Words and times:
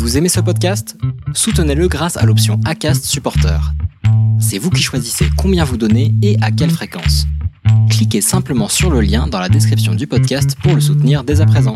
Vous 0.00 0.16
aimez 0.16 0.30
ce 0.30 0.40
podcast? 0.40 0.96
Soutenez-le 1.34 1.86
grâce 1.86 2.16
à 2.16 2.24
l'option 2.24 2.58
ACAST 2.64 3.04
Supporter. 3.04 3.60
C'est 4.40 4.56
vous 4.56 4.70
qui 4.70 4.80
choisissez 4.80 5.26
combien 5.36 5.62
vous 5.62 5.76
donnez 5.76 6.14
et 6.22 6.38
à 6.40 6.50
quelle 6.50 6.70
fréquence. 6.70 7.26
Cliquez 7.90 8.22
simplement 8.22 8.68
sur 8.68 8.88
le 8.88 9.02
lien 9.02 9.26
dans 9.26 9.38
la 9.38 9.50
description 9.50 9.94
du 9.94 10.06
podcast 10.06 10.56
pour 10.62 10.74
le 10.74 10.80
soutenir 10.80 11.22
dès 11.22 11.42
à 11.42 11.46
présent. 11.46 11.74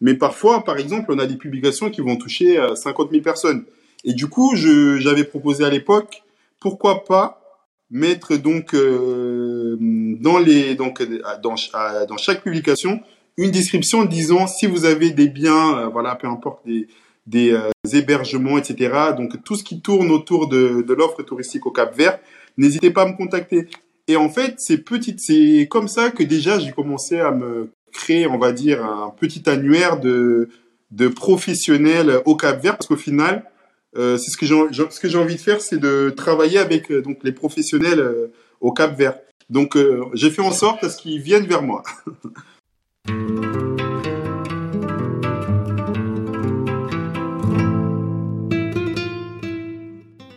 Mais 0.00 0.14
parfois, 0.14 0.62
par 0.62 0.78
exemple, 0.78 1.12
on 1.12 1.18
a 1.18 1.26
des 1.26 1.34
publications 1.34 1.90
qui 1.90 2.00
vont 2.00 2.16
toucher 2.16 2.64
50 2.76 3.10
000 3.10 3.24
personnes. 3.24 3.64
Et 4.04 4.12
du 4.12 4.28
coup, 4.28 4.54
j'avais 4.54 5.24
proposé 5.24 5.64
à 5.64 5.68
l'époque, 5.68 6.22
pourquoi 6.60 7.04
pas 7.04 7.42
mettre 7.90 8.36
donc 8.36 8.72
euh, 8.72 9.76
dans 10.20 10.38
les 10.38 10.76
donc 10.76 11.02
dans, 11.42 11.56
dans 12.08 12.16
chaque 12.16 12.44
publication 12.44 13.00
une 13.36 13.50
description 13.50 14.04
disant 14.04 14.46
si 14.46 14.66
vous 14.66 14.84
avez 14.84 15.10
des 15.10 15.28
biens, 15.28 15.78
euh, 15.78 15.88
voilà, 15.88 16.14
peu 16.14 16.28
importe 16.28 16.64
des 16.66 16.88
des 17.26 17.52
euh, 17.52 17.70
hébergements, 17.92 18.58
etc. 18.58 18.92
Donc 19.16 19.42
tout 19.44 19.56
ce 19.56 19.64
qui 19.64 19.80
tourne 19.80 20.10
autour 20.10 20.48
de, 20.48 20.82
de 20.82 20.94
l'offre 20.94 21.22
touristique 21.22 21.66
au 21.66 21.70
Cap 21.70 21.96
Vert, 21.96 22.18
n'hésitez 22.56 22.90
pas 22.90 23.02
à 23.02 23.06
me 23.06 23.16
contacter. 23.16 23.68
Et 24.08 24.16
en 24.16 24.28
fait, 24.28 24.54
c'est 24.58 24.78
petite, 24.78 25.20
c'est 25.20 25.66
comme 25.70 25.88
ça 25.88 26.10
que 26.10 26.22
déjà 26.22 26.58
j'ai 26.58 26.72
commencé 26.72 27.18
à 27.18 27.32
me 27.32 27.70
créer, 27.92 28.26
on 28.26 28.38
va 28.38 28.52
dire, 28.52 28.84
un 28.84 29.10
petit 29.10 29.48
annuaire 29.48 29.98
de 29.98 30.48
de 30.92 31.08
professionnels 31.08 32.20
au 32.26 32.36
Cap 32.36 32.62
Vert, 32.62 32.76
parce 32.76 32.86
qu'au 32.86 32.96
final, 32.96 33.44
euh, 33.96 34.18
c'est 34.18 34.30
ce 34.30 34.36
que 34.36 34.46
j'ai 34.46 34.54
ce 34.90 35.00
que 35.00 35.08
j'ai 35.08 35.18
envie 35.18 35.36
de 35.36 35.40
faire, 35.40 35.60
c'est 35.60 35.78
de 35.78 36.10
travailler 36.10 36.58
avec 36.58 36.90
euh, 36.90 37.00
donc 37.00 37.18
les 37.22 37.32
professionnels 37.32 38.00
euh, 38.00 38.32
au 38.60 38.72
Cap 38.72 38.96
Vert. 38.96 39.18
Donc 39.48 39.78
j'ai 40.14 40.30
fait 40.30 40.42
en 40.42 40.50
sorte 40.50 40.82
à 40.82 40.90
ce 40.90 40.96
qu'ils 40.96 41.20
viennent 41.20 41.46
vers 41.46 41.62
moi. 41.62 41.84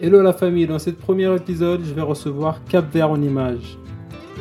Hello 0.01 0.21
la 0.21 0.31
famille, 0.31 0.65
dans 0.65 0.79
ce 0.79 0.91
premier 0.91 1.35
épisode, 1.35 1.81
je 1.83 1.93
vais 1.93 2.01
recevoir 2.01 2.63
Cap 2.69 2.85
Vert 2.93 3.11
en 3.11 3.21
image. 3.21 3.77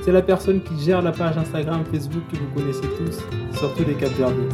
C'est 0.02 0.12
la 0.12 0.22
personne 0.22 0.62
qui 0.62 0.78
gère 0.78 1.02
la 1.02 1.10
page 1.10 1.36
Instagram 1.36 1.82
Facebook 1.90 2.22
que 2.30 2.36
vous 2.36 2.46
connaissez 2.54 2.86
tous, 2.96 3.58
surtout 3.58 3.82
les 3.84 3.94
Cap 3.94 4.12
Verdiens. 4.12 4.48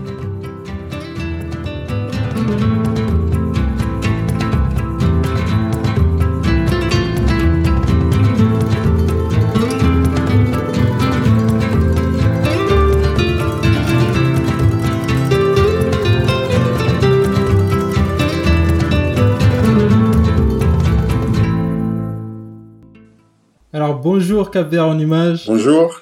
Alors 23.84 24.00
bonjour 24.00 24.50
Cap 24.50 24.70
Vert 24.70 24.86
en 24.86 24.98
image. 24.98 25.46
Bonjour. 25.46 26.00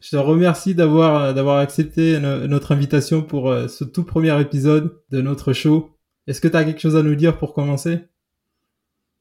Je 0.00 0.10
te 0.10 0.16
remercie 0.16 0.74
d'avoir 0.74 1.32
d'avoir 1.32 1.58
accepté 1.58 2.18
notre 2.18 2.72
invitation 2.72 3.22
pour 3.22 3.48
euh, 3.48 3.68
ce 3.68 3.84
tout 3.84 4.02
premier 4.02 4.40
épisode 4.40 5.00
de 5.12 5.20
notre 5.20 5.52
show. 5.52 5.90
Est-ce 6.26 6.40
que 6.40 6.48
tu 6.48 6.56
as 6.56 6.64
quelque 6.64 6.80
chose 6.80 6.96
à 6.96 7.04
nous 7.04 7.14
dire 7.14 7.38
pour 7.38 7.54
commencer? 7.54 8.00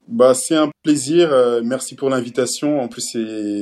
Bah 0.07 0.33
c'est 0.33 0.55
un 0.55 0.71
plaisir. 0.81 1.31
Euh, 1.31 1.61
merci 1.63 1.93
pour 1.93 2.09
l'invitation. 2.09 2.81
En 2.81 2.87
plus 2.87 3.15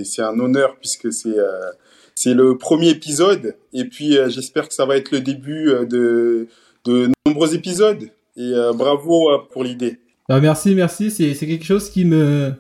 c'est 0.06 0.22
un 0.22 0.40
honneur 0.40 0.78
puisque 0.80 1.12
c'est 1.12 1.38
euh, 1.38 1.70
c'est 2.16 2.34
le 2.34 2.58
premier 2.58 2.92
épisode 2.92 3.58
et 3.74 3.84
puis 3.84 4.18
j'espère 4.30 4.70
que 4.70 4.74
ça 4.74 4.86
va 4.86 4.96
être 4.96 5.12
le 5.12 5.20
début 5.20 5.66
de 5.86 6.48
de 6.86 7.10
nombreux 7.28 7.54
épisodes. 7.54 8.10
Et 8.38 8.54
bravo 8.74 9.38
pour 9.52 9.66
l'idée. 9.66 10.00
Bah, 10.30 10.40
merci 10.40 10.76
merci. 10.76 11.12
C'est 11.12 11.36
quelque 11.36 11.66
chose 11.66 11.90
qui 11.90 12.06
me 12.06 12.54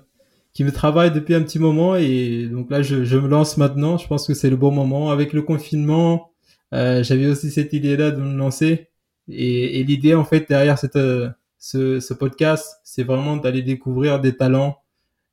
qui 0.55 0.63
me 0.63 0.71
travaille 0.71 1.11
depuis 1.11 1.35
un 1.35 1.43
petit 1.43 1.59
moment 1.59 1.95
et 1.95 2.47
donc 2.47 2.71
là 2.71 2.81
je, 2.81 3.03
je 3.03 3.17
me 3.17 3.27
lance 3.27 3.57
maintenant. 3.57 3.97
Je 3.99 4.07
pense 4.07 4.25
que 4.25 4.33
c'est 4.33 4.49
le 4.49 4.55
bon 4.55 4.71
moment. 4.71 5.11
Avec 5.11 5.33
le 5.33 5.43
confinement, 5.43 6.31
euh, 6.73 7.03
j'avais 7.03 7.27
aussi 7.27 7.51
cette 7.51 7.73
idée-là 7.73 8.11
de 8.11 8.21
me 8.21 8.35
lancer 8.35 8.87
et, 9.27 9.79
et 9.79 9.83
l'idée 9.83 10.15
en 10.15 10.23
fait 10.23 10.47
derrière 10.49 10.79
cette, 10.79 10.95
euh, 10.95 11.29
ce, 11.59 11.99
ce 11.99 12.13
podcast, 12.13 12.79
c'est 12.83 13.03
vraiment 13.03 13.37
d'aller 13.37 13.63
découvrir 13.63 14.21
des 14.21 14.37
talents, 14.37 14.77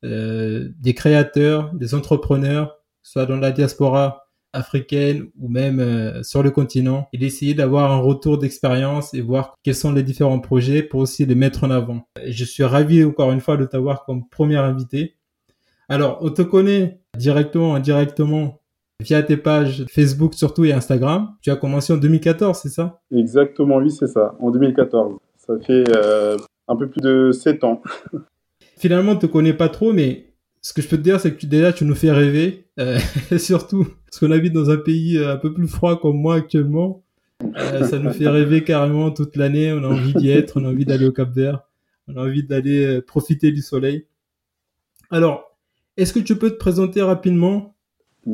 euh, 0.05 0.69
des 0.81 0.95
créateurs, 0.95 1.73
des 1.75 1.95
entrepreneurs, 1.95 2.79
soit 3.03 3.27
dans 3.27 3.37
la 3.37 3.53
diaspora 3.53 4.23
africaine 4.53 5.29
ou 5.39 5.49
même 5.49 5.81
euh, 5.81 6.23
sur 6.23 6.43
le 6.43 6.51
continent 6.51 7.09
et 7.13 7.19
d'essayer 7.19 7.55
d'avoir 7.55 7.91
un 7.91 7.99
retour 7.99 8.39
d'expérience 8.39 9.15
et 9.15 9.21
voir 9.21 9.55
quels 9.63 9.75
sont 9.75 9.93
les 9.93 10.03
différents 10.03 10.41
projets 10.41 10.83
pour 10.83 11.01
aussi 11.01 11.25
les 11.25 11.35
mettre 11.35 11.65
en 11.65 11.71
avant. 11.71 12.07
Je 12.27 12.45
suis 12.45 12.65
ravi 12.65 13.05
encore 13.05 13.33
une 13.33 13.41
fois 13.41 13.57
de 13.57 13.65
t'avoir 13.65 14.05
comme 14.05 14.29
premier 14.29 14.57
invité. 14.57 15.17
Alors, 15.93 16.21
on 16.23 16.31
te 16.31 16.41
connaît 16.41 17.01
directement, 17.19 17.75
indirectement 17.75 18.63
via 18.99 19.23
tes 19.23 19.37
pages 19.37 19.85
Facebook 19.91 20.33
surtout 20.33 20.65
et 20.65 20.73
Instagram. 20.73 21.35
Tu 21.43 21.51
as 21.51 21.57
commencé 21.57 21.93
en 21.93 21.99
2014, 21.99 22.59
c'est 22.63 22.71
ça? 22.71 23.03
Exactement, 23.15 23.77
oui, 23.77 23.91
c'est 23.91 24.07
ça, 24.07 24.35
en 24.41 24.51
2014. 24.51 25.19
Ça 25.37 25.53
fait 25.59 25.85
euh, 25.95 26.39
un 26.67 26.77
peu 26.77 26.89
plus 26.89 27.03
de 27.03 27.31
7 27.31 27.63
ans. 27.65 27.83
Finalement, 28.79 29.13
on 29.13 29.17
te 29.17 29.27
connaît 29.27 29.53
pas 29.53 29.69
trop, 29.69 29.93
mais 29.93 30.33
ce 30.63 30.73
que 30.73 30.81
je 30.81 30.89
peux 30.89 30.97
te 30.97 31.03
dire, 31.03 31.21
c'est 31.21 31.35
que 31.35 31.41
tu, 31.41 31.47
déjà, 31.47 31.75
tu 31.75 31.85
nous 31.85 31.95
fais 31.95 32.11
rêver. 32.11 32.65
Euh, 32.81 32.99
surtout, 33.37 33.87
parce 34.07 34.19
qu'on 34.19 34.31
habite 34.31 34.55
dans 34.55 34.71
un 34.71 34.79
pays 34.79 35.19
euh, 35.19 35.35
un 35.35 35.37
peu 35.37 35.53
plus 35.53 35.69
froid 35.69 36.01
comme 36.01 36.17
moi 36.17 36.37
actuellement. 36.37 37.05
Euh, 37.59 37.85
ça 37.85 37.99
nous 37.99 38.15
fait 38.15 38.29
rêver 38.29 38.65
carrément 38.65 39.11
toute 39.11 39.37
l'année. 39.37 39.71
On 39.75 39.85
a 39.85 39.89
envie 39.89 40.15
d'y 40.15 40.31
être, 40.31 40.59
on 40.59 40.65
a 40.65 40.69
envie 40.69 40.87
d'aller 40.87 41.05
au 41.05 41.13
Cap 41.13 41.31
Vert. 41.35 41.61
On 42.09 42.17
a 42.17 42.23
envie 42.23 42.45
d'aller 42.45 43.03
profiter 43.03 43.53
du 43.53 43.61
soleil. 43.61 44.07
Alors, 45.11 45.52
est-ce 45.97 46.13
que 46.13 46.21
tu 46.21 46.37
peux 46.37 46.51
te 46.51 46.57
présenter 46.57 47.03
rapidement 47.03 47.75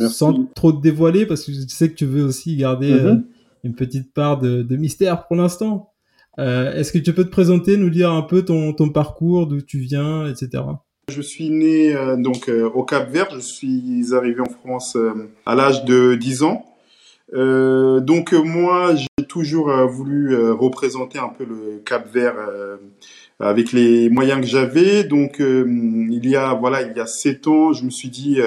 sans 0.08 0.44
trop 0.54 0.72
te 0.72 0.82
dévoiler 0.82 1.24
parce 1.24 1.44
que 1.44 1.52
je 1.52 1.60
sais 1.68 1.88
que 1.88 1.94
tu 1.94 2.04
veux 2.04 2.22
aussi 2.22 2.56
garder 2.56 2.92
mm-hmm. 2.92 3.24
une 3.64 3.74
petite 3.74 4.12
part 4.12 4.38
de, 4.38 4.62
de 4.62 4.76
mystère 4.76 5.26
pour 5.26 5.36
l'instant. 5.36 5.92
est-ce 6.36 6.92
que 6.92 6.98
tu 6.98 7.12
peux 7.14 7.24
te 7.24 7.30
présenter, 7.30 7.76
nous 7.76 7.90
dire 7.90 8.12
un 8.12 8.22
peu 8.22 8.44
ton, 8.44 8.72
ton 8.74 8.90
parcours, 8.90 9.46
d'où 9.46 9.62
tu 9.62 9.78
viens, 9.78 10.26
etc. 10.26 10.62
Je 11.08 11.22
suis 11.22 11.48
né 11.48 11.96
euh, 11.96 12.16
donc 12.16 12.50
euh, 12.50 12.68
au 12.68 12.84
Cap 12.84 13.10
Vert. 13.10 13.28
Je 13.34 13.40
suis 13.40 14.14
arrivé 14.14 14.40
en 14.40 14.50
France 14.50 14.94
euh, 14.96 15.30
à 15.46 15.54
l'âge 15.54 15.84
de 15.84 16.14
10 16.14 16.42
ans. 16.42 16.64
donc 17.32 18.32
moi, 18.32 18.94
j'ai 18.94 19.26
toujours 19.26 19.70
voulu 19.86 20.34
représenter 20.50 21.18
un 21.18 21.28
peu 21.28 21.44
le 21.44 21.82
Cap 21.84 22.10
Vert 22.12 22.36
avec 23.40 23.72
les 23.72 24.08
moyens 24.10 24.40
que 24.40 24.46
j'avais. 24.46 25.04
Donc 25.04 25.36
il 25.40 26.28
y 26.28 26.36
a 26.36 26.54
voilà, 26.54 26.82
il 26.82 26.96
y 26.96 27.00
a 27.00 27.06
7 27.06 27.46
ans, 27.48 27.72
je 27.72 27.84
me 27.84 27.90
suis 27.90 28.08
dit 28.08 28.38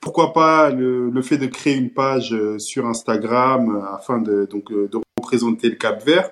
pourquoi 0.00 0.32
pas 0.32 0.70
le, 0.70 1.22
fait 1.22 1.38
de 1.38 1.46
créer 1.46 1.76
une 1.76 1.90
page 1.90 2.34
sur 2.58 2.86
Instagram 2.86 3.86
afin 3.94 4.18
de 4.18 4.46
donc 4.50 4.72
de 4.72 4.98
représenter 5.18 5.68
le 5.68 5.76
Cap 5.76 6.04
Vert. 6.04 6.30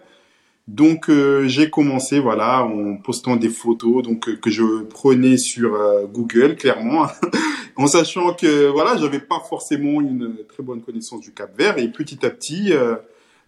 Donc 0.68 1.08
euh, 1.08 1.48
j'ai 1.48 1.70
commencé 1.70 2.20
voilà 2.20 2.62
en 2.62 2.96
postant 2.98 3.36
des 3.36 3.48
photos 3.48 4.02
donc 4.02 4.28
euh, 4.28 4.36
que 4.36 4.50
je 4.50 4.82
prenais 4.82 5.38
sur 5.38 5.74
euh, 5.74 6.04
Google 6.04 6.56
clairement 6.56 7.06
en 7.76 7.86
sachant 7.86 8.34
que 8.34 8.66
voilà 8.66 8.98
j'avais 8.98 9.18
pas 9.18 9.40
forcément 9.48 10.02
une 10.02 10.36
très 10.46 10.62
bonne 10.62 10.82
connaissance 10.82 11.22
du 11.22 11.32
Cap 11.32 11.56
Vert 11.56 11.78
et 11.78 11.88
petit 11.88 12.24
à 12.26 12.28
petit 12.28 12.74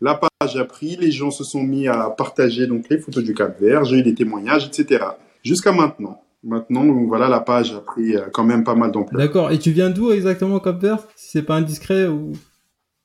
la 0.00 0.14
page 0.14 0.56
a 0.56 0.64
pris 0.64 0.96
les 0.96 1.10
gens 1.10 1.30
se 1.30 1.44
sont 1.44 1.62
mis 1.62 1.88
à 1.88 2.10
partager 2.10 2.66
donc 2.66 2.88
les 2.88 2.98
photos 2.98 3.22
du 3.24 3.34
Cap 3.34 3.60
Vert 3.60 3.84
j'ai 3.84 3.98
eu 3.98 4.02
des 4.02 4.14
témoignages 4.14 4.66
etc 4.66 5.04
jusqu'à 5.42 5.72
maintenant 5.72 6.22
maintenant 6.42 6.84
voilà 7.06 7.28
la 7.28 7.40
page 7.40 7.72
a 7.72 7.80
pris 7.80 8.14
quand 8.32 8.44
même 8.44 8.64
pas 8.64 8.74
mal 8.74 8.92
d'ampleur 8.92 9.20
d'accord 9.20 9.50
et 9.50 9.58
tu 9.58 9.70
viens 9.70 9.90
d'où 9.90 10.10
exactement 10.10 10.56
au 10.56 10.60
Cap 10.60 10.80
Vert? 10.80 11.06
Si 11.16 11.30
c'est 11.32 11.42
pas 11.42 11.56
indiscret 11.56 12.06
ou 12.06 12.32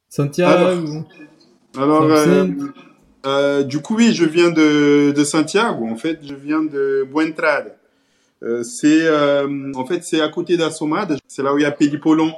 Santiago 0.09 1.03
alors, 1.77 2.05
alors 2.07 2.25
euh, 3.25 3.63
du 3.63 3.81
coup, 3.81 3.95
oui, 3.95 4.13
je 4.13 4.25
viens 4.25 4.51
de, 4.51 5.11
de, 5.11 5.23
Santiago. 5.23 5.87
En 5.87 5.95
fait, 5.95 6.19
je 6.23 6.35
viens 6.35 6.63
de 6.63 7.07
Buentrada. 7.11 7.75
Euh, 8.43 8.63
c'est 8.63 9.07
euh, 9.07 9.71
en 9.75 9.85
fait 9.85 10.03
c'est 10.03 10.21
à 10.21 10.27
côté 10.27 10.57
d'Assomada. 10.57 11.15
C'est 11.27 11.41
là 11.41 11.53
où 11.53 11.57
il 11.57 11.63
y 11.63 11.65
a 11.65 11.71
Pelipolon. 11.71 12.33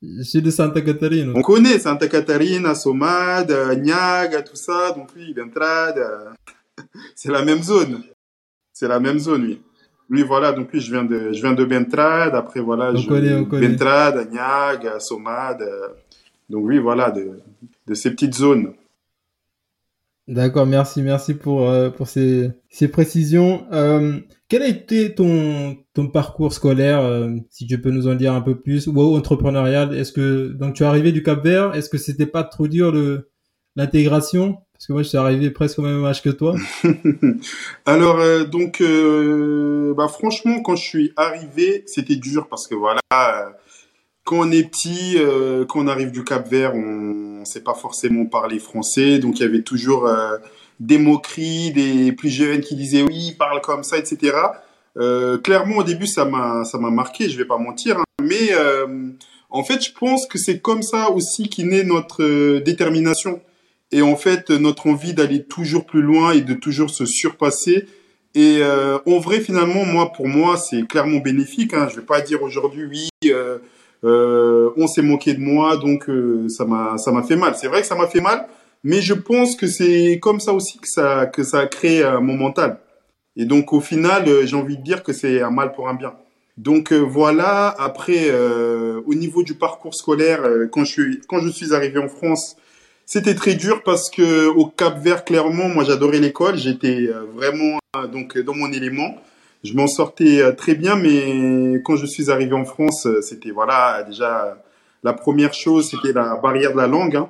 Je 0.00 0.22
suis 0.22 0.42
de 0.42 0.50
Santa 0.50 0.80
Catarina. 0.80 1.32
On 1.34 1.42
connaît 1.42 1.78
Santa 1.78 2.06
Catarina, 2.06 2.70
Assomada, 2.70 3.74
Niaga, 3.74 4.42
tout 4.42 4.56
ça. 4.56 4.92
Donc 4.92 5.08
oui, 5.16 5.34
Buentrada. 5.34 6.34
c'est 7.16 7.32
la 7.32 7.44
même 7.44 7.62
zone. 7.62 8.02
C'est 8.72 8.86
la 8.86 9.00
même 9.00 9.18
zone, 9.18 9.44
oui. 9.44 9.62
Oui, 10.10 10.22
voilà. 10.22 10.52
Donc 10.52 10.68
oui, 10.72 10.80
je 10.80 10.90
viens 10.92 11.04
de 11.04 11.32
je 11.32 11.40
viens 11.40 11.52
de 11.52 11.64
Bentrad. 11.64 12.34
Après 12.34 12.60
voilà, 12.60 12.92
on 12.92 12.96
je 12.96 13.08
connaît, 13.08 13.34
on. 13.34 13.42
Bentrada, 13.42 14.24
Niaga, 14.24 14.94
Assomada. 14.94 15.66
Donc 16.48 16.64
oui, 16.64 16.78
voilà, 16.78 17.10
de, 17.10 17.40
de 17.86 17.94
ces 17.94 18.10
petites 18.12 18.34
zones. 18.34 18.72
D'accord, 20.28 20.66
merci, 20.66 21.02
merci 21.02 21.34
pour 21.34 21.68
euh, 21.68 21.90
pour 21.90 22.06
ces 22.06 22.50
ces 22.70 22.88
précisions. 22.88 23.66
Euh, 23.72 24.18
quel 24.48 24.62
a 24.62 24.68
été 24.68 25.14
ton 25.14 25.76
ton 25.94 26.08
parcours 26.08 26.52
scolaire, 26.52 27.00
euh, 27.00 27.30
si 27.50 27.66
tu 27.66 27.80
peux 27.80 27.90
nous 27.90 28.08
en 28.08 28.14
dire 28.14 28.32
un 28.32 28.40
peu 28.40 28.58
plus, 28.60 28.86
ou 28.86 29.16
entrepreneurial? 29.16 29.94
Est-ce 29.94 30.12
que 30.12 30.48
donc 30.48 30.74
tu 30.74 30.82
es 30.82 30.86
arrivé 30.86 31.12
du 31.12 31.22
Cap 31.22 31.44
Vert? 31.44 31.74
Est-ce 31.74 31.88
que 31.90 31.98
c'était 31.98 32.26
pas 32.26 32.44
trop 32.44 32.68
dur 32.68 32.92
le 32.92 33.30
l'intégration? 33.76 34.58
Parce 34.78 34.86
que 34.86 34.92
moi, 34.92 35.02
je 35.02 35.08
suis 35.08 35.18
arrivé 35.18 35.50
presque 35.50 35.80
au 35.80 35.82
même 35.82 36.04
âge 36.04 36.22
que 36.22 36.28
toi. 36.30 36.54
Alors, 37.84 38.20
euh, 38.20 38.44
donc, 38.44 38.80
euh, 38.80 39.92
bah, 39.92 40.06
franchement, 40.06 40.62
quand 40.62 40.76
je 40.76 40.84
suis 40.84 41.12
arrivé, 41.16 41.82
c'était 41.86 42.14
dur 42.14 42.46
parce 42.48 42.68
que 42.68 42.76
voilà, 42.76 43.00
euh, 43.12 43.50
quand 44.22 44.38
on 44.38 44.52
est 44.52 44.62
petit, 44.62 45.16
euh, 45.16 45.64
quand 45.64 45.80
on 45.80 45.88
arrive 45.88 46.12
du 46.12 46.22
Cap 46.22 46.48
Vert, 46.48 46.76
on 46.76 47.40
ne 47.40 47.44
sait 47.44 47.64
pas 47.64 47.74
forcément 47.74 48.24
parler 48.26 48.60
français. 48.60 49.18
Donc, 49.18 49.40
il 49.40 49.42
y 49.42 49.46
avait 49.46 49.62
toujours 49.62 50.08
des 50.80 50.98
moqueries, 50.98 51.72
des 51.72 52.12
plus 52.12 52.30
jeunes 52.30 52.60
qui 52.60 52.76
disaient 52.76 53.02
oui, 53.02 53.34
parle 53.38 53.60
comme 53.60 53.82
ça, 53.82 53.98
etc. 53.98 54.36
Euh, 54.96 55.38
clairement, 55.38 55.78
au 55.78 55.84
début, 55.84 56.06
ça 56.06 56.24
m'a, 56.24 56.64
ça 56.64 56.78
m'a 56.78 56.90
marqué, 56.90 57.28
je 57.28 57.36
vais 57.36 57.44
pas 57.44 57.58
mentir. 57.58 57.98
hein. 57.98 58.04
Mais 58.22 58.52
euh, 58.52 58.86
en 59.50 59.64
fait, 59.64 59.84
je 59.84 59.92
pense 59.92 60.26
que 60.26 60.38
c'est 60.38 60.60
comme 60.60 60.82
ça 60.82 61.10
aussi 61.10 61.48
qu'est 61.48 61.62
née 61.64 61.84
notre 61.84 62.22
euh, 62.22 62.60
détermination 62.60 63.40
et 63.90 64.02
en 64.02 64.16
fait 64.16 64.50
notre 64.50 64.86
envie 64.86 65.14
d'aller 65.14 65.44
toujours 65.44 65.86
plus 65.86 66.02
loin 66.02 66.32
et 66.32 66.42
de 66.42 66.54
toujours 66.54 66.90
se 66.90 67.06
surpasser. 67.06 67.86
Et 68.34 68.58
euh, 68.60 68.98
en 69.06 69.18
vrai, 69.18 69.40
finalement, 69.40 69.84
moi, 69.84 70.12
pour 70.12 70.28
moi, 70.28 70.56
c'est 70.56 70.86
clairement 70.86 71.18
bénéfique. 71.18 71.72
Hein. 71.74 71.88
Je 71.90 71.96
vais 71.96 72.06
pas 72.06 72.20
dire 72.20 72.42
aujourd'hui, 72.42 72.84
oui, 72.84 73.08
euh, 74.04 74.70
on 74.76 74.86
s'est 74.86 75.02
moqué 75.02 75.32
de 75.34 75.40
moi, 75.40 75.76
donc 75.76 76.08
ça 76.48 76.64
m'a, 76.64 76.98
ça 76.98 77.10
m'a 77.10 77.22
fait 77.22 77.36
mal. 77.36 77.54
C'est 77.56 77.68
vrai 77.68 77.80
que 77.80 77.86
ça 77.86 77.94
m'a 77.96 78.06
fait 78.06 78.20
mal, 78.20 78.46
mais 78.88 79.02
je 79.02 79.12
pense 79.12 79.54
que 79.54 79.66
c'est 79.66 80.18
comme 80.18 80.40
ça 80.40 80.52
aussi 80.54 80.78
que 80.78 80.88
ça, 80.88 81.26
que 81.26 81.42
ça 81.42 81.58
a 81.60 81.66
créé 81.66 82.02
euh, 82.02 82.20
mon 82.20 82.36
mental. 82.44 82.78
Et 83.36 83.44
donc, 83.44 83.74
au 83.74 83.82
final, 83.82 84.26
euh, 84.26 84.46
j'ai 84.46 84.56
envie 84.56 84.78
de 84.78 84.82
dire 84.82 85.02
que 85.02 85.12
c'est 85.12 85.42
un 85.42 85.50
mal 85.50 85.72
pour 85.72 85.90
un 85.90 85.94
bien. 85.94 86.14
Donc 86.56 86.90
euh, 86.92 86.98
voilà. 86.98 87.68
Après, 87.78 88.30
euh, 88.30 89.02
au 89.06 89.14
niveau 89.14 89.42
du 89.42 89.54
parcours 89.54 89.94
scolaire, 89.94 90.40
quand 90.72 90.84
je 90.86 90.90
suis, 90.90 91.20
quand 91.28 91.40
je 91.40 91.50
suis 91.50 91.74
arrivé 91.74 91.98
en 92.00 92.08
France, 92.08 92.56
c'était 93.04 93.34
très 93.34 93.54
dur 93.54 93.82
parce 93.84 94.08
que 94.08 94.46
au 94.48 94.64
Cap 94.66 94.98
Vert, 95.04 95.22
clairement, 95.26 95.68
moi 95.68 95.84
j'adorais 95.84 96.18
l'école. 96.18 96.56
J'étais 96.56 97.10
vraiment 97.34 97.78
donc 98.10 98.38
dans 98.38 98.54
mon 98.54 98.72
élément. 98.72 99.16
Je 99.64 99.74
m'en 99.74 99.86
sortais 99.86 100.54
très 100.56 100.74
bien, 100.74 100.96
mais 100.96 101.80
quand 101.84 101.96
je 101.96 102.06
suis 102.06 102.30
arrivé 102.30 102.54
en 102.54 102.64
France, 102.64 103.06
c'était 103.22 103.50
voilà 103.50 104.02
déjà 104.08 104.62
la 105.02 105.12
première 105.12 105.54
chose, 105.54 105.90
c'était 105.90 106.12
la 106.12 106.36
barrière 106.42 106.72
de 106.72 106.78
la 106.78 106.86
langue. 106.86 107.16
hein. 107.16 107.28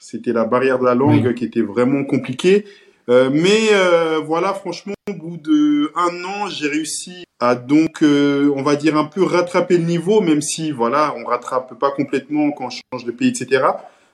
C'était 0.00 0.32
la 0.32 0.44
barrière 0.44 0.78
de 0.78 0.84
la 0.84 0.94
langue 0.94 1.24
Oui. 1.26 1.34
qui 1.34 1.44
était 1.44 1.60
vraiment 1.62 2.04
compliquée. 2.04 2.64
Euh, 3.08 3.30
mais 3.32 3.68
euh, 3.72 4.18
voilà, 4.24 4.52
franchement, 4.52 4.92
au 5.08 5.14
bout 5.14 5.36
de 5.38 5.90
un 5.96 6.24
an, 6.24 6.46
j'ai 6.48 6.68
réussi 6.68 7.24
à 7.40 7.54
donc, 7.54 8.02
euh, 8.02 8.52
on 8.54 8.62
va 8.62 8.76
dire 8.76 8.96
un 8.96 9.04
peu 9.04 9.22
rattraper 9.22 9.78
le 9.78 9.84
niveau, 9.84 10.20
même 10.20 10.42
si 10.42 10.72
voilà, 10.72 11.14
on 11.16 11.24
rattrape 11.24 11.78
pas 11.78 11.90
complètement 11.90 12.50
quand 12.50 12.66
on 12.66 12.70
change 12.70 13.04
de 13.06 13.10
pays, 13.12 13.28
etc. 13.28 13.64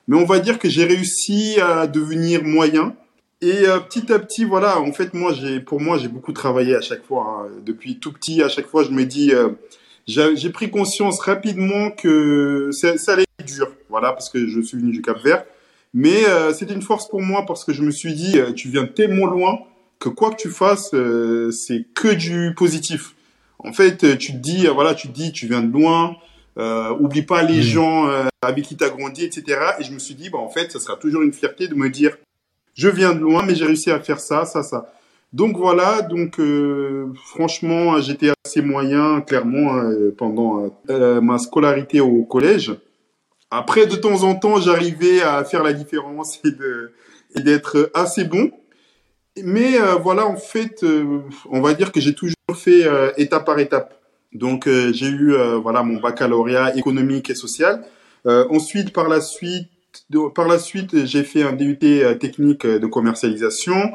Mais 0.07 0.15
on 0.17 0.25
va 0.25 0.39
dire 0.39 0.59
que 0.59 0.69
j'ai 0.69 0.85
réussi 0.85 1.57
à 1.61 1.87
devenir 1.87 2.43
moyen. 2.43 2.95
Et 3.41 3.67
euh, 3.67 3.79
petit 3.79 4.11
à 4.13 4.19
petit, 4.19 4.45
voilà, 4.45 4.79
en 4.79 4.93
fait, 4.93 5.13
moi, 5.13 5.33
j'ai, 5.33 5.59
pour 5.59 5.81
moi, 5.81 5.97
j'ai 5.97 6.07
beaucoup 6.07 6.31
travaillé 6.31 6.73
à 6.75 6.81
chaque 6.81 7.03
fois. 7.03 7.45
hein. 7.45 7.51
Depuis 7.65 7.99
tout 7.99 8.13
petit, 8.13 8.41
à 8.41 8.47
chaque 8.49 8.67
fois, 8.67 8.83
je 8.83 8.91
me 8.91 9.03
dis, 9.03 9.33
euh, 9.33 9.49
j'ai 10.07 10.37
j'ai 10.37 10.51
pris 10.51 10.69
conscience 10.69 11.19
rapidement 11.19 11.91
que 11.91 12.69
ça, 12.71 12.97
ça 12.97 13.13
allait 13.13 13.25
être 13.39 13.45
dur, 13.47 13.67
voilà, 13.89 14.13
parce 14.13 14.29
que 14.29 14.47
je 14.47 14.61
suis 14.61 14.77
venu 14.77 14.91
du 14.91 15.01
Cap 15.01 15.17
Vert. 15.21 15.43
Mais 15.97 16.25
euh, 16.27 16.51
c'était 16.53 16.73
une 16.73 16.81
force 16.81 17.07
pour 17.07 17.21
moi 17.21 17.45
parce 17.47 17.63
que 17.63 17.71
je 17.71 17.81
me 17.81 17.89
suis 17.89 18.13
dit, 18.13 18.37
euh, 18.37 18.51
tu 18.51 18.67
viens 18.67 18.85
tellement 18.85 19.27
loin 19.27 19.59
que 19.97 20.09
quoi 20.09 20.29
que 20.29 20.35
tu 20.35 20.49
fasses, 20.49 20.93
euh, 20.93 21.51
c'est 21.51 21.85
que 21.95 22.09
du 22.13 22.53
positif. 22.53 23.15
En 23.59 23.71
fait, 23.71 24.03
euh, 24.03 24.17
tu 24.17 24.33
te 24.33 24.37
dis, 24.37 24.67
euh, 24.67 24.71
voilà, 24.73 24.93
tu 24.93 25.07
te 25.07 25.13
dis, 25.13 25.31
tu 25.31 25.47
viens 25.47 25.61
de 25.61 25.71
loin, 25.71 26.17
euh, 26.57 26.89
oublie 26.99 27.21
pas 27.21 27.43
les 27.43 27.55
Oui. 27.59 27.63
gens 27.63 28.07
euh, 28.09 28.25
avec 28.41 28.65
qui 28.65 28.75
tu 28.75 28.83
as 28.83 28.89
grandi, 28.89 29.23
etc. 29.23 29.57
Et 29.79 29.83
je 29.85 29.93
me 29.93 29.99
suis 29.99 30.15
dit, 30.15 30.29
bah, 30.29 30.37
en 30.37 30.49
fait, 30.49 30.69
ça 30.69 30.79
sera 30.81 30.97
toujours 30.97 31.21
une 31.21 31.31
fierté 31.31 31.69
de 31.69 31.75
me 31.75 31.89
dire, 31.89 32.17
je 32.75 32.89
viens 32.89 33.13
de 33.13 33.19
loin, 33.21 33.43
mais 33.45 33.55
j'ai 33.55 33.63
réussi 33.65 33.89
à 33.89 33.99
faire 34.01 34.19
ça, 34.19 34.43
ça, 34.43 34.63
ça. 34.63 34.91
Donc 35.31 35.55
voilà, 35.57 36.01
donc 36.01 36.39
euh, 36.41 37.07
franchement, 37.27 38.01
j'étais 38.01 38.31
assez 38.45 38.61
moyen, 38.61 39.21
clairement, 39.21 39.77
euh, 39.77 40.13
pendant 40.17 40.69
euh, 40.89 41.21
ma 41.21 41.37
scolarité 41.37 42.01
au 42.01 42.23
collège. 42.23 42.73
Après, 43.51 43.85
de 43.85 43.95
temps 43.95 44.23
en 44.23 44.35
temps, 44.35 44.59
j'arrivais 44.59 45.21
à 45.21 45.43
faire 45.43 45.63
la 45.63 45.73
différence 45.73 46.39
et 47.35 47.41
d'être 47.41 47.91
assez 47.93 48.23
bon. 48.23 48.51
Mais 49.43 49.79
euh, 49.79 49.95
voilà, 49.95 50.25
en 50.25 50.37
fait, 50.37 50.83
euh, 50.83 51.19
on 51.49 51.61
va 51.61 51.73
dire 51.73 51.91
que 51.91 51.99
j'ai 51.99 52.15
toujours 52.15 52.35
fait 52.53 52.85
euh, 52.85 53.11
étape 53.17 53.45
par 53.45 53.59
étape. 53.59 53.99
Donc, 54.33 54.67
euh, 54.67 54.91
j'ai 54.93 55.07
eu 55.07 55.33
euh, 55.33 55.57
voilà 55.57 55.81
mon 55.83 55.99
baccalauréat 55.99 56.75
économique 56.77 57.29
et 57.29 57.35
social. 57.35 57.83
Euh, 58.25 58.45
ensuite, 58.49 58.91
par 58.91 59.07
la 59.07 59.21
suite, 59.21 59.69
par 60.35 60.47
la 60.47 60.59
suite, 60.59 61.05
j'ai 61.05 61.23
fait 61.23 61.43
un 61.43 61.53
DUT 61.53 61.77
technique 62.19 62.65
de 62.65 62.85
commercialisation. 62.85 63.93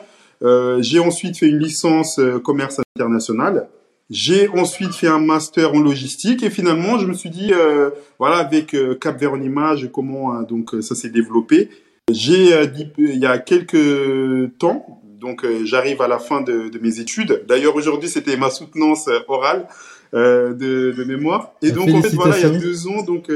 J'ai 0.78 0.98
ensuite 0.98 1.36
fait 1.36 1.48
une 1.48 1.58
licence 1.58 2.18
commerce 2.42 2.80
international. 2.96 3.68
J'ai 4.10 4.48
ensuite 4.48 4.92
fait 4.92 5.06
un 5.06 5.20
master 5.20 5.72
en 5.72 5.80
logistique 5.80 6.42
et 6.42 6.50
finalement, 6.50 6.98
je 6.98 7.06
me 7.06 7.14
suis 7.14 7.30
dit, 7.30 7.52
euh, 7.52 7.90
voilà, 8.18 8.38
avec 8.38 8.74
euh, 8.74 8.96
Cap 8.96 9.22
image, 9.22 9.88
comment 9.92 10.34
euh, 10.34 10.42
donc 10.42 10.74
euh, 10.74 10.82
ça 10.82 10.96
s'est 10.96 11.10
développé. 11.10 11.70
J'ai 12.10 12.52
euh, 12.52 12.66
dit, 12.66 12.90
il 12.98 13.18
y 13.18 13.26
a 13.26 13.38
quelques 13.38 14.58
temps, 14.58 15.00
donc 15.20 15.46
j'arrive 15.62 16.02
à 16.02 16.08
la 16.08 16.18
fin 16.18 16.40
de, 16.40 16.68
de 16.68 16.78
mes 16.80 16.98
études. 16.98 17.44
D'ailleurs, 17.46 17.76
aujourd'hui, 17.76 18.08
c'était 18.08 18.36
ma 18.36 18.50
soutenance 18.50 19.08
orale 19.28 19.68
euh, 20.12 20.54
de, 20.54 20.90
de 20.90 21.04
mémoire. 21.04 21.52
Et 21.62 21.70
donc, 21.70 21.88
en 21.90 22.02
fait, 22.02 22.12
voilà, 22.14 22.36
il 22.36 22.42
y 22.42 22.46
a 22.46 22.50
deux 22.50 22.88
ans, 22.88 23.02
donc 23.02 23.30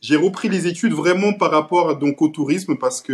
j'ai 0.00 0.16
repris 0.16 0.48
les 0.48 0.66
études 0.66 0.94
vraiment 0.94 1.34
par 1.34 1.50
rapport 1.50 1.98
donc 1.98 2.22
au 2.22 2.28
tourisme 2.28 2.76
parce 2.80 3.02
que 3.02 3.12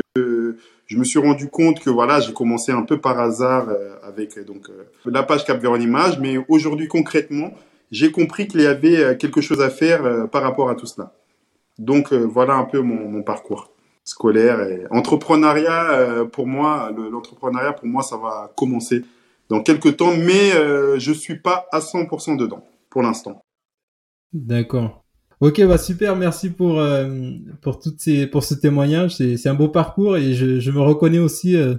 je 0.87 0.97
me 0.97 1.05
suis 1.05 1.19
rendu 1.21 1.49
compte 1.49 1.81
que 1.81 1.89
voilà, 1.89 2.21
j'ai 2.21 2.33
commencé 2.33 2.73
un 2.73 2.83
peu 2.83 3.01
par 3.01 3.19
hasard 3.21 3.69
euh, 3.69 3.95
avec 4.03 4.37
euh, 4.37 4.45
donc 4.45 4.69
euh, 4.69 4.91
la 5.07 5.23
page 5.23 5.45
Cap 5.45 5.65
en 5.65 5.77
image, 5.77 6.19
mais 6.19 6.37
aujourd'hui 6.49 6.89
concrètement, 6.89 7.53
j'ai 7.93 8.11
compris 8.11 8.49
qu'il 8.49 8.61
y 8.63 8.67
avait 8.67 9.17
quelque 9.17 9.41
chose 9.41 9.61
à 9.61 9.71
faire 9.71 10.29
par 10.31 10.43
rapport 10.43 10.69
à 10.69 10.75
tout 10.75 10.87
cela. 10.87 11.13
Donc 11.79 12.13
voilà 12.13 12.55
un 12.55 12.65
peu 12.65 12.81
mon, 12.81 13.23
parcours 13.23 13.71
scolaire 14.05 14.61
et 14.61 14.85
entrepreneuriat 14.91 16.27
pour 16.33 16.47
moi 16.47 16.93
le- 16.97 17.09
l'entrepreneuriat 17.11 17.73
pour 17.73 17.87
moi 17.87 18.03
ça 18.03 18.17
va 18.17 18.53
commencer 18.57 19.05
dans 19.49 19.61
quelques 19.61 19.97
temps 19.97 20.15
mais 20.17 20.53
je 20.99 21.13
suis 21.13 21.41
pas 21.41 21.67
à 21.73 21.81
100% 21.81 22.37
dedans 22.37 22.65
pour 22.91 23.03
l'instant. 23.03 23.43
D'accord. 24.33 25.00
Ok, 25.41 25.65
bah 25.67 25.79
super, 25.79 26.17
merci 26.17 26.51
pour 26.51 26.81
euh, 26.81 27.09
pour 27.63 27.79
toutes 27.79 27.99
ces 28.01 28.27
pour 28.27 28.45
ce 28.45 28.55
témoignage. 28.55 29.17
C'est 29.17 29.37
c'est 29.39 29.49
un 29.49 29.55
beau 29.55 29.69
parcours 29.69 30.17
et 30.19 30.35
je 30.35 30.61
je 30.61 30.71
me 30.71 30.81
reconnais 30.81 31.19
aussi 31.19 31.57
euh, 31.57 31.77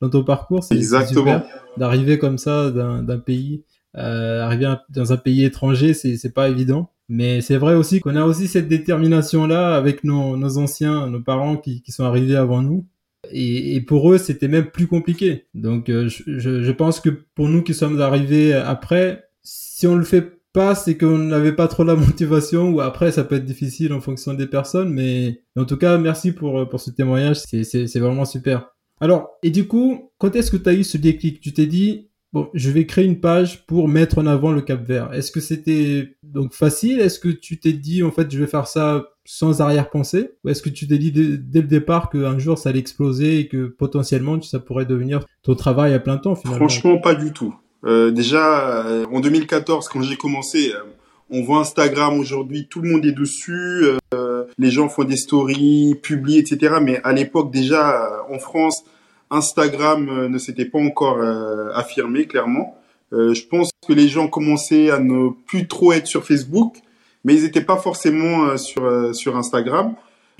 dans 0.00 0.08
ton 0.08 0.24
parcours. 0.24 0.64
C'est 0.64 0.76
Exactement. 0.76 1.20
super 1.20 1.44
d'arriver 1.76 2.18
comme 2.18 2.38
ça 2.38 2.70
d'un 2.70 3.02
d'un 3.02 3.18
pays, 3.18 3.64
euh, 3.98 4.40
arriver 4.42 4.64
un- 4.64 4.80
dans 4.88 5.12
un 5.12 5.18
pays 5.18 5.44
étranger, 5.44 5.92
c'est 5.92 6.16
c'est 6.16 6.32
pas 6.32 6.48
évident. 6.48 6.90
Mais 7.10 7.42
c'est 7.42 7.58
vrai 7.58 7.74
aussi 7.74 8.00
qu'on 8.00 8.16
a 8.16 8.24
aussi 8.24 8.48
cette 8.48 8.68
détermination 8.68 9.46
là 9.46 9.74
avec 9.76 10.04
nos 10.04 10.38
nos 10.38 10.56
anciens, 10.56 11.06
nos 11.08 11.20
parents 11.20 11.58
qui 11.58 11.82
qui 11.82 11.92
sont 11.92 12.04
arrivés 12.04 12.36
avant 12.36 12.62
nous. 12.62 12.86
Et, 13.30 13.76
et 13.76 13.80
pour 13.82 14.10
eux, 14.12 14.18
c'était 14.18 14.48
même 14.48 14.66
plus 14.70 14.86
compliqué. 14.88 15.46
Donc, 15.54 15.88
euh, 15.90 16.08
je, 16.08 16.38
je, 16.38 16.62
je 16.62 16.72
pense 16.72 16.98
que 16.98 17.10
pour 17.36 17.48
nous 17.48 17.62
qui 17.62 17.72
sommes 17.72 18.00
arrivés 18.00 18.52
après, 18.52 19.24
si 19.44 19.86
on 19.86 19.94
le 19.94 20.02
fait 20.04 20.40
pas, 20.52 20.74
c'est 20.74 20.96
qu'on 20.96 21.18
n'avait 21.18 21.52
pas 21.52 21.68
trop 21.68 21.84
la 21.84 21.96
motivation, 21.96 22.70
ou 22.70 22.80
après, 22.80 23.12
ça 23.12 23.24
peut 23.24 23.36
être 23.36 23.44
difficile 23.44 23.92
en 23.92 24.00
fonction 24.00 24.34
des 24.34 24.46
personnes, 24.46 24.92
mais 24.92 25.42
en 25.56 25.64
tout 25.64 25.76
cas, 25.76 25.98
merci 25.98 26.32
pour, 26.32 26.68
pour 26.68 26.80
ce 26.80 26.90
témoignage, 26.90 27.40
c'est, 27.40 27.98
vraiment 27.98 28.24
super. 28.24 28.70
Alors, 29.00 29.30
et 29.42 29.50
du 29.50 29.66
coup, 29.66 30.12
quand 30.18 30.36
est-ce 30.36 30.50
que 30.50 30.56
tu 30.56 30.68
as 30.68 30.74
eu 30.74 30.84
ce 30.84 30.96
déclic? 30.96 31.40
Tu 31.40 31.52
t'es 31.52 31.66
dit, 31.66 32.10
bon, 32.32 32.48
je 32.54 32.70
vais 32.70 32.86
créer 32.86 33.04
une 33.04 33.20
page 33.20 33.66
pour 33.66 33.88
mettre 33.88 34.18
en 34.18 34.26
avant 34.26 34.52
le 34.52 34.60
Cap 34.60 34.86
Vert. 34.86 35.12
Est-ce 35.12 35.32
que 35.32 35.40
c'était 35.40 36.16
donc 36.22 36.54
facile? 36.54 37.00
Est-ce 37.00 37.18
que 37.18 37.28
tu 37.28 37.58
t'es 37.58 37.72
dit, 37.72 38.02
en 38.02 38.12
fait, 38.12 38.30
je 38.30 38.38
vais 38.38 38.46
faire 38.46 38.68
ça 38.68 39.08
sans 39.24 39.60
arrière-pensée? 39.60 40.30
Ou 40.44 40.50
est-ce 40.50 40.62
que 40.62 40.70
tu 40.70 40.86
t'es 40.86 40.98
dit 40.98 41.12
dès, 41.12 41.36
dès 41.36 41.62
le 41.62 41.66
départ 41.66 42.10
qu'un 42.10 42.38
jour 42.38 42.58
ça 42.58 42.70
allait 42.70 42.78
exploser 42.78 43.40
et 43.40 43.48
que 43.48 43.66
potentiellement 43.66 44.40
ça 44.40 44.60
pourrait 44.60 44.86
devenir 44.86 45.24
ton 45.42 45.54
travail 45.54 45.94
à 45.94 45.98
plein 45.98 46.18
temps 46.18 46.34
finalement? 46.34 46.68
Franchement 46.68 46.98
pas 46.98 47.14
du 47.14 47.32
tout. 47.32 47.54
Euh, 47.84 48.10
déjà 48.10 48.86
euh, 48.86 49.06
en 49.12 49.20
2014 49.20 49.88
quand 49.88 50.02
j'ai 50.02 50.16
commencé, 50.16 50.72
euh, 50.72 50.84
on 51.30 51.42
voit 51.42 51.60
Instagram 51.60 52.18
aujourd'hui, 52.18 52.68
tout 52.68 52.80
le 52.80 52.90
monde 52.90 53.04
est 53.04 53.12
dessus, 53.12 53.86
euh, 54.14 54.44
les 54.58 54.70
gens 54.70 54.88
font 54.88 55.04
des 55.04 55.16
stories, 55.16 55.96
publient, 56.02 56.38
etc. 56.38 56.76
Mais 56.80 57.00
à 57.04 57.12
l'époque 57.12 57.50
déjà 57.50 58.22
en 58.30 58.38
France, 58.38 58.84
Instagram 59.30 60.28
ne 60.28 60.38
s'était 60.38 60.66
pas 60.66 60.78
encore 60.78 61.18
euh, 61.18 61.70
affirmé 61.74 62.26
clairement. 62.26 62.76
Euh, 63.12 63.34
je 63.34 63.46
pense 63.46 63.70
que 63.86 63.92
les 63.92 64.08
gens 64.08 64.28
commençaient 64.28 64.90
à 64.90 64.98
ne 64.98 65.30
plus 65.46 65.66
trop 65.66 65.92
être 65.92 66.06
sur 66.06 66.24
Facebook, 66.24 66.76
mais 67.24 67.34
ils 67.34 67.42
n'étaient 67.42 67.64
pas 67.64 67.76
forcément 67.76 68.56
sur 68.56 69.14
sur 69.14 69.36
Instagram. 69.36 69.94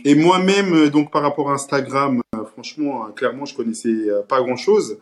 Et 0.04 0.14
moi-même, 0.14 0.88
donc 0.88 1.10
par 1.10 1.22
rapport 1.22 1.50
à 1.50 1.54
Instagram, 1.54 2.22
franchement, 2.52 3.08
clairement, 3.14 3.44
je 3.44 3.54
connaissais 3.54 4.08
pas 4.28 4.40
grand-chose. 4.42 4.98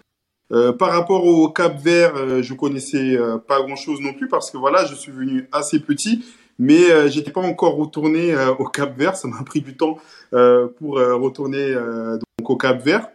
Euh, 0.53 0.73
par 0.73 0.91
rapport 0.91 1.25
au 1.25 1.49
Cap 1.49 1.81
Vert, 1.81 2.17
euh, 2.17 2.43
je 2.43 2.55
connaissais 2.55 3.17
euh, 3.17 3.39
pas 3.39 3.63
grand-chose 3.63 4.01
non 4.01 4.13
plus 4.13 4.29
parce 4.29 4.51
que 4.51 4.57
voilà, 4.57 4.85
je 4.85 4.95
suis 4.95 5.13
venu 5.13 5.49
assez 5.53 5.79
petit, 5.79 6.25
mais 6.59 6.91
euh, 6.91 7.09
j'étais 7.09 7.31
pas 7.31 7.41
encore 7.41 7.77
retourné 7.77 8.35
euh, 8.35 8.53
au 8.55 8.67
Cap 8.67 8.97
Vert. 8.99 9.17
Ça 9.17 9.29
m'a 9.29 9.43
pris 9.47 9.61
du 9.61 9.77
temps 9.77 9.99
euh, 10.33 10.67
pour 10.79 10.99
euh, 10.99 11.15
retourner 11.15 11.59
euh, 11.63 12.19
donc 12.39 12.51
au 12.51 12.57
Cap 12.57 12.83
Vert. 12.83 13.09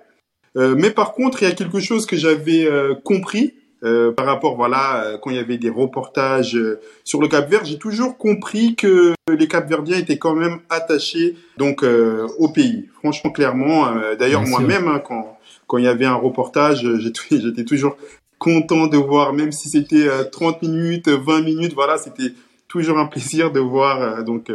mais 0.55 0.91
par 0.91 1.11
contre, 1.13 1.43
il 1.43 1.49
y 1.49 1.51
a 1.51 1.55
quelque 1.55 1.79
chose 1.79 2.05
que 2.05 2.15
j'avais 2.15 2.69
compris 3.03 3.53
euh, 3.85 4.11
par 4.11 4.25
rapport, 4.25 4.55
voilà, 4.55 5.03
euh, 5.03 5.17
quand 5.21 5.29
il 5.29 5.35
y 5.35 5.39
avait 5.39 5.57
des 5.57 5.69
reportages 5.69 6.55
euh, 6.55 6.79
sur 7.03 7.21
le 7.21 7.27
Cap 7.27 7.49
Vert, 7.49 7.65
j'ai 7.65 7.77
toujours 7.77 8.17
compris 8.17 8.75
que 8.75 9.13
les 9.29 9.47
Cap-Verdiens 9.47 9.97
étaient 9.97 10.17
quand 10.17 10.33
même 10.33 10.59
attachés 10.69 11.35
donc 11.57 11.83
au 11.83 12.49
pays. 12.49 12.89
Franchement, 12.99 13.31
clairement. 13.31 13.87
D'ailleurs, 14.19 14.45
moi-même, 14.45 14.87
hein, 14.87 15.01
quand 15.05 15.34
quand 15.67 15.77
il 15.77 15.85
y 15.85 15.87
avait 15.87 16.05
un 16.05 16.15
reportage, 16.15 16.87
j'étais 17.31 17.65
toujours 17.65 17.97
content 18.37 18.87
de 18.87 18.97
voir, 18.97 19.33
même 19.33 19.51
si 19.51 19.69
c'était 19.69 20.07
30 20.31 20.61
minutes, 20.61 21.07
20 21.07 21.41
minutes, 21.41 21.73
voilà, 21.73 21.97
c'était 21.97 22.33
toujours 22.67 22.97
un 22.99 23.05
plaisir 23.07 23.51
de 23.51 23.59
voir 23.59 24.23
donc 24.23 24.51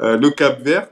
le 0.00 0.30
Cap 0.30 0.62
Vert. 0.62 0.88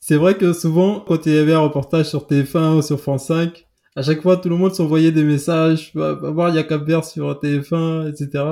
C'est 0.00 0.16
vrai 0.16 0.34
que 0.36 0.52
souvent, 0.52 1.00
quand 1.00 1.26
il 1.26 1.34
y 1.34 1.38
avait 1.38 1.52
un 1.52 1.60
reportage 1.60 2.08
sur 2.08 2.26
TF1 2.26 2.78
ou 2.78 2.82
sur 2.82 2.98
France 2.98 3.26
5, 3.26 3.66
à 3.96 4.02
chaque 4.02 4.22
fois, 4.22 4.36
tout 4.36 4.48
le 4.48 4.56
monde 4.56 4.74
s'envoyait 4.74 5.12
des 5.12 5.24
messages, 5.24 5.92
va, 5.94 6.14
voir, 6.14 6.48
il 6.48 6.56
y 6.56 6.58
a 6.58 6.62
Cap 6.62 6.82
Vert 6.84 7.04
sur 7.04 7.32
TF1, 7.32 8.08
etc. 8.10 8.44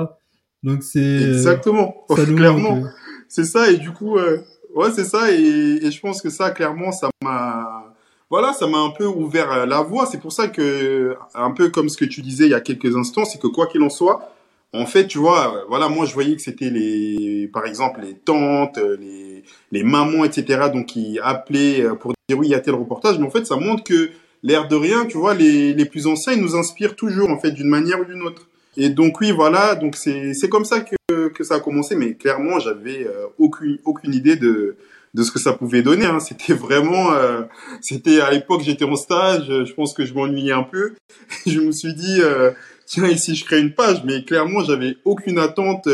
Donc 0.63 0.83
c'est 0.83 0.99
euh, 0.99 1.33
exactement, 1.33 2.05
clairement, 2.09 2.83
c'est 3.29 3.45
ça 3.45 3.71
et 3.71 3.77
du 3.77 3.91
coup, 3.91 4.17
euh, 4.17 4.39
ouais, 4.75 4.91
c'est 4.91 5.05
ça 5.05 5.31
et, 5.31 5.79
et, 5.81 5.89
je 5.89 5.99
pense 6.01 6.21
que 6.21 6.29
ça, 6.29 6.51
clairement, 6.51 6.91
ça 6.91 7.09
m'a, 7.23 7.88
voilà, 8.29 8.53
ça 8.53 8.67
m'a 8.67 8.79
un 8.79 8.91
peu 8.91 9.05
ouvert 9.05 9.51
euh, 9.51 9.65
la 9.65 9.81
voie. 9.81 10.05
C'est 10.05 10.19
pour 10.19 10.31
ça 10.31 10.47
que, 10.47 11.15
un 11.33 11.51
peu 11.51 11.69
comme 11.69 11.89
ce 11.89 11.97
que 11.97 12.05
tu 12.05 12.21
disais 12.21 12.45
il 12.45 12.51
y 12.51 12.55
a 12.55 12.61
quelques 12.61 12.95
instants, 12.95 13.25
c'est 13.25 13.39
que 13.39 13.47
quoi 13.47 13.67
qu'il 13.67 13.81
en 13.81 13.89
soit, 13.89 14.33
en 14.73 14.85
fait, 14.85 15.07
tu 15.07 15.17
vois, 15.17 15.65
voilà, 15.67 15.89
moi 15.89 16.05
je 16.05 16.13
voyais 16.13 16.35
que 16.35 16.41
c'était 16.41 16.69
les, 16.69 17.49
par 17.51 17.65
exemple, 17.65 18.01
les 18.03 18.13
tantes, 18.13 18.77
les, 18.77 19.43
les 19.71 19.83
mamans, 19.83 20.25
etc. 20.25 20.69
Donc 20.71 20.87
qui 20.87 21.19
appelaient 21.23 21.85
pour 21.99 22.13
dire 22.27 22.37
oui, 22.37 22.47
il 22.47 22.51
y 22.51 22.55
a 22.55 22.59
tel 22.59 22.75
reportage, 22.75 23.17
mais 23.17 23.25
en 23.25 23.31
fait, 23.31 23.45
ça 23.45 23.55
montre 23.55 23.83
que 23.83 24.11
l'air 24.43 24.67
de 24.67 24.75
rien, 24.75 25.05
tu 25.05 25.17
vois, 25.17 25.33
les, 25.33 25.73
les 25.73 25.85
plus 25.85 26.07
anciens, 26.07 26.33
ils 26.33 26.41
nous 26.41 26.55
inspirent 26.55 26.95
toujours, 26.95 27.29
en 27.29 27.39
fait, 27.39 27.51
d'une 27.51 27.67
manière 27.67 27.99
ou 27.99 28.05
d'une 28.05 28.21
autre. 28.21 28.47
Et 28.77 28.89
donc, 28.89 29.19
oui, 29.19 29.31
voilà, 29.31 29.75
donc 29.75 29.95
c'est, 29.95 30.33
c'est 30.33 30.49
comme 30.49 30.65
ça 30.65 30.81
que, 30.81 31.27
que 31.29 31.43
ça 31.43 31.55
a 31.55 31.59
commencé, 31.59 31.95
mais 31.95 32.13
clairement, 32.13 32.59
j'avais 32.59 33.05
euh, 33.07 33.25
aucune, 33.37 33.79
aucune 33.83 34.13
idée 34.13 34.35
de, 34.35 34.77
de 35.13 35.23
ce 35.23 35.31
que 35.31 35.39
ça 35.39 35.53
pouvait 35.53 35.81
donner. 35.81 36.05
Hein. 36.05 36.19
C'était 36.19 36.53
vraiment, 36.53 37.13
euh, 37.13 37.43
c'était 37.81 38.21
à 38.21 38.31
l'époque, 38.31 38.61
j'étais 38.63 38.85
en 38.85 38.95
stage, 38.95 39.45
je 39.47 39.73
pense 39.73 39.93
que 39.93 40.05
je 40.05 40.13
m'ennuyais 40.13 40.53
un 40.53 40.63
peu. 40.63 40.93
je 41.45 41.59
me 41.59 41.71
suis 41.71 41.93
dit, 41.93 42.19
euh, 42.21 42.51
tiens, 42.85 43.07
ici, 43.07 43.35
je 43.35 43.45
crée 43.45 43.59
une 43.59 43.73
page, 43.73 44.03
mais 44.03 44.23
clairement, 44.23 44.63
j'avais 44.63 44.97
aucune 45.05 45.39
attente 45.39 45.87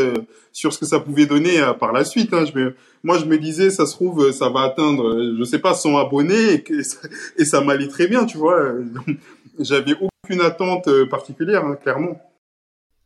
sur 0.52 0.72
ce 0.72 0.78
que 0.78 0.86
ça 0.86 1.00
pouvait 1.00 1.26
donner 1.26 1.60
par 1.78 1.92
la 1.92 2.04
suite. 2.04 2.32
Hein. 2.32 2.44
Je 2.44 2.58
me, 2.58 2.74
moi, 3.02 3.18
je 3.18 3.24
me 3.24 3.38
disais, 3.38 3.70
ça 3.70 3.86
se 3.86 3.92
trouve, 3.92 4.32
ça 4.32 4.48
va 4.48 4.62
atteindre, 4.62 5.34
je 5.38 5.44
sais 5.44 5.58
pas, 5.58 5.74
100 5.74 5.96
abonnés 5.98 6.64
et, 7.38 7.44
ça 7.44 7.60
m'allait 7.60 7.88
très 7.88 8.06
bien, 8.06 8.24
tu 8.24 8.38
vois. 8.38 8.72
J'avais 9.58 9.94
aucune 9.94 10.40
attente 10.40 10.88
euh, 10.88 11.06
particulière, 11.06 11.64
hein, 11.64 11.76
clairement. 11.76 12.20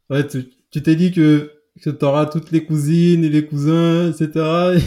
Ouais, 0.09 0.26
tu 0.26 0.83
t'es 0.83 0.97
dit 0.97 1.12
que, 1.12 1.50
que 1.83 1.91
tu 1.91 2.05
auras 2.05 2.27
toutes 2.27 2.51
les 2.51 2.65
cousines 2.65 3.25
et 3.25 3.29
les 3.29 3.47
cousins, 3.47 4.11
etc. 4.11 4.31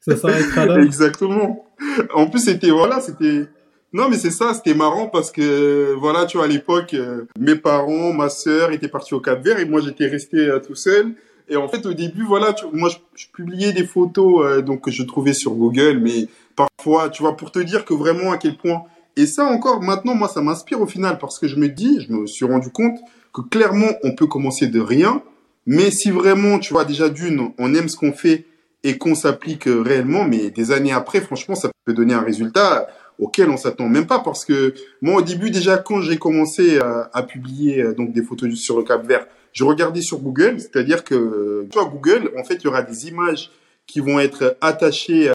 ça 0.00 0.16
s'arrêtera 0.16 0.66
là. 0.66 0.80
Exactement. 0.82 1.66
En 2.14 2.28
plus, 2.28 2.40
c'était, 2.40 2.70
voilà, 2.70 3.00
c'était, 3.00 3.46
non, 3.92 4.08
mais 4.08 4.16
c'est 4.16 4.30
ça, 4.30 4.54
c'était 4.54 4.74
marrant 4.74 5.06
parce 5.06 5.30
que, 5.30 5.94
voilà, 5.94 6.26
tu 6.26 6.36
vois, 6.36 6.46
à 6.46 6.48
l'époque, 6.48 6.94
euh, 6.94 7.24
mes 7.38 7.56
parents, 7.56 8.12
ma 8.12 8.28
sœur 8.28 8.70
étaient 8.72 8.88
partis 8.88 9.14
au 9.14 9.20
Cap 9.20 9.42
Vert 9.42 9.58
et 9.58 9.64
moi, 9.64 9.80
j'étais 9.80 10.06
resté 10.06 10.38
euh, 10.38 10.60
tout 10.60 10.74
seul. 10.74 11.14
Et 11.48 11.56
en 11.56 11.68
fait, 11.68 11.86
au 11.86 11.94
début, 11.94 12.24
voilà, 12.24 12.54
moi, 12.72 12.90
je, 13.14 13.26
publiais 13.32 13.72
des 13.72 13.84
photos 13.84 14.44
euh, 14.44 14.62
donc 14.62 14.82
que 14.82 14.90
je 14.90 15.02
trouvais 15.04 15.32
sur 15.32 15.54
Google, 15.54 16.00
mais 16.02 16.28
parfois, 16.56 17.08
tu 17.08 17.22
vois, 17.22 17.36
pour 17.36 17.52
te 17.52 17.58
dire 17.58 17.84
que 17.84 17.94
vraiment 17.94 18.32
à 18.32 18.38
quel 18.38 18.56
point. 18.56 18.82
Et 19.16 19.26
ça 19.26 19.44
encore, 19.46 19.80
maintenant, 19.82 20.14
moi, 20.14 20.28
ça 20.28 20.42
m'inspire 20.42 20.80
au 20.80 20.86
final 20.86 21.18
parce 21.18 21.38
que 21.38 21.48
je 21.48 21.56
me 21.56 21.68
dis, 21.68 22.00
je 22.06 22.12
me 22.12 22.26
suis 22.26 22.44
rendu 22.44 22.70
compte 22.70 22.98
que 23.32 23.40
clairement, 23.42 23.92
on 24.02 24.14
peut 24.14 24.26
commencer 24.26 24.66
de 24.66 24.80
rien, 24.80 25.22
mais 25.66 25.90
si 25.90 26.10
vraiment, 26.10 26.58
tu 26.58 26.72
vois, 26.72 26.84
déjà 26.84 27.08
d'une, 27.08 27.50
on 27.58 27.74
aime 27.74 27.88
ce 27.88 27.96
qu'on 27.96 28.12
fait 28.12 28.44
et 28.84 28.98
qu'on 28.98 29.14
s'applique 29.14 29.64
réellement, 29.66 30.24
mais 30.24 30.50
des 30.50 30.72
années 30.72 30.92
après, 30.92 31.20
franchement, 31.20 31.54
ça 31.54 31.70
peut 31.84 31.92
donner 31.92 32.14
un 32.14 32.22
résultat 32.22 32.86
auquel 33.18 33.50
on 33.50 33.56
s'attend 33.56 33.88
même 33.88 34.06
pas 34.06 34.18
parce 34.18 34.44
que 34.44 34.74
moi 35.00 35.14
au 35.14 35.22
début 35.22 35.50
déjà 35.50 35.78
quand 35.78 36.02
j'ai 36.02 36.18
commencé 36.18 36.78
à, 36.78 37.22
publier 37.22 37.80
euh, 37.80 37.94
donc 37.94 38.12
des 38.12 38.22
photos 38.22 38.54
sur 38.56 38.76
le 38.76 38.84
Cap 38.84 39.06
Vert 39.06 39.26
je 39.56 39.64
regardais 39.64 40.02
sur 40.02 40.18
Google, 40.18 40.60
c'est-à-dire 40.60 41.02
que 41.02 41.66
toi 41.72 41.86
Google, 41.86 42.30
en 42.38 42.44
fait, 42.44 42.56
il 42.56 42.64
y 42.64 42.66
aura 42.66 42.82
des 42.82 43.08
images 43.08 43.50
qui 43.86 44.00
vont 44.00 44.20
être 44.20 44.58
attachées, 44.60 45.32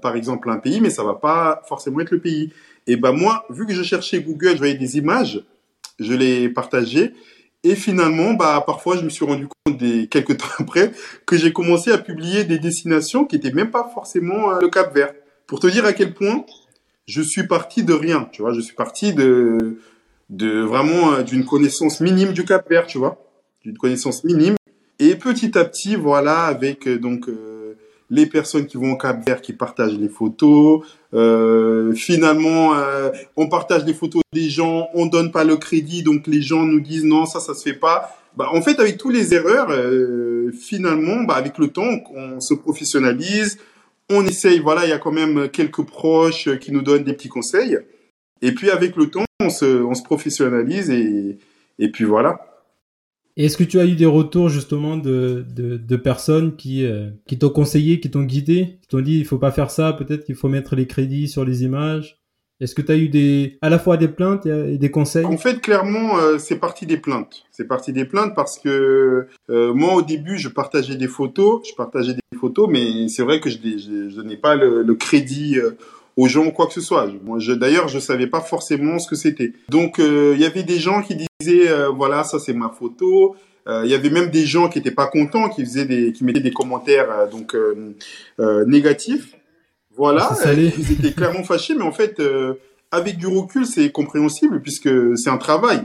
par 0.00 0.14
exemple, 0.14 0.48
à 0.48 0.52
un 0.52 0.58
pays, 0.58 0.80
mais 0.80 0.90
ça 0.90 1.02
va 1.02 1.14
pas 1.14 1.60
forcément 1.68 1.98
être 1.98 2.12
le 2.12 2.20
pays. 2.20 2.52
Et 2.86 2.94
ben 2.94 3.10
moi, 3.10 3.44
vu 3.50 3.66
que 3.66 3.72
je 3.72 3.82
cherchais 3.82 4.20
Google, 4.20 4.52
je 4.52 4.58
voyais 4.58 4.74
des 4.74 4.96
images, 4.96 5.42
je 5.98 6.12
les 6.12 6.48
partageais, 6.48 7.14
et 7.64 7.74
finalement, 7.74 8.34
bah 8.34 8.62
parfois, 8.64 8.96
je 8.96 9.02
me 9.02 9.08
suis 9.08 9.24
rendu 9.24 9.48
compte 9.48 9.76
des 9.78 10.06
quelques 10.06 10.36
temps 10.38 10.46
après 10.58 10.92
que 11.26 11.36
j'ai 11.36 11.52
commencé 11.52 11.90
à 11.90 11.98
publier 11.98 12.44
des 12.44 12.58
destinations 12.58 13.24
qui 13.24 13.36
étaient 13.36 13.52
même 13.52 13.70
pas 13.70 13.90
forcément 13.92 14.52
euh, 14.52 14.60
le 14.60 14.68
Cap 14.68 14.94
Vert. 14.94 15.12
Pour 15.46 15.58
te 15.58 15.66
dire 15.66 15.84
à 15.84 15.92
quel 15.92 16.14
point 16.14 16.44
je 17.06 17.20
suis 17.20 17.46
parti 17.46 17.82
de 17.82 17.92
rien, 17.92 18.28
tu 18.32 18.42
vois, 18.42 18.52
je 18.52 18.60
suis 18.60 18.74
parti 18.74 19.12
de 19.12 19.78
de 20.30 20.60
vraiment 20.60 21.12
euh, 21.12 21.22
d'une 21.22 21.44
connaissance 21.44 22.00
minime 22.00 22.32
du 22.32 22.44
Cap 22.44 22.68
Vert, 22.68 22.86
tu 22.86 22.98
vois 22.98 23.20
d'une 23.64 23.78
connaissance 23.78 24.24
minime. 24.24 24.56
Et 24.98 25.16
petit 25.16 25.58
à 25.58 25.64
petit, 25.64 25.96
voilà, 25.96 26.44
avec 26.44 26.86
euh, 26.86 26.98
donc 26.98 27.28
euh, 27.28 27.53
les 28.14 28.26
personnes 28.26 28.66
qui 28.66 28.76
vont 28.76 28.92
au 28.92 28.96
Cap 28.96 29.24
Vert, 29.26 29.40
qui 29.40 29.52
partagent 29.52 29.98
les 29.98 30.08
photos. 30.08 30.86
Euh, 31.12 31.92
finalement, 31.94 32.74
euh, 32.74 33.10
on 33.36 33.48
partage 33.48 33.84
les 33.84 33.94
photos 33.94 34.22
des 34.32 34.48
gens, 34.48 34.88
on 34.94 35.06
donne 35.06 35.32
pas 35.32 35.44
le 35.44 35.56
crédit, 35.56 36.02
donc 36.02 36.26
les 36.26 36.42
gens 36.42 36.62
nous 36.62 36.80
disent 36.80 37.04
non, 37.04 37.26
ça, 37.26 37.40
ça 37.40 37.54
se 37.54 37.62
fait 37.62 37.78
pas. 37.78 38.16
Bah, 38.36 38.48
en 38.52 38.62
fait, 38.62 38.78
avec 38.80 38.96
tous 38.96 39.10
les 39.10 39.34
erreurs, 39.34 39.70
finalement, 40.52 41.22
bah, 41.24 41.34
avec 41.34 41.58
le 41.58 41.68
temps, 41.68 42.00
on 42.14 42.40
se 42.40 42.54
professionnalise, 42.54 43.58
on 44.10 44.24
essaye. 44.26 44.58
Voilà, 44.58 44.84
il 44.84 44.90
y 44.90 44.92
a 44.92 44.98
quand 44.98 45.12
même 45.12 45.48
quelques 45.48 45.84
proches 45.84 46.48
qui 46.58 46.72
nous 46.72 46.82
donnent 46.82 47.04
des 47.04 47.12
petits 47.12 47.28
conseils. 47.28 47.78
Et 48.42 48.52
puis 48.52 48.70
avec 48.70 48.96
le 48.96 49.08
temps, 49.08 49.24
on 49.40 49.50
se, 49.50 49.82
on 49.82 49.94
se 49.94 50.02
professionnalise 50.02 50.90
et, 50.90 51.38
et 51.78 51.88
puis 51.90 52.04
voilà. 52.04 52.53
Est-ce 53.36 53.56
que 53.56 53.64
tu 53.64 53.80
as 53.80 53.84
eu 53.84 53.96
des 53.96 54.06
retours 54.06 54.48
justement 54.48 54.96
de, 54.96 55.44
de, 55.54 55.76
de 55.76 55.96
personnes 55.96 56.54
qui, 56.54 56.84
euh, 56.84 57.10
qui 57.26 57.36
t'ont 57.36 57.50
conseillé, 57.50 57.98
qui 57.98 58.08
t'ont 58.08 58.22
guidé, 58.22 58.78
qui 58.80 58.88
t'ont 58.88 59.00
dit 59.00 59.18
il 59.18 59.24
faut 59.24 59.38
pas 59.38 59.50
faire 59.50 59.72
ça, 59.72 59.92
peut-être 59.92 60.24
qu'il 60.24 60.36
faut 60.36 60.48
mettre 60.48 60.76
les 60.76 60.86
crédits 60.86 61.26
sur 61.26 61.44
les 61.44 61.64
images? 61.64 62.20
Est-ce 62.60 62.76
que 62.76 62.82
tu 62.82 62.92
as 62.92 62.96
eu 62.96 63.08
des, 63.08 63.58
à 63.60 63.68
la 63.70 63.80
fois 63.80 63.96
des 63.96 64.06
plaintes 64.06 64.46
et 64.46 64.78
des 64.78 64.90
conseils? 64.92 65.24
En 65.24 65.36
fait, 65.36 65.60
clairement, 65.60 66.16
euh, 66.18 66.38
c'est 66.38 66.60
parti 66.60 66.86
des 66.86 66.96
plaintes. 66.96 67.42
C'est 67.50 67.66
parti 67.66 67.92
des 67.92 68.04
plaintes 68.04 68.34
parce 68.36 68.60
que 68.60 69.26
euh, 69.50 69.74
moi, 69.74 69.94
au 69.94 70.02
début, 70.02 70.38
je 70.38 70.48
partageais 70.48 70.94
des 70.94 71.08
photos, 71.08 71.68
je 71.68 71.74
partageais 71.74 72.14
des 72.14 72.38
photos, 72.38 72.68
mais 72.70 73.08
c'est 73.08 73.24
vrai 73.24 73.40
que 73.40 73.50
je, 73.50 73.58
je, 73.58 74.08
je 74.08 74.20
n'ai 74.20 74.36
pas 74.36 74.54
le, 74.54 74.84
le 74.84 74.94
crédit 74.94 75.56
aux 76.16 76.28
gens 76.28 76.52
quoi 76.52 76.68
que 76.68 76.72
ce 76.72 76.80
soit. 76.80 77.10
Moi, 77.24 77.40
je, 77.40 77.52
d'ailleurs, 77.52 77.88
je 77.88 77.98
savais 77.98 78.28
pas 78.28 78.40
forcément 78.40 79.00
ce 79.00 79.08
que 79.08 79.16
c'était. 79.16 79.52
Donc, 79.68 79.96
il 79.98 80.38
y 80.38 80.44
avait 80.44 80.62
des 80.62 80.78
gens 80.78 81.02
qui 81.02 81.16
disaient, 81.16 81.26
euh, 81.48 81.88
voilà, 81.90 82.24
ça 82.24 82.38
c'est 82.38 82.52
ma 82.52 82.70
photo. 82.70 83.36
Euh, 83.66 83.82
il 83.84 83.90
y 83.90 83.94
avait 83.94 84.10
même 84.10 84.30
des 84.30 84.44
gens 84.44 84.68
qui 84.68 84.78
étaient 84.78 84.90
pas 84.90 85.06
contents, 85.06 85.48
qui 85.48 85.64
faisaient 85.64 85.86
des, 85.86 86.12
qui 86.12 86.24
mettaient 86.24 86.40
des 86.40 86.52
commentaires 86.52 87.10
euh, 87.10 87.26
donc 87.26 87.56
négatifs. 88.66 89.36
Voilà, 89.96 90.28
ils 90.56 90.92
étaient 90.92 91.12
clairement 91.12 91.44
fâchés, 91.44 91.74
mais 91.76 91.84
en 91.84 91.92
fait, 91.92 92.20
avec 92.90 93.16
du 93.16 93.28
recul, 93.28 93.64
c'est 93.64 93.90
compréhensible 93.92 94.60
puisque 94.60 94.90
c'est 95.16 95.30
un 95.30 95.38
travail. 95.38 95.82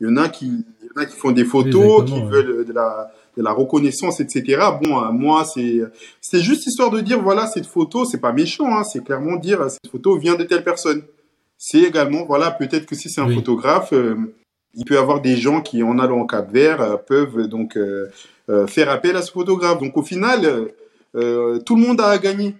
Il 0.00 0.08
y 0.08 0.10
en 0.10 0.16
a 0.16 0.28
qui, 0.28 0.46
il 0.46 0.86
y 0.86 0.98
en 0.98 1.02
a 1.02 1.06
qui 1.06 1.16
font 1.16 1.30
des 1.30 1.44
photos, 1.44 2.04
qui 2.04 2.20
veulent 2.20 2.64
de 2.64 2.72
la, 2.72 3.12
de 3.36 3.42
la 3.42 3.52
reconnaissance, 3.52 4.18
etc. 4.18 4.60
Bon, 4.82 5.12
moi, 5.12 5.44
c'est, 5.44 5.80
c'est 6.20 6.40
juste 6.40 6.66
histoire 6.66 6.90
de 6.90 7.00
dire, 7.00 7.22
voilà, 7.22 7.46
cette 7.46 7.66
photo, 7.66 8.04
c'est 8.04 8.20
pas 8.20 8.32
méchant, 8.32 8.76
hein, 8.76 8.82
c'est 8.82 9.04
clairement 9.04 9.36
dire, 9.36 9.70
cette 9.70 9.90
photo 9.90 10.16
vient 10.16 10.34
de 10.34 10.42
telle 10.42 10.64
personne. 10.64 11.02
C'est 11.56 11.80
également, 11.80 12.24
voilà, 12.24 12.52
peut-être 12.52 12.86
que 12.86 12.94
si 12.94 13.10
c'est 13.10 13.20
un 13.20 13.28
photographe, 13.28 13.92
il 14.78 14.84
peut 14.84 14.94
y 14.94 14.98
avoir 14.98 15.20
des 15.20 15.36
gens 15.36 15.60
qui, 15.60 15.82
en 15.82 15.98
allant 15.98 16.20
au 16.20 16.26
Cap 16.26 16.50
Vert, 16.52 16.80
euh, 16.80 16.96
peuvent 16.96 17.48
donc 17.48 17.76
euh, 17.76 18.06
euh, 18.48 18.66
faire 18.68 18.88
appel 18.88 19.16
à 19.16 19.22
ce 19.22 19.32
photographe. 19.32 19.80
Donc 19.80 19.96
au 19.96 20.02
final, 20.02 20.70
tout 21.12 21.76
le 21.76 21.80
monde 21.80 22.00
a 22.00 22.16
gagné. 22.18 22.54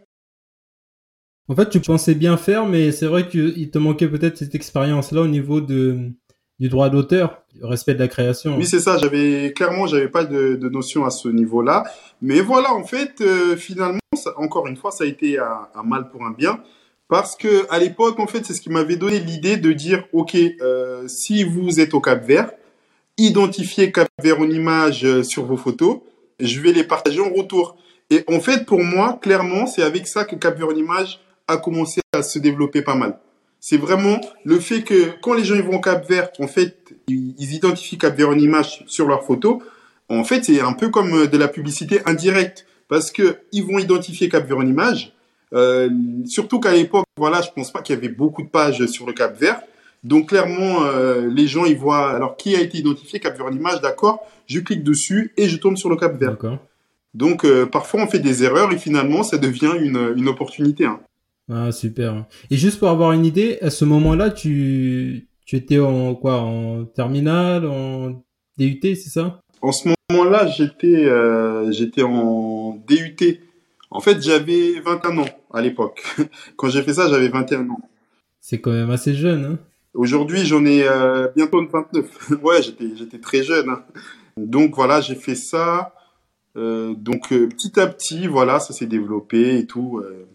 En 1.46 1.54
fait, 1.54 1.70
tu 1.70 1.80
pensais 1.80 2.14
bien 2.14 2.36
faire, 2.36 2.66
mais 2.66 2.90
c'est 2.90 3.06
vrai 3.06 3.28
qu'il 3.28 3.70
te 3.70 3.78
manquait 3.78 4.08
peut-être 4.08 4.36
cette 4.36 4.54
expérience-là 4.54 5.22
au 5.22 5.28
niveau 5.28 5.60
de, 5.60 6.10
du 6.58 6.68
droit 6.68 6.90
d'auteur, 6.90 7.42
du 7.54 7.64
respect 7.64 7.94
de 7.94 8.00
la 8.00 8.08
création. 8.08 8.56
Oui, 8.56 8.66
c'est 8.66 8.80
ça. 8.80 8.98
J'avais 8.98 9.52
clairement, 9.54 9.86
j'avais 9.86 10.08
pas 10.08 10.24
de, 10.24 10.56
de, 10.56 10.68
notion 10.68 11.04
à 11.04 11.10
ce 11.10 11.28
niveau-là. 11.28 11.84
Mais 12.20 12.40
voilà, 12.40 12.74
en 12.74 12.84
fait, 12.84 13.22
finalement, 13.56 14.00
encore 14.36 14.66
une 14.66 14.76
fois, 14.76 14.90
ça 14.90 15.04
a 15.04 15.06
été 15.06 15.38
un, 15.38 15.68
un, 15.74 15.82
mal 15.84 16.08
pour 16.10 16.26
un 16.26 16.32
bien. 16.32 16.60
Parce 17.08 17.36
que 17.36 17.66
à 17.70 17.78
l'époque, 17.78 18.20
en 18.20 18.26
fait, 18.26 18.44
c'est 18.44 18.52
ce 18.52 18.60
qui 18.60 18.70
m'avait 18.70 18.96
donné 18.96 19.18
l'idée 19.18 19.56
de 19.56 19.72
dire, 19.72 20.04
ok, 20.12 20.36
euh, 20.60 21.08
si 21.08 21.42
vous 21.42 21.80
êtes 21.80 21.94
au 21.94 22.00
Cap 22.00 22.24
Vert, 22.24 22.50
identifiez 23.16 23.90
Cap 23.90 24.08
Vert 24.22 24.40
en 24.40 24.48
image 24.48 25.04
euh, 25.04 25.22
sur 25.22 25.46
vos 25.46 25.56
photos, 25.56 26.00
je 26.38 26.60
vais 26.60 26.72
les 26.72 26.84
partager 26.84 27.20
en 27.20 27.30
retour. 27.30 27.76
Et 28.10 28.24
en 28.28 28.40
fait, 28.40 28.66
pour 28.66 28.82
moi, 28.82 29.18
clairement, 29.22 29.66
c'est 29.66 29.82
avec 29.82 30.06
ça 30.06 30.24
que 30.24 30.36
Cap 30.36 30.58
Vert 30.58 30.68
en 30.68 30.74
image 30.74 31.20
a 31.46 31.56
commencé 31.56 32.00
à 32.12 32.22
se 32.22 32.38
développer 32.38 32.82
pas 32.82 32.94
mal. 32.94 33.18
C'est 33.58 33.78
vraiment 33.78 34.20
le 34.44 34.60
fait 34.60 34.82
que 34.82 35.18
quand 35.22 35.34
les 35.34 35.44
gens 35.44 35.60
vont 35.62 35.76
au 35.76 35.80
Cap 35.80 36.08
Vert, 36.08 36.28
en 36.38 36.46
fait, 36.46 36.76
ils, 37.08 37.54
identifient 37.54 37.98
Cap 37.98 38.16
Vert 38.16 38.28
en 38.28 38.38
image 38.38 38.84
sur 38.86 39.08
leur 39.08 39.24
photo. 39.24 39.62
En 40.10 40.24
fait, 40.24 40.44
c'est 40.44 40.60
un 40.60 40.74
peu 40.74 40.90
comme 40.90 41.26
de 41.26 41.38
la 41.38 41.48
publicité 41.48 42.00
indirecte 42.06 42.66
parce 42.86 43.10
que 43.10 43.38
ils 43.52 43.64
vont 43.64 43.78
identifier 43.78 44.28
Cap 44.28 44.46
Vert 44.46 44.58
en 44.58 44.66
image. 44.66 45.12
Euh, 45.54 45.88
surtout 46.26 46.60
qu'à 46.60 46.72
l'époque, 46.72 47.06
voilà, 47.16 47.40
je 47.40 47.48
pense 47.54 47.72
pas 47.72 47.80
qu'il 47.80 47.94
y 47.94 47.98
avait 47.98 48.08
beaucoup 48.08 48.42
de 48.42 48.48
pages 48.48 48.84
sur 48.86 49.06
le 49.06 49.12
Cap 49.12 49.38
Vert. 49.38 49.60
Donc 50.04 50.28
clairement, 50.28 50.84
euh, 50.84 51.28
les 51.28 51.48
gens 51.48 51.64
ils 51.64 51.76
voient 51.76 52.10
alors 52.10 52.36
qui 52.36 52.54
a 52.54 52.60
été 52.60 52.78
identifié 52.78 53.18
Cap 53.18 53.36
Vert 53.36 53.46
en 53.46 53.52
image, 53.52 53.80
d'accord 53.80 54.20
Je 54.46 54.60
clique 54.60 54.84
dessus 54.84 55.32
et 55.36 55.48
je 55.48 55.56
tombe 55.56 55.76
sur 55.76 55.90
le 55.90 55.96
Cap 55.96 56.18
Vert. 56.18 56.36
Donc 57.14 57.44
euh, 57.44 57.66
parfois 57.66 58.02
on 58.02 58.06
fait 58.06 58.20
des 58.20 58.44
erreurs 58.44 58.72
et 58.72 58.78
finalement 58.78 59.22
ça 59.22 59.38
devient 59.38 59.72
une, 59.80 60.14
une 60.16 60.28
opportunité. 60.28 60.84
Hein. 60.84 61.00
Ah, 61.50 61.72
super. 61.72 62.26
Et 62.50 62.56
juste 62.56 62.78
pour 62.78 62.88
avoir 62.88 63.12
une 63.12 63.24
idée, 63.24 63.58
à 63.62 63.70
ce 63.70 63.86
moment-là, 63.86 64.30
tu, 64.30 65.26
tu 65.46 65.56
étais 65.56 65.78
en 65.80 66.14
quoi? 66.14 66.42
En 66.42 66.84
terminale, 66.84 67.66
en 67.66 68.22
DUT, 68.58 68.80
c'est 68.82 69.08
ça? 69.08 69.40
En 69.62 69.72
ce 69.72 69.88
moment-là, 70.10 70.46
j'étais 70.46 71.08
j'étais 71.72 72.02
en 72.02 72.78
DUT. 72.86 73.40
En 73.90 74.00
fait, 74.00 74.22
j'avais 74.22 74.80
21 74.80 75.18
ans 75.18 75.28
à 75.52 75.60
l'époque. 75.62 76.02
Quand 76.56 76.68
j'ai 76.68 76.82
fait 76.82 76.94
ça, 76.94 77.08
j'avais 77.08 77.28
21 77.28 77.68
ans. 77.70 77.80
C'est 78.40 78.60
quand 78.60 78.72
même 78.72 78.90
assez 78.90 79.14
jeune, 79.14 79.44
hein? 79.44 79.58
Aujourd'hui, 79.94 80.44
j'en 80.44 80.64
ai 80.64 80.86
euh, 80.86 81.28
bientôt 81.34 81.66
29. 81.66 82.30
ouais, 82.42 82.62
j'étais 82.62 82.94
j'étais 82.96 83.18
très 83.18 83.42
jeune. 83.42 83.68
hein. 83.70 83.82
Donc 84.36 84.74
voilà, 84.76 85.00
j'ai 85.00 85.14
fait 85.14 85.34
ça. 85.34 85.94
Euh, 86.56 86.94
donc 86.94 87.32
euh, 87.32 87.48
petit 87.48 87.78
à 87.80 87.86
petit, 87.86 88.26
voilà, 88.26 88.60
ça 88.60 88.72
s'est 88.72 88.86
développé 88.86 89.58
et 89.58 89.66
tout. 89.66 90.00
euh. 90.04 90.26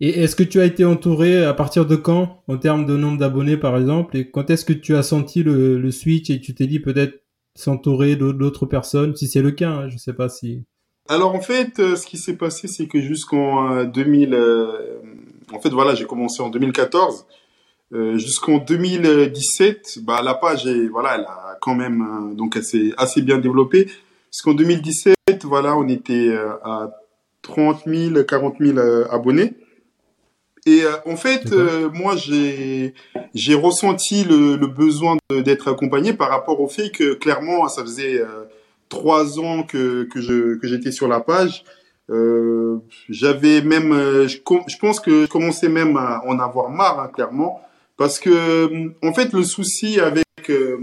Et 0.00 0.10
est-ce 0.20 0.36
que 0.36 0.42
tu 0.42 0.60
as 0.60 0.66
été 0.66 0.84
entouré 0.84 1.42
à 1.44 1.54
partir 1.54 1.86
de 1.86 1.96
quand, 1.96 2.42
en 2.48 2.58
termes 2.58 2.84
de 2.84 2.96
nombre 2.96 3.18
d'abonnés, 3.18 3.56
par 3.56 3.76
exemple? 3.78 4.16
Et 4.18 4.30
quand 4.30 4.50
est-ce 4.50 4.64
que 4.66 4.74
tu 4.74 4.94
as 4.94 5.02
senti 5.02 5.42
le, 5.42 5.78
le 5.78 5.90
switch 5.90 6.28
et 6.28 6.40
tu 6.40 6.54
t'es 6.54 6.66
dit 6.66 6.80
peut-être 6.80 7.22
s'entourer 7.54 8.16
d'au- 8.16 8.34
d'autres 8.34 8.66
personnes, 8.66 9.16
si 9.16 9.26
c'est 9.26 9.40
le 9.40 9.52
cas, 9.52 9.70
hein, 9.70 9.88
je 9.88 9.96
sais 9.96 10.12
pas 10.12 10.28
si. 10.28 10.64
Alors 11.08 11.34
en 11.34 11.40
fait, 11.40 11.78
euh, 11.78 11.96
ce 11.96 12.06
qui 12.06 12.18
s'est 12.18 12.36
passé, 12.36 12.66
c'est 12.68 12.86
que 12.86 13.00
jusqu'en 13.00 13.70
euh, 13.72 13.84
2000, 13.84 14.34
euh, 14.34 14.98
en 15.52 15.60
fait 15.60 15.70
voilà, 15.70 15.94
j'ai 15.94 16.04
commencé 16.04 16.42
en 16.42 16.48
2014. 16.48 17.26
Euh, 17.92 18.18
jusqu'en 18.18 18.58
2017, 18.58 20.00
bah 20.02 20.20
la 20.22 20.34
page 20.34 20.66
est, 20.66 20.88
voilà, 20.88 21.14
elle 21.14 21.24
a 21.24 21.56
quand 21.60 21.76
même 21.76 22.02
euh, 22.02 22.34
donc 22.34 22.56
elle 22.56 22.64
s'est 22.64 22.92
assez 22.96 23.22
bien 23.22 23.38
développée. 23.38 23.88
Jusqu'en 24.32 24.54
2017, 24.54 25.14
voilà, 25.44 25.76
on 25.76 25.86
était 25.86 26.28
euh, 26.28 26.54
à 26.64 26.90
30 27.42 27.84
000, 27.86 28.24
40 28.24 28.56
000 28.58 28.78
euh, 28.78 29.06
abonnés. 29.10 29.54
Et 30.66 30.82
euh, 30.82 30.96
en 31.06 31.14
fait, 31.14 31.52
euh, 31.52 31.88
moi, 31.90 32.16
j'ai 32.16 32.92
j'ai 33.34 33.54
ressenti 33.54 34.24
le, 34.24 34.56
le 34.56 34.66
besoin 34.66 35.16
d'être 35.30 35.70
accompagné 35.70 36.12
par 36.12 36.28
rapport 36.28 36.60
au 36.60 36.66
fait 36.66 36.90
que 36.90 37.14
clairement, 37.14 37.68
ça 37.68 37.82
faisait 37.82 38.18
euh, 38.20 38.44
trois 38.88 39.38
ans 39.38 39.62
que 39.62 40.04
que 40.04 40.20
je 40.20 40.56
que 40.56 40.66
j'étais 40.66 40.92
sur 40.92 41.08
la 41.08 41.20
page. 41.20 41.64
Euh, 42.08 42.78
j'avais 43.08 43.62
même, 43.62 43.92
euh, 43.92 44.28
je, 44.28 44.38
je 44.68 44.78
pense 44.78 45.00
que 45.00 45.22
je 45.22 45.26
commençais 45.26 45.68
même 45.68 45.96
à 45.96 46.22
en 46.24 46.38
avoir 46.38 46.70
marre, 46.70 47.00
hein, 47.00 47.10
clairement, 47.12 47.60
parce 47.96 48.20
que 48.20 48.30
euh, 48.30 48.94
en 49.02 49.12
fait, 49.12 49.32
le 49.32 49.42
souci 49.42 49.98
avec 50.00 50.24
euh, 50.48 50.78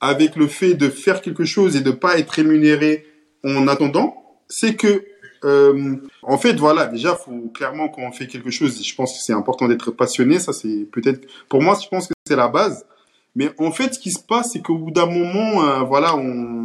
avec 0.00 0.36
le 0.36 0.46
fait 0.46 0.74
de 0.74 0.88
faire 0.88 1.20
quelque 1.20 1.44
chose 1.44 1.76
et 1.76 1.82
de 1.82 1.90
pas 1.90 2.18
être 2.18 2.30
rémunéré 2.30 3.06
en 3.44 3.68
attendant, 3.68 4.16
c'est 4.48 4.74
que 4.74 5.04
euh, 5.44 5.96
en 6.22 6.38
fait, 6.38 6.54
voilà, 6.54 6.86
déjà, 6.86 7.16
faut 7.16 7.50
clairement 7.52 7.88
quand 7.88 8.02
on 8.02 8.12
fait 8.12 8.26
quelque 8.26 8.50
chose, 8.50 8.82
je 8.82 8.94
pense 8.94 9.12
que 9.12 9.18
c'est 9.22 9.32
important 9.32 9.68
d'être 9.68 9.90
passionné. 9.90 10.38
Ça, 10.38 10.52
c'est 10.52 10.86
peut-être 10.92 11.26
pour 11.48 11.62
moi, 11.62 11.76
je 11.82 11.88
pense 11.88 12.06
que 12.06 12.14
c'est 12.26 12.36
la 12.36 12.48
base. 12.48 12.86
Mais 13.34 13.50
en 13.58 13.72
fait, 13.72 13.94
ce 13.94 13.98
qui 13.98 14.10
se 14.10 14.22
passe, 14.22 14.50
c'est 14.52 14.60
qu'au 14.60 14.76
bout 14.76 14.90
d'un 14.90 15.06
moment, 15.06 15.64
euh, 15.64 15.80
voilà, 15.80 16.16
on, 16.16 16.22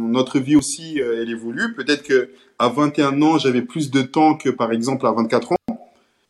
notre 0.08 0.38
vie 0.38 0.56
aussi, 0.56 1.00
euh, 1.00 1.22
elle 1.22 1.30
évolue. 1.30 1.74
Peut-être 1.74 2.02
que 2.02 2.30
à 2.58 2.68
21 2.68 3.22
ans, 3.22 3.38
j'avais 3.38 3.62
plus 3.62 3.90
de 3.90 4.02
temps 4.02 4.34
que 4.34 4.50
par 4.50 4.72
exemple 4.72 5.06
à 5.06 5.12
24 5.12 5.52
ans. 5.52 5.56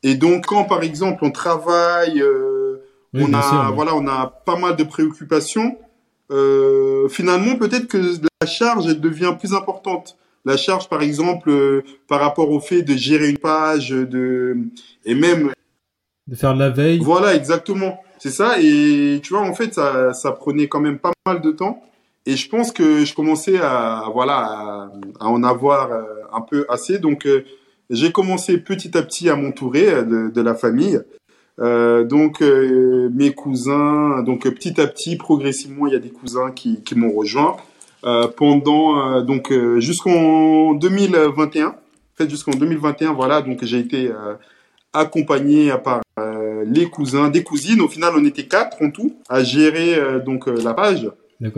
Et 0.02 0.14
donc, 0.14 0.46
quand 0.46 0.64
par 0.64 0.82
exemple 0.82 1.24
on 1.24 1.30
travaille, 1.30 2.20
euh, 2.20 2.76
Oui, 3.14 3.24
on 3.28 3.34
a, 3.34 3.42
sûr, 3.42 3.74
voilà, 3.74 3.94
on 3.96 4.06
a 4.06 4.26
pas 4.44 4.56
mal 4.56 4.76
de 4.76 4.84
préoccupations. 4.84 5.76
Euh, 6.30 7.08
finalement, 7.08 7.56
peut-être 7.56 7.88
que 7.88 7.98
la 7.98 8.46
charge 8.46 8.86
elle 8.86 9.00
devient 9.00 9.34
plus 9.38 9.54
importante. 9.54 10.16
La 10.44 10.56
charge, 10.56 10.88
par 10.88 11.02
exemple, 11.02 11.82
par 12.06 12.20
rapport 12.20 12.50
au 12.50 12.60
fait 12.60 12.82
de 12.82 12.94
gérer 12.94 13.28
une 13.28 13.38
page, 13.38 13.90
de 13.90 14.56
et 15.04 15.14
même 15.14 15.52
De 16.28 16.36
faire 16.36 16.54
de 16.54 16.60
la 16.60 16.70
veille. 16.70 17.00
voilà, 17.00 17.34
exactement. 17.34 18.00
C'est 18.18 18.30
ça. 18.30 18.60
Et 18.60 19.20
tu 19.22 19.34
vois, 19.34 19.42
en 19.42 19.54
fait, 19.54 19.74
ça, 19.74 20.12
ça 20.12 20.32
prenait 20.32 20.68
quand 20.68 20.80
même 20.80 20.98
pas 20.98 21.12
mal 21.26 21.40
de 21.40 21.50
temps. 21.50 21.82
Et 22.28 22.36
je 22.36 22.46
pense 22.50 22.72
que 22.72 23.06
je 23.06 23.14
commençais 23.14 23.58
à, 23.58 24.04
voilà, 24.12 24.90
à, 25.18 25.28
en 25.28 25.42
avoir 25.42 25.92
euh, 25.92 26.02
un 26.30 26.42
peu 26.42 26.66
assez. 26.68 26.98
Donc, 26.98 27.26
euh, 27.26 27.46
j'ai 27.88 28.12
commencé 28.12 28.58
petit 28.58 28.98
à 28.98 29.02
petit 29.02 29.30
à 29.30 29.34
m'entourer 29.34 29.88
euh, 29.88 30.28
de, 30.28 30.42
la 30.42 30.54
famille. 30.54 31.00
Donc, 31.58 32.40
mes 32.40 33.32
cousins, 33.32 34.22
donc 34.22 34.42
petit 34.42 34.78
à 34.78 34.86
petit, 34.86 35.16
progressivement, 35.16 35.86
il 35.86 35.94
y 35.94 35.96
a 35.96 36.00
des 36.00 36.10
cousins 36.10 36.50
qui, 36.50 36.82
qui 36.82 36.94
m'ont 36.94 37.12
rejoint. 37.12 37.56
Pendant, 38.36 39.22
donc, 39.22 39.52
jusqu'en 39.78 40.74
2021. 40.74 41.66
En 41.66 41.74
fait, 42.14 42.30
jusqu'en 42.30 42.52
2021, 42.52 43.12
voilà, 43.12 43.42
donc 43.42 43.64
j'ai 43.64 43.78
été 43.78 44.08
accompagné 44.92 45.72
par 45.82 46.02
euh, 46.58 46.64
les 46.66 46.86
cousins, 46.86 47.28
des 47.28 47.42
cousines. 47.42 47.80
Au 47.80 47.88
final, 47.88 48.14
on 48.16 48.24
était 48.24 48.46
quatre 48.46 48.82
en 48.82 48.90
tout 48.90 49.16
à 49.28 49.42
gérer 49.42 49.94
euh, 49.96 50.18
donc 50.18 50.48
euh, 50.48 50.60
la 50.62 50.74
page. 50.74 51.10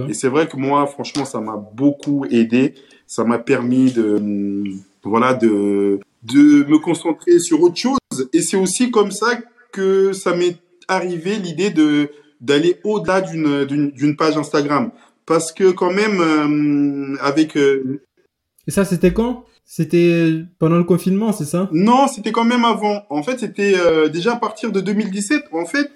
Et 0.09 0.15
c'est 0.15 0.29
vrai 0.29 0.47
que 0.47 0.57
moi, 0.57 0.87
franchement, 0.87 1.25
ça 1.25 1.41
m'a 1.41 1.57
beaucoup 1.57 2.27
aidé. 2.31 2.75
Ça 3.07 3.25
m'a 3.25 3.39
permis 3.39 3.93
de 3.93 4.17
hum, 4.17 4.65
voilà 5.03 5.35
de 5.35 6.01
de 6.23 6.65
me 6.69 6.79
concentrer 6.79 7.39
sur 7.39 7.63
autre 7.63 7.77
chose. 7.77 7.99
Et 8.35 8.43
c'est 8.43 8.59
aussi 8.59 8.91
comme 8.91 9.11
ça 9.11 9.39
que 9.73 10.13
ça 10.13 10.37
m'est 10.37 10.59
arrivé 10.87 11.37
l'idée 11.37 11.71
de 11.71 12.11
d'aller 12.43 12.79
au-delà 12.85 13.23
d'une 13.23 13.65
d'une 13.65 14.17
page 14.17 14.37
Instagram. 14.37 14.91
Parce 15.25 15.53
que 15.53 15.71
quand 15.71 15.93
même, 15.93 17.17
avec 17.23 17.57
Et 17.57 18.71
ça, 18.71 18.85
c'était 18.85 19.13
quand? 19.13 19.45
C'était 19.73 20.43
pendant 20.59 20.79
le 20.79 20.83
confinement, 20.83 21.31
c'est 21.31 21.45
ça? 21.45 21.69
Non, 21.71 22.09
c'était 22.09 22.33
quand 22.33 22.45
même 22.45 22.65
avant. 22.65 23.05
En 23.09 23.23
fait, 23.23 23.39
c'était 23.39 23.75
euh, 23.77 24.09
déjà 24.09 24.33
à 24.33 24.37
partir 24.37 24.73
de 24.73 24.81
2017. 24.81 25.45
En 25.53 25.65
fait, 25.65 25.93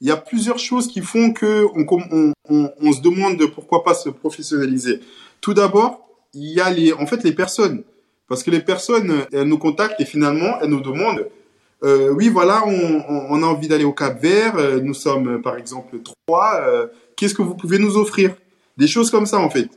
il 0.00 0.08
y 0.08 0.10
a 0.10 0.16
plusieurs 0.16 0.58
choses 0.58 0.88
qui 0.88 1.02
font 1.02 1.34
que 1.34 1.66
on, 1.74 2.92
se 2.94 3.02
demande 3.02 3.36
de 3.36 3.44
pourquoi 3.44 3.84
pas 3.84 3.92
se 3.92 4.08
professionnaliser. 4.08 5.00
Tout 5.42 5.52
d'abord, 5.52 6.08
il 6.32 6.48
y 6.48 6.62
a 6.62 6.70
les, 6.70 6.94
en 6.94 7.04
fait, 7.06 7.22
les 7.22 7.32
personnes. 7.32 7.82
Parce 8.26 8.42
que 8.42 8.50
les 8.50 8.60
personnes, 8.60 9.26
elles 9.34 9.46
nous 9.46 9.58
contactent 9.58 10.00
et 10.00 10.06
finalement, 10.06 10.58
elles 10.62 10.70
nous 10.70 10.80
demandent, 10.80 11.28
euh, 11.84 12.14
oui, 12.14 12.30
voilà, 12.30 12.64
on, 12.66 13.42
a 13.42 13.46
envie 13.46 13.68
d'aller 13.68 13.84
au 13.84 13.92
Cap 13.92 14.18
Vert. 14.22 14.56
euh, 14.56 14.80
nous 14.80 14.94
sommes, 14.94 15.28
euh, 15.28 15.42
par 15.42 15.58
exemple, 15.58 15.98
trois. 16.26 16.58
euh, 16.62 16.86
Qu'est-ce 17.16 17.34
que 17.34 17.42
vous 17.42 17.54
pouvez 17.54 17.78
nous 17.78 17.98
offrir? 17.98 18.34
Des 18.78 18.86
choses 18.86 19.10
comme 19.10 19.26
ça, 19.26 19.36
en 19.40 19.50
fait. 19.50 19.68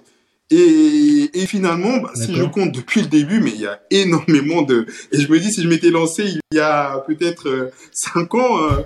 Et, 0.51 1.31
et 1.33 1.47
finalement, 1.47 1.97
bah, 1.97 2.11
si 2.13 2.35
je 2.35 2.43
compte 2.43 2.71
depuis 2.73 3.01
le 3.01 3.07
début, 3.07 3.39
mais 3.39 3.51
il 3.51 3.61
y 3.61 3.65
a 3.65 3.81
énormément 3.89 4.61
de... 4.61 4.85
Et 5.11 5.19
je 5.19 5.31
me 5.31 5.39
dis, 5.39 5.51
si 5.51 5.63
je 5.63 5.67
m'étais 5.67 5.89
lancé 5.89 6.25
il 6.25 6.57
y 6.57 6.59
a 6.59 6.99
peut-être 7.07 7.47
euh, 7.49 7.71
cinq 7.91 8.35
ans, 8.35 8.59
euh, 8.59 8.77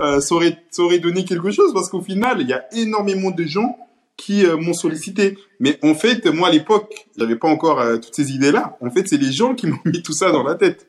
euh, 0.00 0.20
ça, 0.20 0.34
aurait, 0.34 0.58
ça 0.70 0.82
aurait 0.82 0.98
donné 0.98 1.24
quelque 1.24 1.50
chose, 1.50 1.72
parce 1.72 1.88
qu'au 1.88 2.02
final, 2.02 2.40
il 2.40 2.48
y 2.48 2.52
a 2.52 2.64
énormément 2.72 3.30
de 3.30 3.44
gens 3.44 3.76
qui 4.16 4.46
euh, 4.46 4.56
m'ont 4.56 4.74
sollicité. 4.74 5.36
Mais 5.60 5.78
en 5.82 5.94
fait, 5.94 6.26
moi, 6.26 6.48
à 6.48 6.50
l'époque, 6.50 7.06
j'avais 7.18 7.36
pas 7.36 7.48
encore 7.48 7.80
euh, 7.80 7.96
toutes 7.96 8.14
ces 8.14 8.32
idées-là. 8.32 8.76
En 8.80 8.90
fait, 8.90 9.08
c'est 9.08 9.18
les 9.18 9.32
gens 9.32 9.54
qui 9.54 9.66
m'ont 9.68 9.78
mis 9.84 10.02
tout 10.02 10.12
ça 10.12 10.30
dans 10.30 10.42
la 10.42 10.54
tête. 10.54 10.86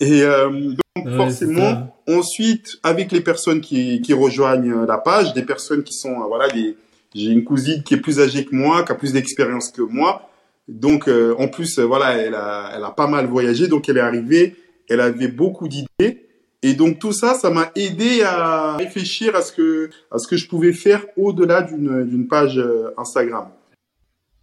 Et 0.00 0.22
euh, 0.22 0.50
donc, 0.50 0.80
Ouais, 1.04 1.16
forcément. 1.16 1.94
Ensuite, 2.08 2.78
avec 2.82 3.12
les 3.12 3.20
personnes 3.20 3.60
qui, 3.60 4.00
qui 4.02 4.12
rejoignent 4.12 4.72
euh, 4.72 4.86
la 4.86 4.98
page, 4.98 5.34
des 5.34 5.42
personnes 5.42 5.84
qui 5.84 5.94
sont, 5.94 6.20
euh, 6.20 6.26
voilà, 6.26 6.48
des, 6.48 6.76
j'ai 7.14 7.30
une 7.30 7.44
cousine 7.44 7.82
qui 7.82 7.94
est 7.94 8.00
plus 8.00 8.20
âgée 8.20 8.44
que 8.44 8.54
moi, 8.54 8.84
qui 8.84 8.92
a 8.92 8.94
plus 8.94 9.12
d'expérience 9.12 9.70
que 9.70 9.82
moi. 9.82 10.30
Donc, 10.68 11.08
euh, 11.08 11.34
en 11.38 11.48
plus, 11.48 11.78
euh, 11.78 11.84
voilà, 11.84 12.12
elle 12.16 12.34
a, 12.34 12.72
elle 12.76 12.84
a 12.84 12.90
pas 12.90 13.08
mal 13.08 13.26
voyagé, 13.26 13.66
donc 13.66 13.88
elle 13.88 13.96
est 13.96 14.02
arrivée, 14.02 14.56
elle 14.88 15.00
avait 15.00 15.28
beaucoup 15.28 15.66
d'idées. 15.66 16.28
Et 16.62 16.74
donc, 16.74 16.98
tout 16.98 17.12
ça, 17.12 17.34
ça 17.34 17.50
m'a 17.50 17.72
aidé 17.74 18.22
à 18.22 18.76
réfléchir 18.76 19.34
à 19.34 19.42
ce 19.42 19.52
que, 19.52 19.90
à 20.10 20.18
ce 20.18 20.28
que 20.28 20.36
je 20.36 20.46
pouvais 20.46 20.72
faire 20.72 21.04
au-delà 21.16 21.62
d'une, 21.62 22.28
page 22.28 22.58
euh, 22.58 22.92
Instagram. 22.98 23.48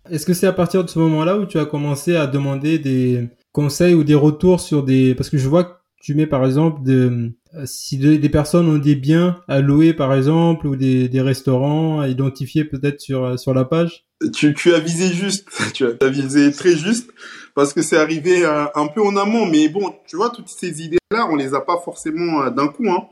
Est-ce 0.10 0.26
que 0.26 0.34
c'est 0.34 0.48
à 0.48 0.54
partir 0.54 0.84
de 0.84 0.90
ce 0.90 1.00
moment-là 1.00 1.38
où 1.38 1.46
tu 1.46 1.60
as 1.60 1.66
commencé 1.66 2.16
à 2.16 2.28
demander 2.28 2.80
des 2.80 3.28
conseils 3.52 3.94
ou 3.94 4.04
des 4.04 4.16
retours 4.16 4.60
sur 4.60 4.84
des... 4.84 5.14
Parce 5.16 5.30
que 5.30 5.38
je 5.38 5.48
vois 5.48 5.64
que 5.64 5.77
tu 6.00 6.14
mets 6.16 6.28
par 6.28 6.46
exemple 6.46 6.84
de... 6.84 7.32
euh, 7.56 7.64
si 7.66 7.98
de- 7.98 8.16
des 8.16 8.30
personnes 8.30 8.68
ont 8.70 8.78
des 8.78 8.96
biens 8.96 9.42
à 9.48 9.62
louer 9.62 9.94
par 9.94 10.14
exemple 10.14 10.68
ou 10.68 10.76
des, 10.76 11.10
des 11.10 11.22
restaurants 11.22 12.00
à 12.00 12.08
identifier 12.08 12.64
peut-être 12.66 13.02
sur, 13.02 13.24
euh, 13.24 13.38
sur 13.38 13.54
la 13.54 13.66
page? 13.66 14.06
Tu, 14.34 14.54
tu 14.54 14.74
as 14.74 14.80
visé 14.80 15.14
juste, 15.14 15.48
tu 15.74 15.86
as, 15.86 16.08
visé 16.10 16.52
très 16.52 16.76
juste, 16.76 17.10
parce 17.56 17.74
que 17.74 17.82
c'est 17.82 17.98
arrivé 17.98 18.44
euh, 18.46 18.66
un 18.74 18.88
peu 18.88 19.02
en 19.02 19.16
amont. 19.16 19.46
Mais 19.46 19.70
bon, 19.70 19.94
tu 20.08 20.16
vois, 20.16 20.30
toutes 20.30 20.50
ces 20.50 20.82
idées-là, 20.82 21.28
on 21.30 21.36
les 21.36 21.54
a 21.54 21.62
pas 21.62 21.78
forcément 21.84 22.42
euh, 22.42 22.50
d'un 22.50 22.68
coup. 22.68 22.90
Hein. 22.90 23.06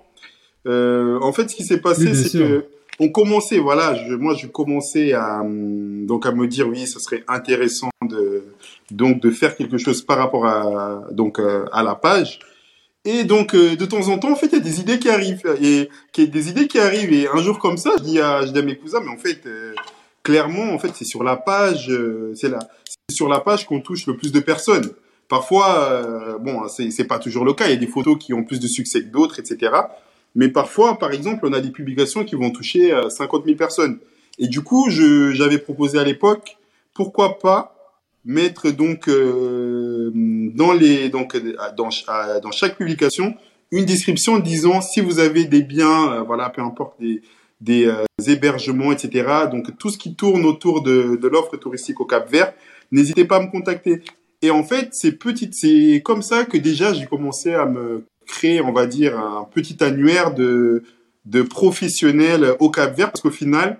Euh, 0.68 1.20
en 1.22 1.32
fait, 1.32 1.50
ce 1.50 1.56
qui 1.56 1.64
s'est 1.64 1.80
passé, 1.82 2.14
c'est 2.16 2.40
que 2.40 2.66
on 3.00 3.10
commençait, 3.10 3.60
voilà, 3.60 3.94
je, 3.94 4.16
moi, 4.16 4.36
je 4.36 4.48
commençais 4.48 5.14
à 5.14 5.44
donc 5.44 6.26
à 6.26 6.32
me 6.32 6.48
dire 6.48 6.68
oui, 6.68 6.88
ça 6.88 7.00
serait 7.00 7.24
intéressant 7.28 7.90
de 8.08 8.46
donc 8.90 9.22
de 9.22 9.30
faire 9.32 9.56
quelque 9.56 9.78
chose 9.78 10.02
par 10.02 10.18
rapport 10.18 10.46
à 10.48 11.04
donc 11.12 11.40
à 11.40 11.84
la 11.84 11.96
page. 11.96 12.40
Et 13.06 13.24
donc 13.24 13.56
euh, 13.56 13.76
de 13.76 13.86
temps 13.86 14.08
en 14.10 14.18
temps, 14.18 14.32
en 14.32 14.36
fait, 14.36 14.48
il 14.48 14.54
y 14.54 14.58
a 14.58 14.60
des 14.60 14.80
idées 14.80 15.00
qui 15.00 15.10
arrivent 15.10 15.42
et 15.62 15.90
des 16.18 16.50
idées 16.50 16.68
qui 16.68 16.80
arrivent. 16.80 17.14
Et 17.14 17.28
un 17.28 17.42
jour 17.42 17.60
comme 17.60 17.78
ça, 17.78 17.92
je 17.98 18.04
dis 18.04 18.20
à, 18.20 18.46
je 18.46 18.52
dis 18.52 18.60
à 18.60 18.64
mes 18.64 18.78
cousins, 18.78 19.00
mais 19.04 19.12
en 19.12 19.18
fait, 19.18 19.48
clairement, 20.24 20.74
en 20.74 20.80
fait, 20.80 20.92
c'est 20.94 21.06
sur 21.06 21.24
la 21.24 21.38
page, 21.38 21.92
c'est 22.34 22.50
là, 22.50 22.60
sur 23.12 23.30
la 23.30 23.40
page 23.40 23.66
qu'on 23.66 23.80
touche 23.80 24.08
le 24.08 24.18
plus 24.18 24.32
de 24.32 24.40
personnes. 24.40 24.90
Parfois, 25.28 26.38
bon, 26.40 26.68
c'est 26.68 26.90
c'est 26.92 27.06
pas 27.06 27.20
toujours 27.20 27.46
le 27.46 27.54
cas. 27.54 27.66
Il 27.66 27.72
y 27.72 27.74
a 27.74 27.78
des 27.78 27.88
photos 27.88 28.18
qui 28.20 28.34
ont 28.34 28.44
plus 28.44 28.60
de 28.60 28.68
succès 28.68 29.02
que 29.02 29.08
d'autres, 29.08 29.40
etc. 29.40 29.72
Mais 30.36 30.50
parfois, 30.50 31.00
par 31.00 31.12
exemple, 31.12 31.48
on 31.48 31.54
a 31.54 31.62
des 31.62 31.72
publications 31.72 32.26
qui 32.26 32.36
vont 32.36 32.52
toucher 32.52 32.94
50 33.10 33.42
euh, 33.42 33.46
000 33.46 33.58
personnes. 33.58 34.00
Et 34.38 34.48
du 34.48 34.62
coup, 34.62 34.90
j'avais 34.90 35.58
proposé 35.58 35.98
à 35.98 36.04
l'époque, 36.04 36.58
pourquoi 36.94 37.40
pas 37.40 37.75
mettre 38.26 38.72
donc 38.72 39.08
euh, 39.08 40.12
dans 40.14 40.74
les 40.74 41.10
donc 41.10 41.38
dans, 41.78 41.90
dans 42.42 42.52
chaque 42.52 42.78
publication 42.78 43.36
une 43.72 43.86
description 43.86 44.40
disant 44.40 44.82
si 44.82 45.02
vous 45.02 45.20
avez 45.20 45.46
des 45.46 45.62
biens, 45.62 46.12
euh, 46.12 46.22
voilà, 46.22 46.50
peu 46.50 46.62
importe 46.62 47.00
des 47.00 47.22
des 47.62 47.90
hébergements, 48.28 48.92
etc. 48.92 49.48
Donc 49.50 49.78
tout 49.78 49.90
ce 49.90 49.98
qui 49.98 50.16
tourne 50.16 50.46
autour 50.46 50.84
de, 50.84 51.16
de 51.16 51.28
l'offre 51.28 51.56
touristique 51.58 52.00
au 52.02 52.06
Cap 52.06 52.30
Vert, 52.30 52.54
n'hésitez 52.92 53.26
pas 53.26 53.38
à 53.38 53.40
me 53.40 53.50
contacter. 53.50 54.02
Et 54.42 54.52
en 54.52 54.64
fait, 54.64 54.90
c'est 54.92 55.14
petite, 55.14 55.56
c'est 55.56 56.02
comme 56.04 56.22
ça 56.22 56.44
que 56.46 56.58
déjà 56.58 56.94
j'ai 56.94 57.06
commencé 57.06 57.54
à 57.54 57.66
me 57.66 58.06
créer, 58.28 58.62
on 58.62 58.72
va 58.72 58.86
dire, 58.86 59.18
un 59.18 59.48
petit 59.52 59.84
annuaire 59.84 60.34
de, 60.34 60.84
de 61.26 61.42
professionnels 61.42 62.56
au 62.60 62.70
Cap 62.70 62.96
Vert, 62.96 63.12
parce 63.12 63.22
qu'au 63.22 63.32
final, 63.32 63.80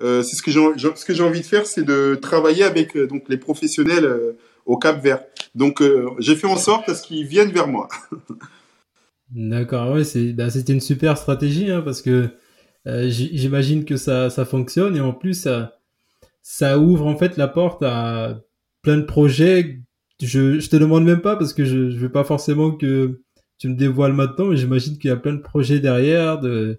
c'est 0.00 0.36
ce 0.36 0.42
que 0.42 0.50
j'ai 0.50 0.60
ce 0.94 1.04
que 1.04 1.14
j'ai 1.14 1.22
envie 1.22 1.40
de 1.40 1.46
faire, 1.46 1.66
c'est 1.66 1.84
de 1.84 2.18
travailler 2.20 2.64
avec 2.64 2.96
euh, 2.96 3.06
donc 3.06 3.24
les 3.28 3.38
professionnels 3.38 4.04
euh, 4.04 4.32
au 4.66 4.76
Cap 4.76 5.02
Vert. 5.02 5.22
Donc 5.54 5.80
euh, 5.80 6.10
j'ai 6.18 6.36
fait 6.36 6.46
en 6.46 6.56
sorte 6.56 6.88
à 6.88 6.94
ce 6.94 7.06
qu'ils 7.06 7.26
viennent 7.26 7.52
vers 7.52 7.68
moi. 7.68 7.88
D'accord, 9.30 9.92
ouais, 9.92 10.04
c'est 10.04 10.32
bah, 10.32 10.50
c'était 10.50 10.72
une 10.72 10.80
super 10.80 11.16
stratégie 11.18 11.70
hein, 11.70 11.82
parce 11.82 12.02
que 12.02 12.28
j'imagine 12.86 13.84
que 13.84 13.96
ça 13.96 14.30
ça 14.30 14.44
fonctionne 14.44 14.96
et 14.96 15.00
en 15.00 15.12
plus 15.12 15.34
ça 15.34 15.80
ça 16.42 16.78
ouvre 16.78 17.06
en 17.06 17.16
fait 17.16 17.36
la 17.36 17.48
porte 17.48 17.82
à 17.82 18.40
plein 18.82 18.98
de 18.98 19.02
projets. 19.02 19.80
Je 20.22 20.60
je 20.60 20.68
te 20.68 20.76
demande 20.76 21.04
même 21.04 21.22
pas 21.22 21.36
parce 21.36 21.52
que 21.52 21.64
je 21.64 21.90
je 21.90 21.98
veux 21.98 22.12
pas 22.12 22.22
forcément 22.22 22.70
que 22.70 23.20
tu 23.58 23.68
me 23.68 23.74
dévoiles 23.74 24.12
maintenant, 24.12 24.46
mais 24.46 24.56
j'imagine 24.56 24.98
qu'il 24.98 25.08
y 25.08 25.12
a 25.12 25.16
plein 25.16 25.32
de 25.32 25.40
projets 25.40 25.80
derrière, 25.80 26.38
de, 26.38 26.78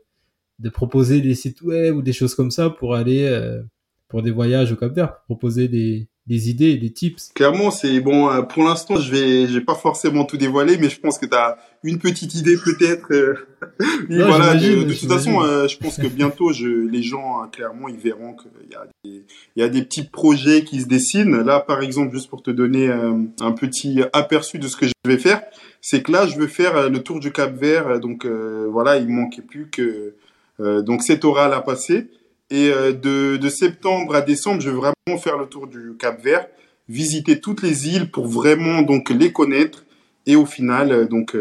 de 0.59 0.69
proposer 0.69 1.21
des 1.21 1.35
sites 1.35 1.61
web 1.61 1.95
ou 1.95 2.01
des 2.01 2.13
choses 2.13 2.35
comme 2.35 2.51
ça 2.51 2.69
pour 2.69 2.95
aller 2.95 3.25
euh, 3.25 3.61
pour 4.07 4.21
des 4.21 4.31
voyages 4.31 4.71
au 4.71 4.75
Cap 4.75 4.93
Vert, 4.93 5.17
proposer 5.25 5.67
des, 5.67 6.07
des 6.27 6.49
idées 6.49 6.77
des 6.77 6.91
tips. 6.91 7.31
Clairement, 7.35 7.71
c'est 7.71 7.99
bon. 7.99 8.29
Euh, 8.29 8.41
pour 8.41 8.63
l'instant, 8.63 8.95
je 8.95 9.11
vais, 9.11 9.47
j'ai 9.47 9.61
pas 9.61 9.75
forcément 9.75 10.23
tout 10.23 10.37
dévoilé, 10.37 10.77
mais 10.77 10.89
je 10.89 10.99
pense 10.99 11.19
que 11.19 11.25
tu 11.25 11.35
as 11.35 11.57
une 11.83 11.99
petite 11.99 12.33
idée 12.35 12.55
peut-être. 12.57 13.11
Euh, 13.11 13.35
voilà. 14.09 14.55
De, 14.55 14.83
de, 14.83 14.93
toute 14.93 15.09
façon, 15.09 15.41
je 15.67 15.77
pense 15.77 15.97
que 15.97 16.07
bientôt, 16.07 16.53
je, 16.53 16.67
les 16.67 17.03
gens 17.03 17.41
hein, 17.41 17.49
clairement, 17.51 17.89
ils 17.89 17.97
verront 17.97 18.33
qu'il 18.33 18.71
y 18.71 18.75
a 18.75 18.87
des, 19.03 19.25
il 19.55 19.61
y 19.61 19.63
a 19.63 19.69
des 19.69 19.83
petits 19.83 20.05
projets 20.05 20.63
qui 20.63 20.81
se 20.81 20.87
dessinent. 20.87 21.41
Là, 21.41 21.59
par 21.59 21.81
exemple, 21.81 22.15
juste 22.15 22.29
pour 22.29 22.41
te 22.41 22.51
donner 22.51 22.89
un 22.89 23.51
petit 23.51 24.01
aperçu 24.13 24.57
de 24.57 24.67
ce 24.67 24.77
que 24.77 24.87
je 24.87 24.93
vais 25.05 25.17
faire, 25.17 25.41
c'est 25.89 26.01
que 26.03 26.11
là, 26.11 26.27
je 26.27 26.37
veux 26.37 26.47
faire 26.47 26.75
euh, 26.75 26.89
le 26.89 26.99
tour 27.01 27.21
du 27.21 27.31
Cap 27.31 27.55
Vert. 27.55 27.87
Euh, 27.87 27.99
donc 27.99 28.25
euh, 28.25 28.67
voilà, 28.69 28.97
il 28.97 29.07
manquait 29.07 29.41
plus 29.41 29.69
que 29.69 30.15
donc 30.59 31.03
cet 31.03 31.25
oral 31.25 31.53
à 31.53 31.61
passer. 31.61 32.07
Et 32.49 32.69
de, 32.69 33.35
de 33.35 33.49
septembre 33.49 34.15
à 34.15 34.21
décembre, 34.21 34.61
je 34.61 34.69
veux 34.69 34.77
vraiment 34.77 35.19
faire 35.21 35.37
le 35.37 35.47
tour 35.47 35.67
du 35.67 35.95
Cap 35.99 36.23
Vert, 36.23 36.47
visiter 36.87 37.41
toutes 37.41 37.61
les 37.61 37.89
îles 37.89 38.09
pour 38.09 38.25
vraiment 38.25 38.81
donc 38.83 39.09
les 39.09 39.33
connaître 39.33 39.83
et 40.25 40.37
au 40.37 40.45
final, 40.45 41.09
donc 41.09 41.35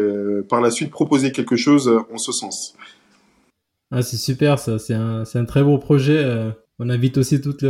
par 0.49 0.59
la 0.59 0.69
suite 0.69 0.91
proposer 0.91 1.31
quelque 1.31 1.55
chose 1.55 1.89
en 2.13 2.17
ce 2.17 2.33
sens. 2.33 2.75
Ah, 3.89 4.01
c'est 4.01 4.17
super 4.17 4.59
ça, 4.59 4.79
c'est 4.79 4.95
un, 4.95 5.23
c'est 5.23 5.39
un 5.39 5.45
très 5.45 5.63
beau 5.63 5.77
projet. 5.77 6.25
on 6.77 6.89
invite 6.89 7.17
aussi 7.17 7.39
toute 7.39 7.63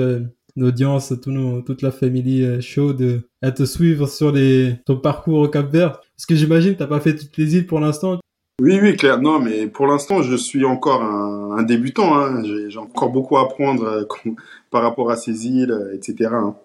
l'audience, 0.56 1.14
tout 1.22 1.62
toute 1.62 1.84
la 1.84 1.92
famille 1.92 2.60
chaude 2.62 3.22
à 3.44 3.52
te 3.52 3.66
suivre 3.66 4.08
sur 4.08 4.32
les, 4.32 4.78
ton 4.86 4.98
parcours 4.98 5.42
au 5.42 5.48
Cap 5.48 5.72
Vert. 5.72 6.00
Parce 6.16 6.26
que 6.28 6.36
j'imagine 6.36 6.76
t'as 6.76 6.88
pas 6.88 7.00
fait 7.00 7.16
toutes 7.16 7.38
les 7.38 7.56
îles 7.56 7.68
pour 7.68 7.80
l'instant. 7.80 8.20
Oui, 8.60 8.80
oui, 8.82 8.96
clair. 8.98 9.22
Non, 9.22 9.40
mais 9.40 9.68
pour 9.68 9.86
l'instant, 9.86 10.24
je 10.24 10.36
suis 10.36 10.66
encore 10.66 11.04
un, 11.04 11.62
débutant. 11.62 12.16
Hein. 12.16 12.44
J'ai 12.44 12.78
encore 12.78 13.12
beaucoup 13.12 13.38
à 13.38 13.42
apprendre 13.42 13.84
euh, 13.84 14.04
par 14.72 14.82
rapport 14.82 15.12
à 15.12 15.16
ces 15.16 15.48
îles, 15.48 15.72
euh, 15.72 15.94
etc. 15.94 16.32
Hein. 16.34 16.56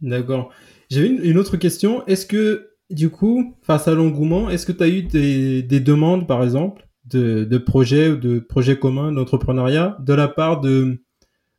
D'accord. 0.00 0.50
J'avais 0.90 1.08
une, 1.08 1.38
autre 1.38 1.58
question. 1.58 2.04
Est-ce 2.06 2.24
que, 2.24 2.70
du 2.88 3.10
coup, 3.10 3.54
face 3.62 3.86
à 3.86 3.94
l'engouement, 3.94 4.48
est-ce 4.48 4.64
que 4.64 4.72
tu 4.72 4.82
as 4.82 4.88
eu 4.88 5.02
des, 5.02 5.80
demandes, 5.80 6.26
par 6.26 6.42
exemple, 6.42 6.88
de, 7.04 7.58
projets 7.58 8.08
ou 8.08 8.16
de 8.16 8.38
projets 8.38 8.78
communs 8.78 9.12
d'entrepreneuriat 9.12 9.98
de 10.00 10.14
la 10.14 10.28
part 10.28 10.60
de 10.60 11.02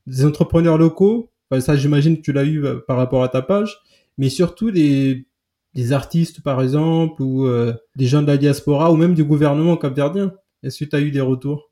des 0.07 0.25
entrepreneurs 0.25 0.79
locaux? 0.79 1.29
Ça, 1.59 1.75
j'imagine 1.75 2.17
que 2.17 2.21
tu 2.21 2.33
l'as 2.33 2.45
eu 2.45 2.65
euh, 2.65 2.79
par 2.87 2.97
rapport 2.97 3.23
à 3.23 3.27
ta 3.27 3.41
page, 3.41 3.77
mais 4.17 4.29
surtout 4.29 4.71
des 4.71 5.27
des 5.73 5.93
artistes 5.93 6.41
par 6.41 6.61
exemple 6.61 7.21
ou 7.21 7.45
euh, 7.45 7.73
des 7.95 8.05
gens 8.05 8.21
de 8.21 8.27
la 8.27 8.37
diaspora 8.37 8.91
ou 8.91 8.95
même 8.95 9.13
du 9.13 9.23
gouvernement 9.23 9.77
capverdien 9.77 10.33
Est-ce 10.63 10.83
que 10.83 10.89
tu 10.89 10.95
as 10.95 10.99
eu 10.99 11.11
des 11.11 11.21
retours? 11.21 11.69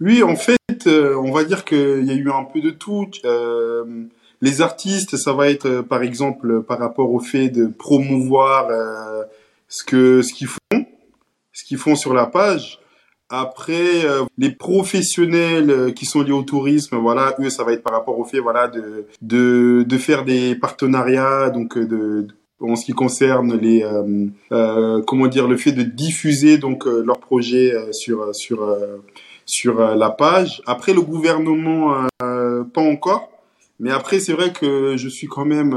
Oui, 0.00 0.22
en 0.22 0.36
fait, 0.36 0.58
euh, 0.86 1.16
on 1.16 1.32
va 1.32 1.44
dire 1.44 1.64
qu'il 1.64 2.04
y 2.04 2.10
a 2.10 2.14
eu 2.14 2.30
un 2.30 2.44
peu 2.44 2.60
de 2.60 2.70
tout. 2.70 3.08
Euh, 3.24 4.04
les 4.40 4.60
artistes, 4.60 5.16
ça 5.16 5.32
va 5.32 5.48
être 5.48 5.80
par 5.82 6.02
exemple 6.02 6.62
par 6.62 6.78
rapport 6.78 7.12
au 7.12 7.20
fait 7.20 7.48
de 7.48 7.66
promouvoir 7.66 8.68
ce 9.68 9.84
que 9.84 10.20
ce 10.20 10.34
qu'ils 10.34 10.48
font, 10.48 10.86
ce 11.52 11.64
qu'ils 11.64 11.78
font 11.78 11.96
sur 11.96 12.12
la 12.12 12.26
page. 12.26 12.80
Après, 13.30 14.04
les 14.36 14.50
professionnels 14.50 15.94
qui 15.94 16.04
sont 16.04 16.20
liés 16.20 16.32
au 16.32 16.42
tourisme, 16.42 16.96
voilà, 16.96 17.34
eux, 17.40 17.48
ça 17.48 17.64
va 17.64 17.72
être 17.72 17.82
par 17.82 17.94
rapport 17.94 18.18
au 18.18 18.24
fait, 18.24 18.40
voilà, 18.40 18.68
de 18.68 19.06
de, 19.22 19.82
de 19.86 19.98
faire 19.98 20.24
des 20.26 20.56
partenariats, 20.56 21.48
donc 21.48 21.78
de 21.78 22.26
en 22.60 22.76
ce 22.76 22.84
qui 22.84 22.92
concerne 22.92 23.56
les 23.56 23.82
euh, 23.82 24.26
euh, 24.52 25.02
comment 25.02 25.26
dire 25.26 25.48
le 25.48 25.56
fait 25.56 25.72
de 25.72 25.82
diffuser 25.82 26.58
donc 26.58 26.86
euh, 26.86 27.02
leurs 27.04 27.20
projets 27.20 27.74
sur 27.92 28.34
sur 28.34 28.76
sur 29.46 29.78
la 29.78 30.10
page. 30.10 30.62
Après 30.66 30.94
le 30.94 31.02
gouvernement 31.02 32.06
pas 32.18 32.80
encore, 32.80 33.30
mais 33.78 33.90
après 33.90 34.20
c'est 34.20 34.32
vrai 34.32 34.52
que 34.52 34.96
je 34.96 35.08
suis 35.08 35.26
quand 35.26 35.44
même 35.44 35.74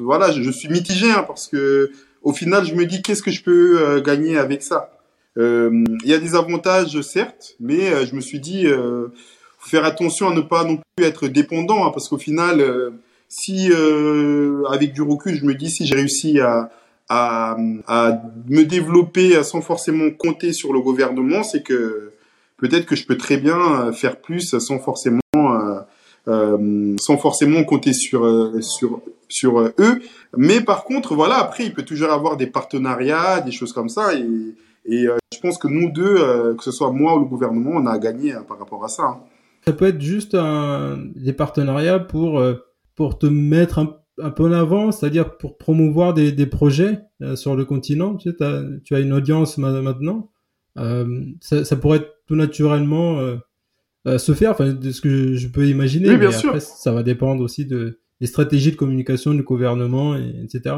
voilà 0.00 0.32
je, 0.32 0.50
suis 0.50 0.68
mitigé 0.68 1.10
hein, 1.10 1.24
parce 1.26 1.46
que 1.46 1.90
au 2.22 2.32
final 2.32 2.64
je 2.64 2.74
me 2.74 2.86
dis 2.86 3.02
qu'est-ce 3.02 3.22
que 3.22 3.30
je 3.30 3.42
peux 3.42 4.00
gagner 4.00 4.36
avec 4.36 4.62
ça? 4.62 4.90
Il 5.36 5.84
y 6.04 6.14
a 6.14 6.18
des 6.18 6.34
avantages 6.34 7.00
certes, 7.02 7.54
mais 7.60 8.06
je 8.06 8.14
me 8.16 8.20
suis 8.20 8.40
dit 8.40 8.66
faut 8.66 9.70
faire 9.70 9.84
attention 9.84 10.28
à 10.28 10.34
ne 10.34 10.40
pas 10.40 10.64
non 10.64 10.80
plus 10.96 11.06
être 11.06 11.28
dépendant 11.28 11.86
hein, 11.86 11.90
parce 11.92 12.08
qu'au 12.08 12.18
final 12.18 12.92
si 13.28 13.70
euh, 13.72 14.64
avec 14.70 14.92
du 14.92 15.02
recul, 15.02 15.34
je 15.34 15.44
me 15.44 15.54
dis 15.54 15.70
si 15.70 15.86
j'ai 15.86 15.96
réussi 15.96 16.40
à, 16.40 16.70
à, 17.08 17.56
à, 17.86 18.22
me 18.48 18.62
développer 18.62 19.42
sans 19.42 19.60
forcément 19.60 20.10
compter 20.10 20.52
sur 20.52 20.72
le 20.72 20.80
gouvernement, 20.80 21.42
c'est 21.42 21.62
que 21.62 22.12
peut-être 22.58 22.86
que 22.86 22.96
je 22.96 23.06
peux 23.06 23.16
très 23.16 23.36
bien 23.36 23.92
faire 23.92 24.20
plus 24.20 24.56
sans 24.58 24.78
forcément 24.78 25.20
euh, 25.34 25.80
euh 26.28 26.96
sans 27.00 27.18
forcément 27.18 27.64
compter 27.64 27.92
sur 27.92 28.24
euh, 28.24 28.60
sur 28.60 29.02
sur 29.28 29.60
eux. 29.60 30.00
Mais 30.36 30.60
par 30.60 30.84
contre, 30.84 31.14
voilà, 31.14 31.36
après, 31.36 31.64
il 31.64 31.74
peut 31.74 31.82
toujours 31.82 32.12
avoir 32.12 32.36
des 32.36 32.46
partenariats, 32.46 33.40
des 33.40 33.52
choses 33.52 33.72
comme 33.72 33.88
ça, 33.88 34.14
et, 34.14 34.54
et 34.86 35.06
je 35.32 35.40
pense 35.40 35.58
que 35.58 35.66
nous 35.66 35.90
deux, 35.90 36.54
que 36.56 36.62
ce 36.62 36.70
soit 36.70 36.92
moi 36.92 37.16
ou 37.16 37.20
le 37.20 37.24
gouvernement, 37.24 37.72
on 37.74 37.86
a 37.86 37.98
gagné 37.98 38.34
par 38.46 38.58
rapport 38.58 38.84
à 38.84 38.88
ça. 38.88 39.02
Hein. 39.02 39.20
Ça 39.66 39.72
peut 39.72 39.86
être 39.86 40.00
juste 40.00 40.34
un, 40.34 40.98
des 41.16 41.32
partenariats 41.32 41.98
pour 41.98 42.38
pour 42.94 43.18
te 43.18 43.26
mettre 43.26 43.78
un, 43.78 43.96
un 44.18 44.30
peu 44.30 44.44
en 44.44 44.52
avant, 44.52 44.92
c'est-à-dire 44.92 45.36
pour 45.36 45.58
promouvoir 45.58 46.14
des, 46.14 46.32
des 46.32 46.46
projets 46.46 47.00
euh, 47.22 47.36
sur 47.36 47.56
le 47.56 47.64
continent. 47.64 48.16
Tu, 48.16 48.30
sais, 48.30 48.42
as, 48.42 48.62
tu 48.84 48.94
as 48.94 49.00
une 49.00 49.12
audience 49.12 49.58
maintenant. 49.58 50.30
Euh, 50.78 51.24
ça, 51.40 51.64
ça, 51.64 51.76
pourrait 51.76 52.06
tout 52.26 52.34
naturellement 52.34 53.18
euh, 54.06 54.18
se 54.18 54.32
faire, 54.34 54.52
enfin, 54.52 54.72
de 54.72 54.90
ce 54.90 55.00
que 55.00 55.34
je, 55.34 55.48
peux 55.48 55.66
imaginer. 55.66 56.10
Oui, 56.10 56.16
bien 56.16 56.30
mais 56.30 56.36
sûr. 56.36 56.48
Après, 56.50 56.60
ça 56.60 56.92
va 56.92 57.02
dépendre 57.02 57.42
aussi 57.42 57.64
de, 57.64 58.00
des 58.20 58.26
stratégies 58.26 58.72
de 58.72 58.76
communication 58.76 59.34
du 59.34 59.42
gouvernement, 59.42 60.16
et, 60.16 60.42
etc. 60.42 60.76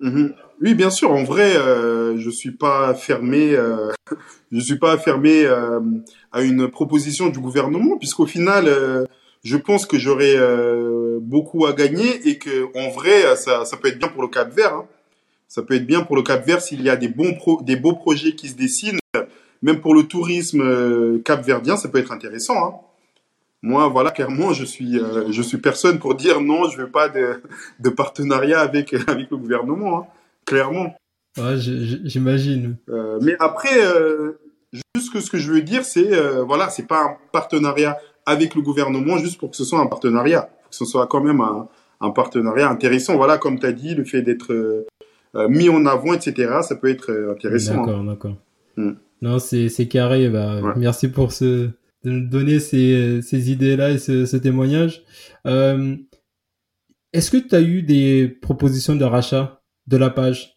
Mm-hmm. 0.00 0.32
Oui, 0.62 0.74
bien 0.74 0.90
sûr. 0.90 1.10
En 1.10 1.24
vrai, 1.24 1.56
euh, 1.56 2.18
je 2.18 2.30
suis 2.30 2.52
pas 2.52 2.94
fermé. 2.94 3.54
Euh, 3.54 3.90
je 4.52 4.60
suis 4.60 4.78
pas 4.78 4.98
fermé 4.98 5.44
euh, 5.44 5.80
à 6.32 6.42
une 6.42 6.68
proposition 6.68 7.28
du 7.28 7.38
gouvernement, 7.38 7.98
puisqu'au 7.98 8.26
final, 8.26 8.68
je 9.42 9.56
pense 9.56 9.86
que 9.86 9.98
j'aurais 9.98 10.36
euh, 10.36 11.18
beaucoup 11.20 11.66
à 11.66 11.72
gagner 11.72 12.28
et 12.28 12.38
que 12.38 12.66
en 12.76 12.90
vrai, 12.90 13.36
ça, 13.36 13.64
ça 13.64 13.76
peut 13.76 13.88
être 13.88 13.98
bien 13.98 14.08
pour 14.08 14.22
le 14.22 14.28
Cap 14.28 14.52
Vert. 14.54 14.74
Hein. 14.74 14.86
Ça 15.48 15.62
peut 15.62 15.74
être 15.74 15.86
bien 15.86 16.02
pour 16.02 16.16
le 16.16 16.22
Cap 16.22 16.46
Vert 16.46 16.60
s'il 16.60 16.82
y 16.82 16.90
a 16.90 16.96
des 16.96 17.08
bons 17.08 17.34
pro, 17.34 17.60
des 17.62 17.76
beaux 17.76 17.94
projets 17.94 18.34
qui 18.34 18.48
se 18.48 18.56
dessinent. 18.56 18.98
même 19.62 19.80
pour 19.80 19.94
le 19.94 20.04
tourisme 20.04 21.20
capverdien, 21.22 21.76
ça 21.76 21.88
peut 21.88 21.98
être 21.98 22.12
intéressant. 22.12 22.66
Hein. 22.66 22.74
Moi, 23.62 23.88
voilà, 23.88 24.10
clairement, 24.10 24.52
je 24.52 24.64
suis, 24.64 24.98
je 25.30 25.42
suis 25.42 25.58
personne 25.58 25.98
pour 25.98 26.14
dire 26.14 26.40
non, 26.40 26.68
je 26.68 26.78
veux 26.78 26.90
pas 26.90 27.08
de, 27.08 27.42
de 27.78 27.90
partenariat 27.90 28.60
avec, 28.60 28.94
avec 29.06 29.30
le 29.30 29.36
gouvernement, 29.36 30.00
hein. 30.00 30.06
clairement. 30.46 30.94
Ouais, 31.36 31.56
j'imagine. 31.56 32.76
mais 33.20 33.36
après, 33.38 33.80
juste 34.94 35.12
que 35.12 35.20
ce 35.20 35.30
que 35.30 35.38
je 35.38 35.52
veux 35.52 35.62
dire, 35.62 35.84
c'est, 35.84 36.10
voilà, 36.42 36.70
c'est 36.70 36.86
pas 36.86 37.02
un 37.02 37.16
partenariat 37.32 37.98
avec 38.26 38.54
le 38.54 38.62
gouvernement 38.62 39.18
juste 39.18 39.38
pour 39.38 39.50
que 39.50 39.56
ce 39.56 39.64
soit 39.64 39.80
un 39.80 39.86
partenariat, 39.86 40.50
que 40.70 40.76
ce 40.76 40.84
soit 40.84 41.06
quand 41.06 41.22
même 41.22 41.40
un, 41.40 41.68
un 42.00 42.10
partenariat 42.10 42.68
intéressant. 42.70 43.16
Voilà, 43.16 43.38
comme 43.38 43.58
tu 43.58 43.66
as 43.66 43.72
dit, 43.72 43.94
le 43.94 44.04
fait 44.04 44.22
d'être 44.22 44.52
euh, 44.52 44.86
euh, 45.34 45.48
mis 45.48 45.68
en 45.68 45.86
avant, 45.86 46.14
etc., 46.14 46.60
ça 46.62 46.76
peut 46.76 46.88
être 46.88 47.10
euh, 47.10 47.32
intéressant. 47.32 47.76
D'accord, 47.76 48.00
hein. 48.00 48.04
d'accord. 48.04 48.36
Hmm. 48.76 48.92
Non, 49.22 49.38
c'est 49.38 49.88
carré. 49.88 50.28
Bah, 50.28 50.74
Merci 50.76 51.08
pour 51.08 51.32
ce, 51.32 51.44
de 52.04 52.10
nous 52.10 52.28
donner 52.28 52.58
ces, 52.60 53.20
ces 53.22 53.50
idées-là 53.50 53.90
et 53.90 53.98
ce, 53.98 54.24
ce 54.24 54.36
témoignage. 54.36 55.02
Euh, 55.46 55.96
Est-ce 57.12 57.30
que 57.30 57.36
tu 57.36 57.54
as 57.54 57.60
eu 57.60 57.82
des 57.82 58.28
propositions 58.28 58.96
de 58.96 59.04
rachat 59.04 59.60
de 59.86 59.96
la 59.96 60.10
page? 60.10 60.56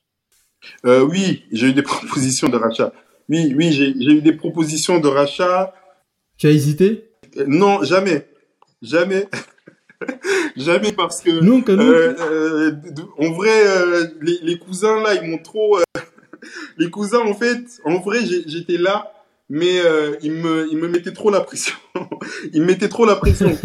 Euh, 0.86 1.02
Oui, 1.02 1.43
j'ai 1.52 1.67
eu 1.67 1.73
des 1.73 1.82
propositions 1.84 2.47
de 2.49 2.56
rachat. 2.56 2.93
Oui, 3.30 3.54
oui, 3.56 3.71
j'ai 3.71 3.91
eu 3.91 4.21
des 4.21 4.34
propositions 4.34 4.99
de 4.99 5.08
rachat. 5.08 5.73
Tu 6.38 6.47
as 6.47 6.52
hésité? 6.52 7.10
Non, 7.47 7.83
jamais. 7.83 8.27
Jamais. 8.81 9.27
Jamais 10.57 10.91
parce 10.91 11.21
que 11.21 11.29
euh, 11.29 12.15
euh, 12.19 12.71
en 13.17 13.31
vrai 13.31 13.67
euh, 13.67 14.07
les, 14.21 14.37
les, 14.41 14.57
cousins 14.57 15.01
là 15.01 15.15
ils 15.15 15.29
m'ont 15.29 15.37
trop 15.37 15.79
les 16.77 16.89
cousins 16.89 17.21
en 17.21 17.33
fait 17.33 17.63
en 17.85 17.99
vrai 17.99 18.19
j'étais 18.25 18.77
là 18.77 19.13
mais 19.49 19.79
ils 20.21 20.31
me 20.31 20.67
ils 20.71 20.77
me 20.77 20.87
mettaient 20.87 21.13
trop 21.13 21.29
la 21.29 21.41
pression. 21.41 21.75
Ils 22.53 22.61
me 22.61 22.67
mettaient 22.67 22.89
trop 22.89 23.05
la 23.05 23.15
pression. 23.15 23.57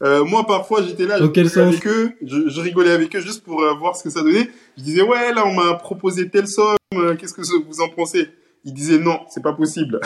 Moi 0.00 0.46
parfois 0.46 0.82
j'étais 0.82 1.06
là 1.06 1.18
je 1.18 1.24
rigolais 1.24 1.58
avec 1.58 1.86
eux 1.86 2.12
je, 2.24 2.48
je, 2.48 2.60
rigolais 2.60 2.92
avec 2.92 3.14
eux 3.16 3.20
juste 3.20 3.42
pour 3.44 3.62
voir 3.78 3.96
ce 3.96 4.04
que 4.04 4.10
ça 4.10 4.22
donnait. 4.22 4.50
Je 4.76 4.82
disais 4.82 5.02
ouais 5.02 5.32
là 5.34 5.44
on 5.46 5.54
m'a 5.54 5.74
proposé 5.74 6.28
telle 6.28 6.48
somme 6.48 6.76
qu'est-ce 7.18 7.34
que 7.34 7.42
vous 7.42 7.80
en 7.80 7.88
pensez? 7.88 8.28
Il 8.64 8.74
disait 8.74 8.98
non, 8.98 9.20
c'est 9.28 9.42
pas 9.42 9.52
possible. 9.52 10.00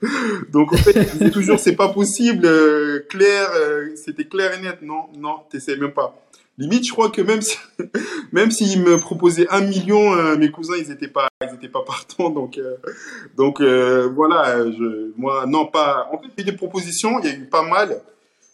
Donc 0.52 0.72
en 0.72 0.76
fait, 0.76 0.92
il 0.94 1.18
disait 1.18 1.30
toujours 1.30 1.58
c'est 1.58 1.76
pas 1.76 1.88
possible, 1.88 2.46
euh, 2.46 3.00
clair, 3.08 3.50
euh, 3.54 3.90
c'était 3.96 4.24
clair 4.24 4.52
et 4.54 4.62
net. 4.62 4.78
Non, 4.82 5.06
non, 5.18 5.40
t'essayes 5.50 5.78
même 5.78 5.92
pas. 5.92 6.18
Limite, 6.56 6.86
je 6.86 6.92
crois 6.92 7.10
que 7.10 7.20
même 7.20 7.40
si, 7.42 7.56
même 8.32 8.50
s'ils 8.50 8.82
me 8.82 8.98
proposaient 8.98 9.46
un 9.50 9.60
million, 9.60 10.14
euh, 10.14 10.36
mes 10.36 10.50
cousins 10.50 10.74
ils 10.78 10.90
étaient 10.90 11.08
pas, 11.08 11.28
ils 11.42 11.54
étaient 11.54 11.68
pas 11.68 11.84
partants. 11.84 12.30
Donc 12.30 12.58
donc 13.36 13.60
voilà, 13.60 14.64
je, 14.70 15.12
moi 15.16 15.46
non 15.46 15.66
pas. 15.66 16.08
En 16.12 16.18
fait, 16.18 16.42
eu 16.42 16.44
des 16.44 16.52
propositions, 16.52 17.20
il 17.20 17.26
y 17.26 17.32
a 17.32 17.36
eu 17.36 17.46
pas 17.46 17.62
mal. 17.62 18.00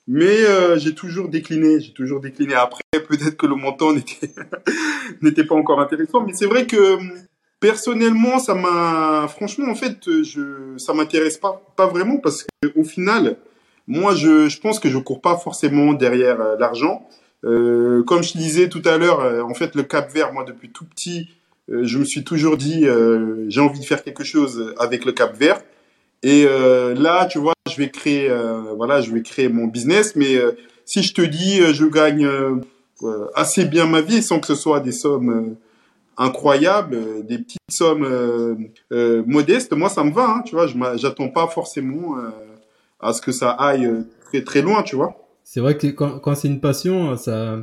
Mais 0.06 0.36
j'ai 0.76 0.94
toujours 0.94 1.28
décliné, 1.28 1.80
j'ai 1.80 1.94
toujours 1.94 2.20
décliné. 2.20 2.52
Après, 2.54 2.82
peut-être 2.92 3.38
que 3.38 3.46
le 3.46 3.54
montant 3.54 3.94
n'était 3.94 4.30
n'était 5.22 5.44
pas 5.44 5.54
encore 5.54 5.80
intéressant, 5.80 6.22
mais 6.26 6.34
c'est 6.34 6.44
vrai 6.44 6.66
que 6.66 6.98
Personnellement, 7.64 8.38
ça 8.40 8.54
m'a, 8.54 9.26
franchement, 9.26 9.70
en 9.70 9.74
fait, 9.74 9.96
je, 10.22 10.76
ça 10.76 10.92
m'intéresse 10.92 11.38
pas, 11.38 11.62
pas 11.76 11.86
vraiment 11.86 12.18
parce 12.18 12.42
que 12.42 12.68
au 12.76 12.84
final, 12.84 13.38
moi, 13.88 14.14
je, 14.14 14.50
je 14.50 14.60
pense 14.60 14.78
que 14.78 14.90
je 14.90 14.98
cours 14.98 15.22
pas 15.22 15.38
forcément 15.38 15.94
derrière 15.94 16.42
euh, 16.42 16.56
l'argent. 16.58 17.08
Euh, 17.42 18.02
comme 18.02 18.22
je 18.22 18.36
disais 18.36 18.68
tout 18.68 18.82
à 18.84 18.98
l'heure, 18.98 19.20
euh, 19.20 19.40
en 19.40 19.54
fait, 19.54 19.76
le 19.76 19.82
Cap 19.82 20.12
Vert, 20.12 20.34
moi, 20.34 20.44
depuis 20.44 20.72
tout 20.72 20.84
petit, 20.84 21.30
je 21.70 21.96
me 21.96 22.04
suis 22.04 22.22
toujours 22.22 22.58
dit, 22.58 22.84
j'ai 23.48 23.60
envie 23.62 23.80
de 23.80 23.86
faire 23.86 24.04
quelque 24.04 24.24
chose 24.24 24.74
avec 24.78 25.06
le 25.06 25.12
Cap 25.12 25.34
Vert. 25.34 25.62
Et 26.22 26.44
là, 26.44 27.24
tu 27.24 27.38
vois, 27.38 27.54
je 27.66 27.76
vais 27.78 27.88
créer, 27.88 28.30
voilà, 28.76 29.00
je 29.00 29.10
vais 29.10 29.22
créer 29.22 29.48
mon 29.48 29.68
business. 29.68 30.16
Mais 30.16 30.36
si 30.84 31.02
je 31.02 31.14
te 31.14 31.22
dis, 31.22 31.62
je 31.72 31.86
gagne 31.86 32.28
assez 33.34 33.64
bien 33.64 33.86
ma 33.86 34.02
vie 34.02 34.22
sans 34.22 34.38
que 34.38 34.46
ce 34.46 34.54
soit 34.54 34.80
des 34.80 34.92
sommes 34.92 35.56
incroyable, 36.16 36.94
euh, 36.94 37.22
des 37.22 37.38
petites 37.38 37.60
sommes 37.70 38.04
euh, 38.04 38.54
euh, 38.92 39.22
modestes, 39.26 39.72
moi 39.72 39.88
ça 39.88 40.04
me 40.04 40.12
va, 40.12 40.28
hein, 40.28 40.42
tu 40.44 40.54
vois, 40.54 40.66
je 40.66 40.76
j'attends 40.96 41.28
pas 41.28 41.46
forcément 41.48 42.16
à 43.00 43.12
ce 43.12 43.20
que 43.20 43.32
ça 43.32 43.50
aille 43.50 43.88
très 44.26 44.42
très 44.42 44.62
loin, 44.62 44.82
tu 44.82 44.96
vois. 44.96 45.16
C'est 45.42 45.60
vrai 45.60 45.76
que 45.76 45.88
quand, 45.88 46.18
quand 46.20 46.34
c'est 46.34 46.48
une 46.48 46.60
passion, 46.60 47.16
ça, 47.16 47.58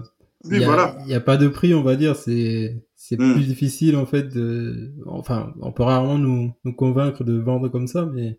il 0.46 0.60
y, 0.60 0.64
a, 0.64 0.96
y 1.08 1.14
a 1.14 1.20
pas 1.20 1.38
de 1.38 1.48
prix, 1.48 1.74
on 1.74 1.84
va 1.84 1.96
dire, 1.96 2.16
c'est 2.16 2.84
c'est 2.96 3.20
hmm. 3.20 3.34
plus 3.34 3.46
difficile 3.46 3.96
en 3.96 4.06
fait 4.06 4.30
de, 4.30 4.92
enfin, 5.08 5.54
on 5.62 5.72
peut 5.72 5.84
rarement 5.84 6.18
nous 6.18 6.54
nous 6.64 6.74
convaincre 6.74 7.24
de 7.24 7.40
vendre 7.40 7.70
comme 7.70 7.88
ça, 7.88 8.06
mais 8.06 8.38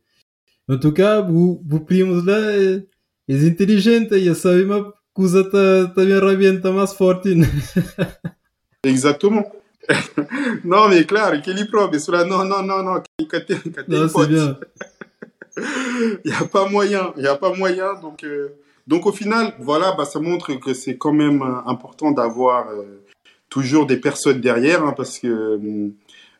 en 0.68 0.78
tout 0.78 0.92
cas, 0.92 1.20
vous 1.20 1.62
vous 1.66 1.80
primos 1.80 2.24
là, 2.24 2.80
es 3.28 3.46
inteligente, 3.46 4.12
ya 4.12 4.34
sabemos 4.34 4.94
que 5.14 5.22
usa 5.22 5.50
también 5.94 6.20
revienta 6.20 6.70
más 6.70 6.94
fortune. 6.94 7.46
Exactement. 8.82 9.46
non, 10.64 10.88
mais 10.88 11.04
claro, 11.04 11.34
aquele 11.34 11.66
prove. 11.66 11.98
Cela, 11.98 12.24
non, 12.24 12.44
non, 12.44 12.62
non, 12.62 12.82
non, 12.82 13.02
non 13.18 14.08
c'est 14.08 14.28
bien. 14.28 14.56
Il 16.24 16.30
n'y 16.30 16.32
a 16.32 16.44
pas 16.44 16.66
moyen, 16.66 17.12
il 17.16 17.22
n'y 17.22 17.28
a 17.28 17.36
pas 17.36 17.52
moyen. 17.52 17.94
Donc, 18.00 18.24
euh, 18.24 18.56
donc 18.86 19.06
au 19.06 19.12
final, 19.12 19.52
voilà, 19.60 19.92
bah, 19.92 20.04
ça 20.04 20.18
montre 20.18 20.54
que 20.54 20.72
c'est 20.72 20.96
quand 20.96 21.12
même 21.12 21.42
euh, 21.42 21.70
important 21.70 22.10
d'avoir 22.10 22.68
euh, 22.70 23.02
toujours 23.50 23.86
des 23.86 23.98
personnes 23.98 24.40
derrière, 24.40 24.82
hein, 24.82 24.94
parce 24.96 25.18
que, 25.18 25.58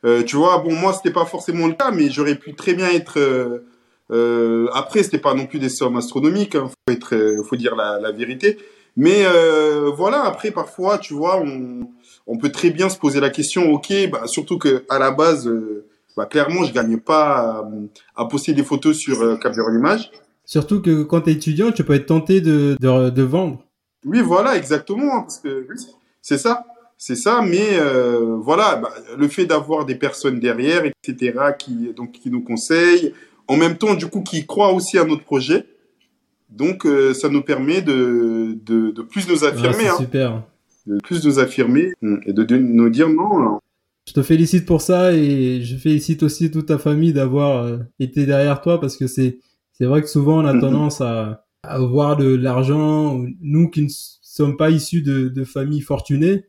euh, 0.04 0.22
tu 0.24 0.36
vois, 0.36 0.58
bon, 0.58 0.74
moi, 0.74 0.94
c'était 0.94 1.12
pas 1.12 1.26
forcément 1.26 1.66
le 1.66 1.74
cas, 1.74 1.90
mais 1.90 2.10
j'aurais 2.10 2.36
pu 2.36 2.54
très 2.54 2.72
bien 2.72 2.88
être. 2.90 3.18
Euh, 4.10 4.68
après, 4.72 5.02
c'était 5.02 5.18
pas 5.18 5.34
non 5.34 5.46
plus 5.46 5.58
des 5.58 5.68
sommes 5.68 5.96
astronomiques, 5.96 6.54
hein, 6.54 6.68
faut 6.68 6.92
être, 6.92 7.42
faut 7.48 7.56
dire 7.56 7.76
la, 7.76 8.00
la 8.00 8.12
vérité. 8.12 8.58
Mais 8.96 9.24
voilà, 9.94 10.24
après, 10.24 10.50
parfois, 10.50 10.98
tu 10.98 11.14
vois, 11.14 11.40
on 11.40 11.88
on 12.26 12.38
peut 12.38 12.50
très 12.50 12.70
bien 12.70 12.88
se 12.88 12.98
poser 12.98 13.20
la 13.20 13.30
question, 13.30 13.70
ok, 13.72 13.92
bah, 14.10 14.26
surtout 14.26 14.58
que 14.58 14.84
à 14.88 14.98
la 14.98 15.10
base, 15.10 15.46
euh, 15.48 15.86
bah, 16.16 16.26
clairement, 16.26 16.64
je 16.64 16.72
gagne 16.72 16.98
pas 16.98 17.66
à, 18.16 18.24
poster 18.26 18.52
des 18.52 18.62
photos 18.62 18.96
sur 18.96 19.22
euh, 19.22 19.36
Capture 19.36 19.70
Image. 19.70 20.10
Surtout 20.44 20.82
que 20.82 21.02
quand 21.02 21.22
tu 21.22 21.30
es 21.30 21.32
étudiant, 21.34 21.72
tu 21.72 21.84
peux 21.84 21.94
être 21.94 22.06
tenté 22.06 22.40
de, 22.40 22.76
de, 22.80 23.22
vendre. 23.22 23.64
Oui, 24.04 24.20
voilà, 24.20 24.56
exactement, 24.56 25.16
hein, 25.16 25.20
parce 25.22 25.38
que 25.38 25.66
c'est 26.20 26.38
ça, 26.38 26.64
c'est 26.98 27.16
ça. 27.16 27.42
Mais 27.42 27.78
euh, 27.78 28.36
voilà, 28.40 28.76
bah, 28.76 28.90
le 29.16 29.28
fait 29.28 29.46
d'avoir 29.46 29.86
des 29.86 29.94
personnes 29.94 30.40
derrière, 30.40 30.84
etc., 30.84 31.32
qui 31.58 31.92
donc 31.96 32.12
qui 32.12 32.30
nous 32.30 32.42
conseillent, 32.42 33.14
en 33.48 33.56
même 33.56 33.76
temps, 33.76 33.94
du 33.94 34.06
coup, 34.06 34.22
qui 34.22 34.46
croient 34.46 34.72
aussi 34.72 34.98
à 34.98 35.04
notre 35.04 35.24
projet. 35.24 35.66
Donc, 36.50 36.84
euh, 36.84 37.14
ça 37.14 37.30
nous 37.30 37.42
permet 37.42 37.80
de, 37.80 38.58
de, 38.62 38.90
de 38.90 39.02
plus 39.02 39.26
nous 39.28 39.44
affirmer. 39.44 39.86
Ah, 39.88 39.94
hein. 39.94 39.98
Super 39.98 40.42
de 40.86 40.98
plus 40.98 41.24
nous 41.24 41.38
affirmer 41.38 41.92
mm, 42.02 42.16
et 42.26 42.32
de, 42.32 42.56
nous 42.56 42.90
dire 42.90 43.08
non. 43.08 43.58
Je 44.06 44.12
te 44.12 44.22
félicite 44.22 44.66
pour 44.66 44.80
ça 44.80 45.12
et 45.12 45.62
je 45.62 45.76
félicite 45.76 46.22
aussi 46.22 46.50
toute 46.50 46.66
ta 46.66 46.78
famille 46.78 47.12
d'avoir 47.12 47.64
euh, 47.64 47.78
été 48.00 48.26
derrière 48.26 48.60
toi 48.60 48.80
parce 48.80 48.96
que 48.96 49.06
c'est 49.06 49.38
c'est 49.72 49.86
vrai 49.86 50.02
que 50.02 50.08
souvent 50.08 50.42
on 50.42 50.46
a 50.46 50.52
mm-hmm. 50.52 50.60
tendance 50.60 51.00
à, 51.00 51.44
à 51.62 51.78
voir 51.78 52.16
de 52.16 52.34
l'argent. 52.34 53.22
Nous 53.40 53.68
qui 53.70 53.82
ne 53.82 53.88
sommes 53.88 54.56
pas 54.56 54.70
issus 54.70 55.02
de, 55.02 55.28
de 55.28 55.44
familles 55.44 55.80
fortunées, 55.80 56.44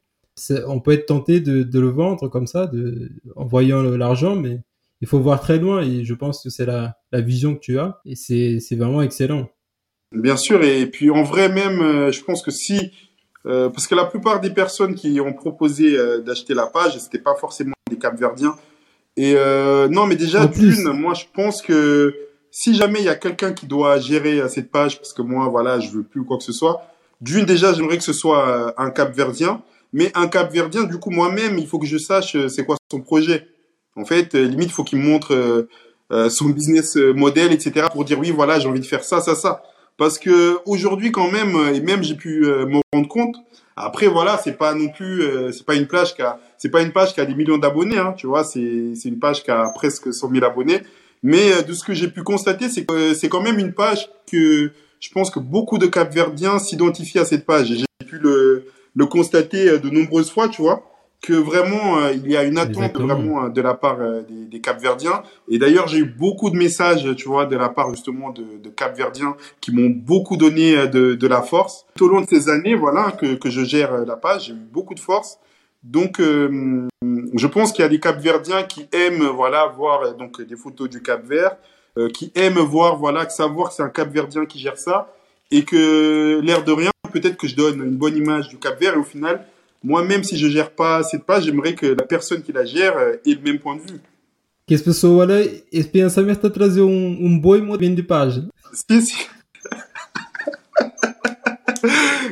on 0.68 0.80
peut 0.80 0.92
être 0.92 1.06
tenté 1.06 1.40
de, 1.40 1.64
de, 1.64 1.80
le 1.80 1.90
vendre 1.90 2.28
comme 2.28 2.48
ça, 2.48 2.68
de, 2.68 3.12
en 3.36 3.46
voyant 3.46 3.84
l'argent, 3.84 4.36
mais 4.36 4.62
il 5.02 5.08
faut 5.08 5.20
voir 5.20 5.40
très 5.42 5.60
loin 5.60 5.82
et 5.82 6.06
je 6.06 6.14
pense 6.14 6.42
que 6.42 6.50
c'est 6.50 6.66
la, 6.66 6.98
la 7.12 7.22
vision 7.22 7.56
que 7.56 7.60
tu 7.60 7.78
as 7.78 8.02
et 8.06 8.16
c'est 8.16 8.76
vraiment 8.76 9.02
excellent. 9.02 9.50
Bien 10.14 10.38
sûr, 10.38 10.64
et 10.64 10.86
puis 10.86 11.10
en 11.10 11.24
vrai 11.24 11.50
même, 11.50 11.82
euh, 11.82 12.12
je 12.12 12.24
pense 12.24 12.44
que 12.44 12.52
si 12.52 12.92
euh, 13.46 13.70
parce 13.70 13.88
que 13.88 13.96
la 13.96 14.06
plupart 14.06 14.40
des 14.40 14.52
personnes 14.52 14.96
qui 14.96 15.20
ont 15.20 15.34
proposé 15.34 15.98
euh, 15.98 16.22
d'acheter 16.22 16.54
la 16.54 16.68
page, 16.68 16.98
c'était 16.98 17.20
pas 17.20 17.36
forcément 17.36 17.74
des 17.90 17.98
Capverdiens. 17.98 18.56
Et 19.18 19.34
euh, 19.36 19.88
non, 19.90 20.08
mais 20.08 20.16
déjà 20.16 20.48
d'une, 20.48 20.92
moi 20.94 21.14
je 21.14 21.26
pense 21.34 21.62
que 21.62 22.16
si 22.52 22.74
jamais 22.74 23.00
il 23.00 23.06
y 23.06 23.10
a 23.10 23.16
quelqu'un 23.16 23.54
qui 23.54 23.68
doit 23.68 24.00
gérer 24.00 24.40
euh, 24.40 24.48
cette 24.48 24.72
page, 24.72 24.98
parce 24.98 25.14
que 25.14 25.22
moi 25.22 25.48
voilà, 25.50 25.80
je 25.80 25.90
veux 25.90 26.04
plus 26.04 26.24
quoi 26.24 26.38
que 26.38 26.44
ce 26.44 26.54
soit. 26.54 26.84
D'une 27.22 27.46
déjà, 27.46 27.74
j'aimerais 27.74 27.98
que 27.98 28.04
ce 28.04 28.14
soit 28.14 28.74
un 28.78 28.90
Capverdien, 28.90 29.62
mais 29.94 30.12
un 30.14 30.28
Capverdien, 30.28 30.84
du 30.84 30.98
coup 31.00 31.10
moi-même, 31.10 31.58
il 31.58 31.68
faut 31.68 31.80
que 31.80 31.86
je 31.86 31.98
sache 31.98 32.36
c'est 32.48 32.66
quoi 32.66 32.76
son 32.92 33.00
projet. 33.00 33.48
En 33.96 34.04
fait, 34.04 34.34
limite, 34.34 34.70
il 34.70 34.74
faut 34.74 34.84
qu'il 34.84 35.00
montre 35.00 35.68
son 36.30 36.50
business 36.50 36.98
model, 36.98 37.54
etc., 37.54 37.88
pour 37.94 38.04
dire 38.04 38.20
oui, 38.20 38.32
voilà, 38.32 38.60
j'ai 38.60 38.68
envie 38.68 38.82
de 38.82 38.86
faire 38.86 39.06
ça, 39.06 39.22
ça, 39.22 39.36
ça. 39.36 39.64
Parce 39.98 40.18
que 40.18 40.58
aujourd'hui 40.66 41.12
quand 41.12 41.32
même, 41.32 41.56
et 41.74 41.80
même 41.80 42.04
j'ai 42.04 42.16
pu 42.16 42.46
euh, 42.46 42.66
me 42.66 42.82
rendre 42.94 43.08
compte. 43.08 43.36
Après 43.76 44.08
voilà, 44.08 44.40
c'est 44.44 44.58
pas 44.58 44.74
non 44.74 44.90
plus, 44.90 45.22
euh, 45.22 45.52
c'est 45.52 45.66
pas 45.66 45.76
une 45.76 45.88
page 45.88 46.16
qui 46.16 46.22
a, 46.22 46.40
c'est 46.58 46.70
pas 46.70 46.82
une 46.82 46.92
page 46.92 47.14
qui 47.14 47.22
a 47.22 47.26
des 47.26 47.36
millions 47.36 47.58
d'abonnés, 47.58 47.98
hein, 47.98 48.14
tu 48.18 48.28
vois. 48.28 48.44
C'est 48.44 48.94
c'est 48.96 49.10
une 49.10 49.20
page 49.20 49.44
qui 49.44 49.52
a 49.52 49.70
presque 49.76 50.14
100 50.14 50.30
000 50.32 50.46
abonnés. 50.46 50.82
Mais 51.22 51.54
euh, 51.54 51.62
de 51.62 51.74
ce 51.74 51.84
que 51.84 51.94
j'ai 51.94 52.08
pu 52.08 52.24
constater, 52.24 52.70
c'est 52.70 52.86
que 52.86 53.14
c'est 53.14 53.30
quand 53.30 53.42
même 53.42 53.60
une 53.60 53.74
page 53.74 54.10
que 54.32 54.72
je 55.00 55.10
pense 55.12 55.30
que 55.30 55.40
beaucoup 55.40 55.78
de 55.78 55.88
Capverdiens 55.88 56.60
s'identifient 56.60 57.20
à 57.20 57.26
cette 57.26 57.46
page. 57.46 57.68
J'ai 57.68 58.06
pu 58.06 58.18
le 58.18 58.66
le 58.96 59.08
constater 59.08 59.80
de 59.80 59.90
nombreuses 59.90 60.30
fois, 60.30 60.50
tu 60.50 60.62
vois. 60.62 60.93
Que 61.24 61.34
vraiment 61.34 62.00
euh, 62.00 62.12
il 62.12 62.30
y 62.30 62.36
a 62.36 62.44
une 62.44 62.58
attente 62.58 62.76
Exactement. 62.76 63.08
vraiment 63.08 63.46
euh, 63.46 63.50
de 63.50 63.62
la 63.62 63.74
part 63.76 64.00
euh, 64.02 64.24
des, 64.24 64.46
des 64.46 64.60
Capverdiens. 64.60 65.24
Et 65.48 65.58
d'ailleurs, 65.58 65.88
j'ai 65.88 66.00
eu 66.00 66.06
beaucoup 66.06 66.50
de 66.50 66.58
messages, 66.58 67.08
tu 67.16 67.30
vois, 67.30 67.46
de 67.46 67.56
la 67.56 67.70
part 67.70 67.90
justement 67.92 68.30
de, 68.32 68.44
de 68.62 68.70
Capverdiens 68.70 69.38
qui 69.62 69.74
m'ont 69.74 69.90
beaucoup 69.90 70.36
donné 70.36 70.88
de, 70.90 71.16
de 71.16 71.28
la 71.28 71.42
force. 71.42 71.86
Tout 71.96 72.06
au 72.06 72.10
long 72.10 72.22
de 72.22 72.28
ces 72.28 72.50
années, 72.50 72.76
voilà, 72.76 73.12
que, 73.12 73.36
que 73.36 73.50
je 73.50 73.64
gère 73.64 74.06
la 74.06 74.18
page, 74.18 74.48
j'ai 74.48 74.54
eu 74.54 74.68
beaucoup 74.72 74.94
de 74.94 75.00
force. 75.00 75.40
Donc, 75.82 76.20
je 76.20 77.48
pense 77.48 77.74
qu'il 77.74 77.84
y 77.84 77.86
a 77.86 77.90
des 77.90 78.00
Capverdiens 78.00 78.64
qui 78.64 78.88
aiment, 78.94 79.28
voilà, 79.28 79.68
voir 79.68 80.16
donc 80.16 80.42
des 80.42 80.56
photos 80.56 80.90
du 80.90 81.02
Cap 81.02 81.26
Vert, 81.26 81.58
qui 82.14 82.32
aiment 82.36 82.60
voir, 82.60 82.96
voilà, 82.96 83.26
que 83.26 83.34
savoir 83.34 83.70
que 83.70 83.76
c'est 83.76 83.84
un 83.84 83.90
Capverdien 83.90 84.46
qui 84.46 84.60
gère 84.60 84.78
ça, 84.78 85.14
et 85.52 85.64
que 85.64 86.40
l'air 86.42 86.64
de 86.64 86.72
rien, 86.72 86.92
peut-être 87.12 87.36
que 87.36 87.48
je 87.48 87.56
donne 87.58 87.84
une 87.84 87.98
bonne 87.98 88.16
image 88.16 88.48
du 88.48 88.58
Cap 88.60 88.80
Vert, 88.80 88.94
et 88.94 88.98
au 88.98 89.04
final, 89.04 89.46
moi, 89.84 90.04
même 90.04 90.24
si 90.24 90.38
je 90.38 90.48
gère 90.48 90.72
pas 90.72 91.04
cette 91.04 91.26
page, 91.26 91.44
j'aimerais 91.44 91.76
que 91.76 91.88
la 91.88 92.06
personne 92.06 92.42
qui 92.42 92.54
la 92.54 92.64
gère 92.64 92.98
euh, 92.98 93.16
ait 93.26 93.36
le 93.36 93.42
même 93.42 93.60
point 93.60 93.76
de 93.76 93.82
vue. 93.82 94.00
Que 94.66 94.76
as 94.76 94.82
pessoas 94.82 95.26
olham 95.26 95.46
esse 95.74 95.90
pensamento 95.90 96.48
a 96.48 96.50
trazer 96.50 96.82
um, 96.82 97.18
um 97.20 97.38
bom 97.38 97.62
movimento 97.62 97.98
de 97.98 98.04
página. 98.04 98.48
Si, 98.72 99.02
si. 99.02 99.14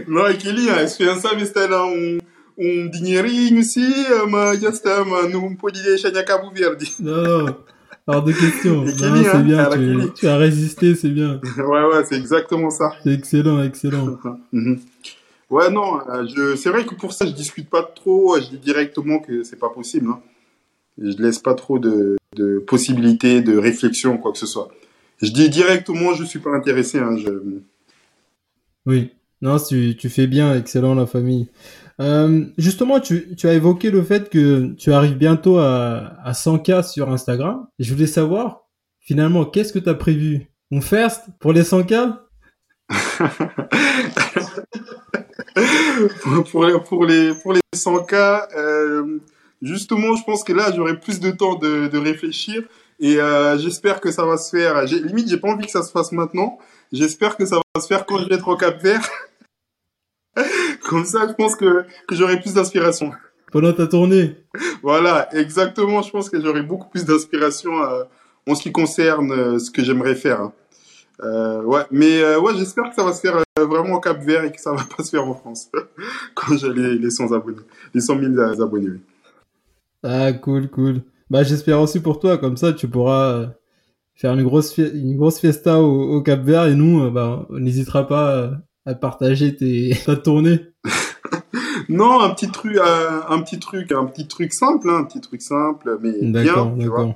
Não, 0.08 0.26
aquele, 0.26 0.70
a 0.70 0.84
esperança 0.84 1.34
me 1.36 1.42
está 1.42 1.68
lá 1.68 1.86
um, 1.86 2.20
um 2.58 2.90
dinheirinho, 2.90 3.62
sim, 3.64 3.92
mas 4.30 4.62
já 4.62 4.70
está, 4.70 5.04
mas 5.04 5.30
não 5.32 5.56
pode 5.56 5.82
deixar 5.82 6.10
em 6.10 6.26
Cabo 6.26 6.52
Verde. 6.52 6.94
Non, 7.00 7.24
non, 7.24 7.56
hors 8.08 8.24
de 8.24 8.34
question. 8.34 8.86
C'est 8.88 9.06
hein, 9.06 9.42
bien, 9.42 9.70
tu, 9.70 10.14
tu 10.14 10.28
as 10.28 10.38
résisté, 10.38 10.96
c'est 10.96 11.10
bien. 11.10 11.40
ouais, 11.58 11.86
ouais, 11.86 12.06
c'est 12.06 12.16
exactement 12.16 12.70
ça. 12.70 12.92
C'est 13.04 13.14
excellent, 13.14 13.62
excellent. 13.64 14.18
Ouais, 15.52 15.70
non, 15.70 16.00
euh, 16.10 16.26
je, 16.34 16.56
c'est 16.56 16.70
vrai 16.70 16.86
que 16.86 16.96
pour 16.96 17.12
ça, 17.12 17.26
je 17.26 17.32
discute 17.32 17.70
pas 17.70 17.84
trop, 17.84 18.40
je 18.40 18.48
dis 18.48 18.58
directement 18.58 19.20
que 19.20 19.44
c'est 19.44 19.60
pas 19.60 19.70
possible. 19.70 20.08
Hein. 20.08 20.22
Je 20.98 21.22
laisse 21.22 21.40
pas 21.40 21.56
trop 21.56 21.78
de, 21.78 22.16
de 22.38 22.60
possibilités 22.60 23.42
de 23.42 23.58
réflexion, 23.58 24.18
quoi 24.18 24.32
que 24.32 24.38
ce 24.38 24.46
soit. 24.46 24.70
Je 25.22 25.30
dis 25.30 25.50
directement, 25.50 26.14
je 26.14 26.24
suis 26.24 26.40
pas 26.40 26.56
intéressé. 26.56 27.00
Hein, 27.00 27.18
je... 27.18 27.30
Oui, 28.86 29.12
non, 29.42 29.58
tu, 29.60 29.98
tu 29.98 30.10
fais 30.10 30.26
bien, 30.26 30.56
excellent 30.56 30.96
la 30.96 31.06
famille. 31.06 31.50
Euh, 32.00 32.46
justement, 32.58 33.02
tu, 33.02 33.36
tu 33.36 33.46
as 33.48 33.54
évoqué 33.54 33.92
le 33.92 34.04
fait 34.04 34.30
que 34.30 34.74
tu 34.76 34.94
arrives 34.94 35.18
bientôt 35.18 35.58
à, 35.58 36.14
à 36.24 36.32
100K 36.32 36.90
sur 36.90 37.12
Instagram. 37.12 37.68
Et 37.78 37.84
je 37.84 37.94
voulais 37.94 38.08
savoir, 38.08 38.70
finalement, 39.02 39.44
qu'est-ce 39.44 39.74
que 39.74 39.80
tu 39.80 39.90
as 39.90 39.96
prévu? 39.96 40.48
On 40.72 40.80
first 40.80 41.24
pour 41.42 41.52
les 41.52 41.64
100K 41.64 42.20
pour, 46.22 46.44
pour, 46.52 46.66
les, 46.66 46.80
pour, 46.80 47.06
les, 47.06 47.34
pour 47.34 47.54
les 47.54 47.62
100K, 47.76 48.48
euh, 48.56 49.20
justement, 49.62 50.16
je 50.16 50.24
pense 50.24 50.44
que 50.44 50.54
là, 50.54 50.72
j'aurai 50.76 51.00
plus 51.00 51.20
de 51.20 51.32
temps 51.32 51.56
de, 51.56 51.88
de 51.88 51.98
réfléchir. 51.98 52.64
Et 53.00 53.20
euh, 53.20 53.58
j'espère 53.58 54.00
que 54.00 54.12
ça 54.12 54.26
va 54.26 54.38
se 54.38 54.56
faire. 54.56 54.84
Limite, 54.84 55.28
j'ai 55.28 55.38
pas 55.38 55.50
envie 55.50 55.66
que 55.66 55.72
ça 55.72 55.82
se 55.82 55.92
fasse 55.92 56.12
maintenant. 56.12 56.60
J'espère 56.92 57.36
que 57.36 57.46
ça 57.46 57.56
va 57.56 57.82
se 57.82 57.88
faire 57.88 58.06
quand 58.06 58.20
je 58.20 58.30
vais 58.30 58.36
être 58.36 58.48
au 58.48 58.56
Cap 58.56 58.82
Vert. 58.82 59.08
Comme 60.88 61.06
ça, 61.06 61.28
je 61.28 61.34
pense 61.34 61.56
que, 61.56 61.86
que 62.08 62.16
j'aurai 62.16 62.40
plus 62.40 62.54
d'inspiration. 62.54 63.12
pendant 63.52 63.74
ta 63.74 63.88
tournée. 63.88 64.36
Voilà, 64.84 65.28
exactement. 65.36 66.04
Je 66.04 66.12
pense 66.12 66.30
que 66.30 66.40
j'aurai 66.40 66.62
beaucoup 66.62 66.90
plus 66.90 67.04
d'inspiration 67.06 67.82
euh, 67.84 68.04
en 68.48 68.56
ce 68.56 68.64
qui 68.64 68.72
concerne 68.72 69.32
euh, 69.32 69.60
ce 69.60 69.72
que 69.72 69.84
j'aimerais 69.84 70.16
faire. 70.16 70.52
Euh, 71.24 71.62
ouais, 71.64 71.84
mais 71.92 72.22
euh, 72.22 72.40
ouais, 72.40 72.54
j'espère 72.58 72.90
que 72.90 72.96
ça 72.96 73.04
va 73.04 73.14
se 73.14 73.22
faire 73.22 73.38
euh, 73.38 73.66
vraiment 73.66 73.96
au 73.96 74.00
Cap 74.00 74.20
Vert 74.24 74.44
et 74.44 74.52
que 74.52 74.60
ça 74.60 74.72
va 74.74 74.84
pas 74.98 75.04
se 75.04 75.12
faire 75.12 75.28
en 75.28 75.36
France 75.36 75.70
quand 76.36 76.58
j'ai 76.58 76.74
les, 76.74 76.98
les 76.98 77.10
100 77.10 77.32
abonnés, 77.32 77.58
les 77.94 78.02
100 78.02 78.20
000 78.20 78.40
abonnés. 78.62 78.90
oui. 78.90 79.02
Ah, 80.04 80.34
cool, 80.34 80.68
cool. 80.70 81.02
Bah, 81.30 81.44
j'espère 81.44 81.80
aussi 81.80 82.00
pour 82.00 82.20
toi, 82.20 82.40
comme 82.40 82.58
ça, 82.58 82.74
tu 82.74 82.88
pourras 82.88 83.52
faire 84.16 84.34
une 84.34 84.44
grosse, 84.44 84.76
une 84.78 85.16
grosse 85.16 85.40
fiesta 85.40 85.80
au, 85.80 86.16
au 86.16 86.22
Cap 86.24 86.42
Vert 86.42 86.66
et 86.66 86.74
nous, 86.74 87.12
bah, 87.12 87.46
on 87.50 87.60
n'hésitera 87.60 88.08
pas 88.08 88.52
à 88.88 88.96
partager 88.96 89.56
tes, 89.56 89.96
ta 90.06 90.16
tournée. 90.16 90.60
Non, 91.88 92.20
un 92.22 92.34
petit 92.34 92.50
truc, 92.50 92.78
un 92.78 93.42
petit 93.44 93.60
truc, 93.60 93.92
un 93.92 94.06
petit 94.06 94.28
truc 94.28 94.54
simple, 94.54 94.90
hein, 94.90 95.02
un 95.02 95.04
petit 95.04 95.22
truc 95.22 95.42
simple, 95.44 96.00
mais 96.02 96.14
bien, 96.20 96.76
tu 96.80 96.88
vois. 96.88 97.16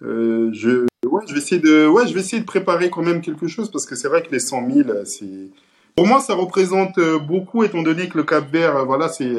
je, 0.00 0.86
je 1.26 1.32
vais 1.32 1.38
essayer 1.38 1.60
de, 1.60 1.86
ouais, 1.86 2.06
je 2.06 2.14
vais 2.14 2.20
essayer 2.20 2.40
de 2.40 2.46
préparer 2.46 2.90
quand 2.90 3.02
même 3.02 3.20
quelque 3.20 3.46
chose 3.46 3.70
parce 3.70 3.86
que 3.86 3.94
c'est 3.94 4.08
vrai 4.08 4.22
que 4.22 4.30
les 4.30 4.40
100 4.40 4.70
000, 4.70 4.88
euh, 4.88 5.04
c'est, 5.04 5.50
pour 5.94 6.06
moi, 6.06 6.20
ça 6.20 6.34
représente 6.34 6.98
euh, 6.98 7.18
beaucoup 7.18 7.64
étant 7.64 7.82
donné 7.82 8.08
que 8.08 8.16
le 8.16 8.24
Cap 8.24 8.50
Vert, 8.50 8.76
euh, 8.76 8.84
voilà, 8.84 9.08
c'est, 9.08 9.34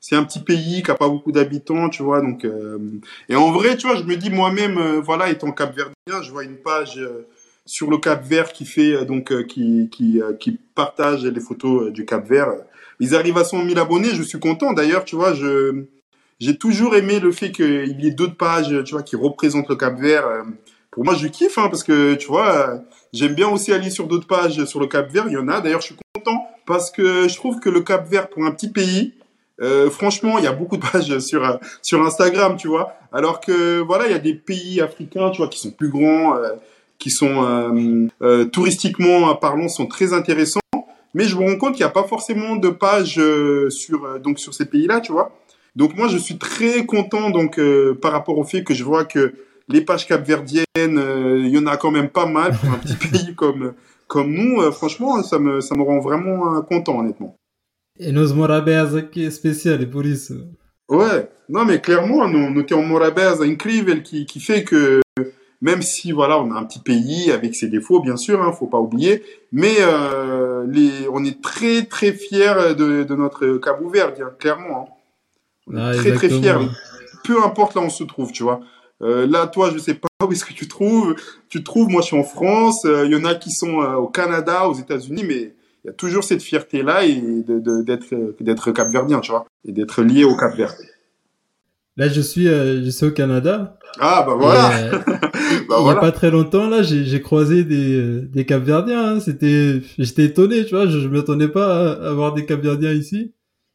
c'est 0.00 0.16
un 0.16 0.24
petit 0.24 0.40
pays 0.40 0.82
qui 0.82 0.90
a 0.90 0.94
pas 0.94 1.08
beaucoup 1.08 1.32
d'habitants, 1.32 1.88
tu 1.88 2.02
vois, 2.02 2.20
donc, 2.20 2.44
euh, 2.44 2.78
et 3.28 3.36
en 3.36 3.52
vrai, 3.52 3.76
tu 3.76 3.86
vois, 3.86 3.96
je 3.96 4.04
me 4.04 4.16
dis 4.16 4.30
moi-même, 4.30 5.00
voilà, 5.00 5.28
étant 5.30 5.52
Cap-Verdien, 5.52 6.22
je 6.22 6.30
vois 6.30 6.44
une 6.44 6.56
page 6.56 7.00
sur 7.66 7.90
le 7.90 7.98
Cap 7.98 8.24
Vert 8.24 8.52
qui 8.52 8.64
fait, 8.64 9.04
donc, 9.04 9.32
qui, 9.46 9.88
qui, 9.90 10.20
qui 10.40 10.58
partage 10.74 11.24
les 11.24 11.40
photos 11.40 11.92
du 11.92 12.04
Cap 12.04 12.26
Vert. 12.26 12.52
Ils 12.98 13.14
arrivent 13.14 13.38
à 13.38 13.44
100 13.44 13.66
000 13.68 13.78
abonnés, 13.78 14.10
je 14.14 14.22
suis 14.22 14.38
content. 14.38 14.72
D'ailleurs, 14.72 15.04
tu 15.04 15.16
vois, 15.16 15.34
je, 15.34 15.84
j'ai 16.40 16.56
toujours 16.56 16.96
aimé 16.96 17.20
le 17.20 17.30
fait 17.30 17.52
qu'il 17.52 18.00
y 18.00 18.08
ait 18.08 18.10
d'autres 18.10 18.36
pages, 18.36 18.74
tu 18.84 18.94
vois, 18.94 19.02
qui 19.04 19.14
représentent 19.14 19.68
le 19.68 19.76
Cap 19.76 19.96
Vert. 20.00 20.26
Euh, 20.26 20.42
Pour 20.92 21.04
moi, 21.04 21.14
je 21.14 21.26
kiffe, 21.26 21.58
hein, 21.58 21.68
parce 21.68 21.82
que, 21.82 22.14
tu 22.14 22.28
vois, 22.28 22.80
j'aime 23.12 23.34
bien 23.34 23.48
aussi 23.48 23.72
aller 23.72 23.90
sur 23.90 24.06
d'autres 24.06 24.26
pages 24.26 24.64
sur 24.66 24.78
le 24.78 24.86
Cap 24.86 25.10
Vert. 25.10 25.24
Il 25.26 25.32
y 25.32 25.36
en 25.36 25.48
a. 25.48 25.60
D'ailleurs, 25.60 25.80
je 25.80 25.86
suis 25.86 25.96
content 26.14 26.46
parce 26.66 26.90
que 26.90 27.26
je 27.28 27.34
trouve 27.34 27.58
que 27.58 27.70
le 27.70 27.80
Cap 27.80 28.08
Vert, 28.08 28.28
pour 28.28 28.44
un 28.44 28.52
petit 28.52 28.70
pays, 28.70 29.14
euh, 29.60 29.90
franchement, 29.90 30.38
il 30.38 30.44
y 30.44 30.46
a 30.46 30.52
beaucoup 30.52 30.76
de 30.76 30.84
pages 30.86 31.18
sur 31.20 31.58
sur 31.82 32.02
Instagram, 32.04 32.56
tu 32.56 32.68
vois. 32.68 32.94
Alors 33.12 33.40
que 33.40 33.80
voilà, 33.80 34.06
il 34.06 34.12
y 34.12 34.14
a 34.14 34.20
des 34.20 34.34
pays 34.34 34.80
africains, 34.80 35.30
tu 35.30 35.38
vois, 35.38 35.48
qui 35.48 35.58
sont 35.58 35.70
plus 35.70 35.88
grands, 35.88 36.36
euh, 36.36 36.50
qui 37.02 37.10
sont 37.10 37.42
euh, 37.44 38.06
euh, 38.22 38.44
touristiquement 38.44 39.34
parlant, 39.34 39.66
sont 39.66 39.86
très 39.86 40.12
intéressants. 40.12 40.60
Mais 41.14 41.24
je 41.24 41.36
me 41.36 41.44
rends 41.44 41.58
compte 41.58 41.72
qu'il 41.74 41.84
n'y 41.84 41.90
a 41.90 41.92
pas 41.92 42.04
forcément 42.04 42.54
de 42.54 42.68
pages 42.68 43.18
euh, 43.18 43.68
sur 43.70 44.20
donc 44.20 44.38
sur 44.38 44.54
ces 44.54 44.66
pays-là, 44.66 45.00
tu 45.00 45.10
vois. 45.10 45.36
Donc 45.74 45.96
moi, 45.96 46.06
je 46.06 46.16
suis 46.16 46.38
très 46.38 46.86
content 46.86 47.30
donc 47.30 47.58
par 48.00 48.12
rapport 48.12 48.38
au 48.38 48.44
fait 48.44 48.62
que 48.62 48.72
je 48.72 48.84
vois 48.84 49.04
que 49.04 49.34
les 49.68 49.80
pages 49.82 50.06
capverdiennes, 50.06 50.64
euh, 50.98 51.38
il 51.38 51.48
y 51.48 51.58
en 51.58 51.66
a 51.66 51.76
quand 51.76 51.90
même 51.90 52.08
pas 52.08 52.26
mal 52.26 52.56
pour 52.58 52.70
un 52.70 52.78
petit 52.78 52.96
pays 53.10 53.34
comme 53.34 53.74
comme 54.08 54.32
nous. 54.32 54.60
Euh, 54.62 54.70
franchement, 54.72 55.22
ça 55.22 55.38
me 55.38 55.60
ça 55.60 55.74
me 55.76 55.82
rend 55.82 56.00
vraiment 56.00 56.56
euh, 56.56 56.60
content, 56.62 56.98
honnêtement. 56.98 57.36
E 58.00 58.10
nos 58.10 58.32
Morabés 58.34 58.94
aqui 58.96 59.24
é 59.24 59.26
especial, 59.28 59.82
e 59.82 59.86
por 59.86 60.04
isso. 60.06 60.34
Ouais, 60.88 61.28
non 61.48 61.64
mais 61.64 61.80
clairement, 61.80 62.26
nous, 62.28 62.50
nous 62.50 62.66
sommes 62.68 62.86
Morabeza 62.86 63.44
incrível 63.44 64.02
qui, 64.02 64.26
qui 64.26 64.40
fait 64.40 64.64
que 64.64 65.00
même 65.60 65.80
si 65.80 66.10
voilà, 66.10 66.38
on 66.40 66.50
a 66.52 66.58
un 66.58 66.64
petit 66.64 66.80
pays 66.80 67.30
avec 67.30 67.54
ses 67.54 67.68
défauts, 67.68 68.00
bien 68.00 68.16
sûr, 68.16 68.42
hein, 68.42 68.52
faut 68.52 68.66
pas 68.66 68.78
oublier, 68.80 69.22
mais 69.52 69.76
euh, 69.80 70.66
les, 70.68 71.06
on 71.12 71.24
est 71.24 71.40
très 71.40 71.84
très 71.84 72.12
fiers 72.12 72.74
de, 72.76 73.04
de 73.04 73.14
notre 73.14 73.58
Cabo 73.58 73.88
Verde, 73.88 74.14
hein, 74.20 74.32
clairement. 74.38 74.88
hein. 74.88 74.92
On 75.68 75.76
est 75.76 75.80
Ah, 75.80 75.94
très 75.94 76.12
très 76.12 76.28
fiers, 76.28 76.56
peu 77.24 77.42
importe 77.44 77.76
là 77.76 77.82
où 77.82 77.84
on 77.84 77.90
se 77.90 78.02
trouve, 78.04 78.32
tu 78.32 78.42
vois. 78.42 78.60
Euh, 79.02 79.26
là, 79.26 79.46
toi, 79.46 79.70
je 79.72 79.78
sais 79.78 79.94
pas 79.94 80.08
où 80.26 80.32
est-ce 80.32 80.44
que 80.44 80.52
tu 80.52 80.68
trouves. 80.68 81.14
Tu 81.48 81.62
trouves, 81.64 81.88
moi, 81.88 82.00
je 82.02 82.06
suis 82.08 82.18
en 82.18 82.22
France. 82.24 82.84
euh, 82.84 83.04
Il 83.06 83.12
y 83.12 83.16
en 83.16 83.24
a 83.24 83.34
qui 83.34 83.50
sont 83.50 83.80
euh, 83.82 83.94
au 83.96 84.06
Canada, 84.08 84.68
aux 84.68 84.74
États-Unis, 84.74 85.24
mais 85.26 85.54
il 85.84 85.88
y 85.88 85.90
a 85.90 85.92
toujours 85.92 86.22
cette 86.24 86.42
fierté-là 86.42 87.04
et 87.04 87.20
de- 87.20 87.58
de- 87.58 87.82
d'être 87.82 88.06
d'être 88.40 88.70
capverdien, 88.70 89.18
tu 89.20 89.32
vois, 89.32 89.46
et 89.64 89.72
d'être 89.72 90.02
lié 90.02 90.22
au 90.24 90.36
Cap 90.36 90.56
Vert. 90.56 90.74
Là, 91.96 92.08
je 92.08 92.20
suis, 92.20 92.48
euh, 92.48 92.82
je 92.84 92.88
suis 92.90 93.06
au 93.06 93.10
Canada. 93.10 93.78
Ah 94.00 94.24
bah 94.26 94.34
voilà. 94.38 94.70
euh, 94.78 94.90
bah 95.06 95.20
il 95.42 95.68
y 95.68 95.74
a 95.74 95.80
voilà. 95.80 96.00
pas 96.00 96.12
très 96.12 96.30
longtemps, 96.30 96.68
là, 96.68 96.82
j'ai 96.82 97.20
croisé 97.20 97.64
des, 97.64 97.94
euh, 97.96 98.20
des 98.32 98.46
Capverdiens. 98.46 99.16
hein. 99.16 99.20
C'était, 99.20 99.82
j'étais 99.98 100.24
étonné, 100.24 100.64
tu 100.64 100.74
vois. 100.74 100.86
Je, 100.86 101.00
je 101.00 101.08
m'attendais 101.08 101.48
pas 101.48 101.92
à 101.92 102.08
avoir 102.10 102.32
des 102.32 102.46
Capverdiens 102.46 102.92
ici. 102.92 103.32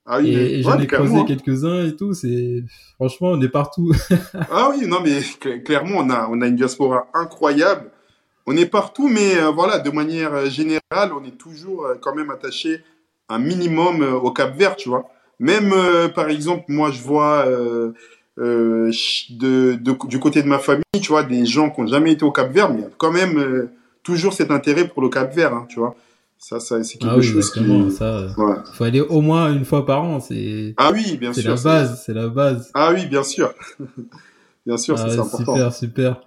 Ah 0.09 0.19
oui, 0.19 0.29
et 0.35 0.63
j'en 0.63 0.69
ai 0.79 0.87
croisé 0.87 1.13
hein. 1.21 1.25
quelques-uns 1.27 1.85
et 1.85 1.95
tout. 1.95 2.13
C'est, 2.13 2.63
franchement, 2.95 3.29
on 3.31 3.41
est 3.41 3.49
partout. 3.49 3.91
Ah 4.49 4.69
oui, 4.71 4.87
non 4.87 4.99
mais 5.03 5.19
cl- 5.19 5.61
clairement 5.63 5.97
on 5.97 6.09
a 6.09 6.27
on 6.31 6.41
a 6.41 6.47
une 6.47 6.55
diaspora 6.55 7.07
incroyable. 7.13 7.91
On 8.45 8.55
est 8.55 8.65
partout, 8.65 9.09
mais 9.09 9.35
euh, 9.37 9.49
voilà, 9.51 9.79
de 9.79 9.89
manière 9.89 10.33
euh, 10.33 10.45
générale, 10.49 11.11
on 11.13 11.23
est 11.25 11.37
toujours 11.37 11.85
euh, 11.85 11.95
quand 12.01 12.15
même 12.15 12.29
attaché 12.31 12.81
un 13.27 13.39
minimum 13.39 14.01
euh, 14.01 14.13
au 14.13 14.31
Cap 14.31 14.55
Vert, 14.57 14.77
tu 14.77 14.87
vois. 14.87 15.09
Même 15.39 15.73
par 16.15 16.29
exemple, 16.29 16.63
moi 16.69 16.89
je 16.91 17.01
vois 17.01 17.45
ch- 18.91 19.31
de, 19.31 19.73
de- 19.75 20.07
du 20.07 20.19
côté 20.19 20.41
de 20.41 20.47
ma 20.47 20.59
famille, 20.59 20.83
tu 21.01 21.09
vois, 21.09 21.23
des 21.23 21.45
gens 21.45 21.69
qui 21.69 21.81
ont 21.81 21.87
jamais 21.87 22.13
été 22.13 22.23
au 22.25 22.31
Cap 22.31 22.51
Vert, 22.51 22.69
mais 22.69 22.79
il 22.79 22.83
y 22.83 22.85
a 22.85 22.89
quand 22.97 23.11
même 23.11 23.69
toujours 24.03 24.33
cet 24.33 24.51
intérêt 24.51 24.87
pour 24.87 25.01
le 25.01 25.09
Cap 25.09 25.33
Vert, 25.35 25.53
hein, 25.53 25.65
tu 25.69 25.79
vois. 25.79 25.95
Ça, 26.39 26.59
ça 26.59 26.83
c'est 26.83 26.97
quelque 26.99 27.11
ah 27.11 27.17
oui, 27.17 27.23
chose 27.23 27.51
qui. 27.51 27.91
Ça, 27.91 28.17
euh, 28.19 28.29
Ouais. 28.37 28.55
faut 28.73 28.83
aller 28.83 29.01
au 29.01 29.21
moins 29.21 29.51
une 29.53 29.65
fois 29.65 29.85
par 29.85 30.03
an. 30.03 30.19
C'est, 30.19 30.73
Ah 30.77 30.91
oui, 30.93 31.17
bien 31.17 31.33
c'est 31.33 31.41
sûr. 31.41 31.51
la 31.51 31.57
c'est- 31.57 31.63
base. 31.63 32.03
C'est 32.05 32.13
la 32.13 32.27
base. 32.29 32.71
Ah 32.73 32.91
oui, 32.93 33.05
bien 33.07 33.23
sûr. 33.23 33.53
bien 34.65 34.77
sûr, 34.77 34.95
Ah, 34.99 35.09
c'est 35.09 35.19
important. 35.19 35.53
super, 35.55 35.73
super. 35.73 36.21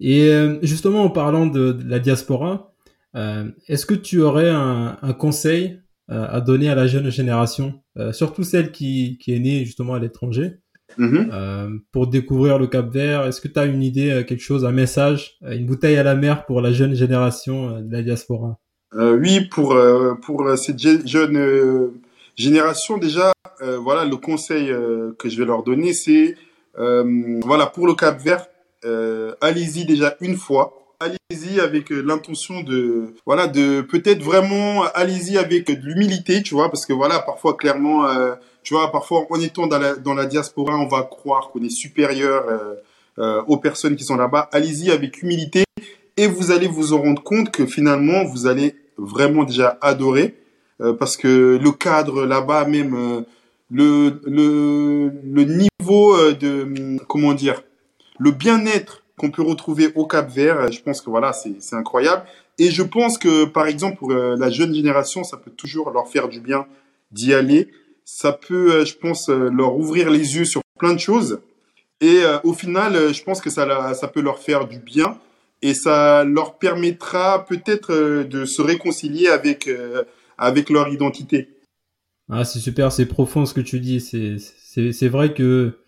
Et 0.00 0.28
euh, 0.28 0.58
justement, 0.62 1.02
en 1.04 1.10
parlant 1.10 1.46
de, 1.46 1.72
de 1.72 1.88
la 1.88 1.98
diaspora, 1.98 2.72
euh, 3.16 3.50
est-ce 3.68 3.84
que 3.86 3.94
tu 3.94 4.20
aurais 4.20 4.50
un, 4.50 4.96
un 5.02 5.12
conseil 5.12 5.80
à 6.08 6.40
donner 6.42 6.68
à 6.68 6.74
la 6.74 6.86
jeune 6.86 7.08
génération, 7.10 7.80
surtout 8.10 8.42
celle 8.42 8.70
qui, 8.70 9.16
qui 9.18 9.32
est 9.34 9.38
née 9.38 9.64
justement 9.64 9.94
à 9.94 9.98
l'étranger 9.98 10.58
Mhm. 10.98 11.80
pour 11.90 12.06
découvrir 12.06 12.58
le 12.58 12.66
Cap 12.66 12.92
Vert? 12.92 13.24
Est-ce 13.24 13.40
que 13.40 13.48
tu 13.48 13.58
as 13.58 13.64
une 13.64 13.82
idée, 13.82 14.22
quelque 14.28 14.42
chose, 14.42 14.66
un 14.66 14.72
message, 14.72 15.38
une 15.40 15.64
bouteille 15.64 15.96
à 15.96 16.02
la 16.02 16.14
mer 16.14 16.44
pour 16.44 16.60
la 16.60 16.70
jeune 16.70 16.94
génération 16.94 17.80
de 17.80 17.90
la 17.90 18.02
diaspora? 18.02 18.58
Oui, 18.94 19.42
pour 19.42 19.76
pour 20.22 20.58
cette 20.58 20.78
jeune 20.78 21.92
génération 22.36 22.98
déjà, 22.98 23.32
voilà 23.60 24.04
le 24.04 24.16
conseil 24.16 24.68
que 25.18 25.28
je 25.28 25.38
vais 25.38 25.46
leur 25.46 25.62
donner, 25.62 25.92
c'est 25.92 26.36
voilà 26.74 27.66
pour 27.66 27.86
le 27.86 27.94
Cap 27.94 28.20
Vert, 28.20 28.46
allez-y 29.40 29.84
déjà 29.86 30.16
une 30.20 30.36
fois. 30.36 30.82
Allez-y 31.02 31.58
avec 31.58 31.90
euh, 31.90 32.00
l'intention 32.00 32.60
de 32.62 33.14
voilà 33.26 33.48
de 33.48 33.80
peut-être 33.80 34.22
vraiment 34.22 34.84
allez-y 34.94 35.36
avec 35.36 35.66
de 35.66 35.84
l'humilité 35.84 36.44
tu 36.44 36.54
vois 36.54 36.70
parce 36.70 36.86
que 36.86 36.92
voilà 36.92 37.18
parfois 37.18 37.56
clairement 37.56 38.06
euh, 38.06 38.34
tu 38.62 38.74
vois 38.74 38.92
parfois 38.92 39.26
en 39.28 39.40
étant 39.40 39.66
dans 39.66 39.80
la 39.80 39.96
dans 39.96 40.14
la 40.14 40.26
diaspora 40.26 40.76
on 40.76 40.86
va 40.86 41.02
croire 41.02 41.50
qu'on 41.50 41.60
est 41.64 41.74
supérieur 41.74 42.44
euh, 43.18 43.42
aux 43.48 43.56
personnes 43.56 43.96
qui 43.96 44.04
sont 44.04 44.16
là-bas. 44.16 44.48
Allez-y 44.52 44.92
avec 44.92 45.22
humilité 45.22 45.64
et 46.16 46.28
vous 46.28 46.52
allez 46.52 46.68
vous 46.68 46.92
en 46.92 47.02
rendre 47.02 47.22
compte 47.22 47.50
que 47.50 47.66
finalement 47.66 48.24
vous 48.24 48.46
allez 48.46 48.76
vraiment 48.98 49.44
déjà 49.44 49.78
adorer 49.80 50.36
parce 50.98 51.16
que 51.16 51.58
le 51.62 51.70
cadre 51.70 52.26
là-bas 52.26 52.64
même 52.66 53.24
le 53.70 54.20
le 54.26 55.12
le 55.22 55.44
niveau 55.44 56.32
de 56.32 56.98
comment 57.06 57.34
dire 57.34 57.62
le 58.18 58.30
bien-être 58.30 59.02
qu'on 59.18 59.30
peut 59.30 59.42
retrouver 59.42 59.92
au 59.94 60.06
Cap 60.06 60.30
Vert. 60.30 60.70
Je 60.72 60.80
pense 60.80 61.00
que 61.00 61.10
voilà, 61.10 61.32
c'est 61.32 61.76
incroyable. 61.76 62.24
Et 62.58 62.70
je 62.70 62.82
pense 62.82 63.18
que, 63.18 63.44
par 63.44 63.66
exemple, 63.66 63.98
pour 63.98 64.12
euh, 64.12 64.36
la 64.36 64.50
jeune 64.50 64.74
génération, 64.74 65.24
ça 65.24 65.36
peut 65.36 65.50
toujours 65.50 65.90
leur 65.90 66.08
faire 66.08 66.28
du 66.28 66.40
bien 66.40 66.66
d'y 67.10 67.32
aller. 67.34 67.70
Ça 68.04 68.32
peut, 68.32 68.72
euh, 68.72 68.84
je 68.84 68.94
pense, 68.94 69.28
euh, 69.28 69.48
leur 69.50 69.76
ouvrir 69.76 70.10
les 70.10 70.36
yeux 70.36 70.44
sur 70.44 70.60
plein 70.78 70.92
de 70.92 70.98
choses. 71.00 71.40
Et 72.00 72.22
au 72.42 72.52
final, 72.52 73.14
je 73.14 73.22
pense 73.22 73.40
que 73.40 73.48
ça, 73.48 73.94
ça 73.94 74.08
peut 74.08 74.20
leur 74.20 74.40
faire 74.40 74.66
du 74.66 74.80
bien 74.80 75.16
et 75.62 75.74
ça 75.74 76.24
leur 76.24 76.58
permettra 76.58 77.44
peut-être 77.46 78.24
de 78.24 78.44
se 78.44 78.60
réconcilier 78.60 79.28
avec, 79.28 79.70
avec 80.36 80.70
leur 80.70 80.88
identité. 80.88 81.48
Ah, 82.30 82.44
c'est 82.44 82.60
super, 82.60 82.92
c'est 82.92 83.06
profond 83.06 83.46
ce 83.46 83.54
que 83.54 83.60
tu 83.60 83.80
dis. 83.80 84.00
C'est 84.00 85.08
vrai 85.08 85.34
que 85.34 85.78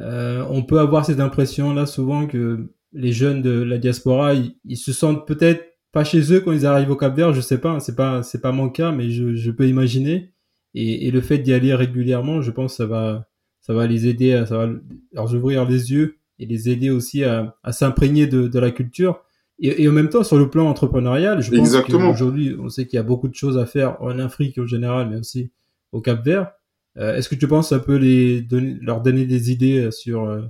euh, 0.00 0.44
on 0.48 0.62
peut 0.62 0.78
avoir 0.78 1.04
cette 1.04 1.20
impression 1.20 1.74
là 1.74 1.86
souvent 1.86 2.26
que 2.26 2.68
les 2.92 3.12
jeunes 3.12 3.42
de 3.42 3.50
la 3.50 3.78
diaspora, 3.78 4.34
ils, 4.34 4.76
se 4.76 4.92
sentent 4.92 5.26
peut-être 5.26 5.64
pas 5.92 6.04
chez 6.04 6.32
eux 6.32 6.40
quand 6.40 6.52
ils 6.52 6.66
arrivent 6.66 6.90
au 6.90 6.96
Cap 6.96 7.16
Vert. 7.16 7.32
Je 7.32 7.40
sais 7.40 7.58
pas, 7.58 7.80
c'est 7.80 7.96
pas 7.96 8.22
c'est 8.22 8.40
pas 8.40 8.52
mon 8.52 8.68
cas, 8.68 8.92
mais 8.92 9.10
je, 9.10 9.50
peux 9.50 9.66
imaginer. 9.66 10.32
Et, 10.74 11.10
le 11.10 11.20
fait 11.20 11.38
d'y 11.38 11.52
aller 11.52 11.74
régulièrement, 11.74 12.42
je 12.42 12.50
pense, 12.50 12.76
ça 12.76 12.86
va 12.86 13.26
ça 13.60 13.74
va 13.74 13.86
les 13.86 14.06
aider, 14.06 14.44
ça 14.46 14.56
va 14.56 14.72
leur 15.12 15.34
ouvrir 15.34 15.68
les 15.68 15.92
yeux 15.92 16.17
et 16.38 16.46
les 16.46 16.68
aider 16.68 16.90
aussi 16.90 17.24
à, 17.24 17.54
s'imprégner 17.70 18.26
de, 18.26 18.58
la 18.58 18.70
culture. 18.70 19.20
Et, 19.60 19.88
en 19.88 19.92
même 19.92 20.08
temps, 20.08 20.22
sur 20.22 20.38
le 20.38 20.48
plan 20.48 20.68
entrepreneurial, 20.68 21.42
je 21.42 21.50
pense 21.50 21.76
qu'aujourd'hui, 21.82 22.56
on 22.60 22.68
sait 22.68 22.86
qu'il 22.86 22.96
y 22.96 23.00
a 23.00 23.04
beaucoup 23.04 23.28
de 23.28 23.34
choses 23.34 23.58
à 23.58 23.66
faire 23.66 24.00
en 24.00 24.18
Afrique 24.18 24.58
en 24.58 24.66
général, 24.66 25.08
mais 25.10 25.16
aussi 25.16 25.50
au 25.92 26.00
Cap 26.00 26.24
Vert. 26.24 26.52
Euh, 26.96 27.16
est-ce 27.16 27.28
que 27.28 27.34
tu 27.34 27.46
penses 27.46 27.68
ça 27.68 27.78
peut 27.78 27.96
les 27.96 28.40
donner, 28.40 28.76
leur 28.80 29.00
donner 29.00 29.24
des 29.24 29.52
idées 29.52 29.84
euh, 29.84 29.90
sur 29.90 30.24
euh, 30.24 30.42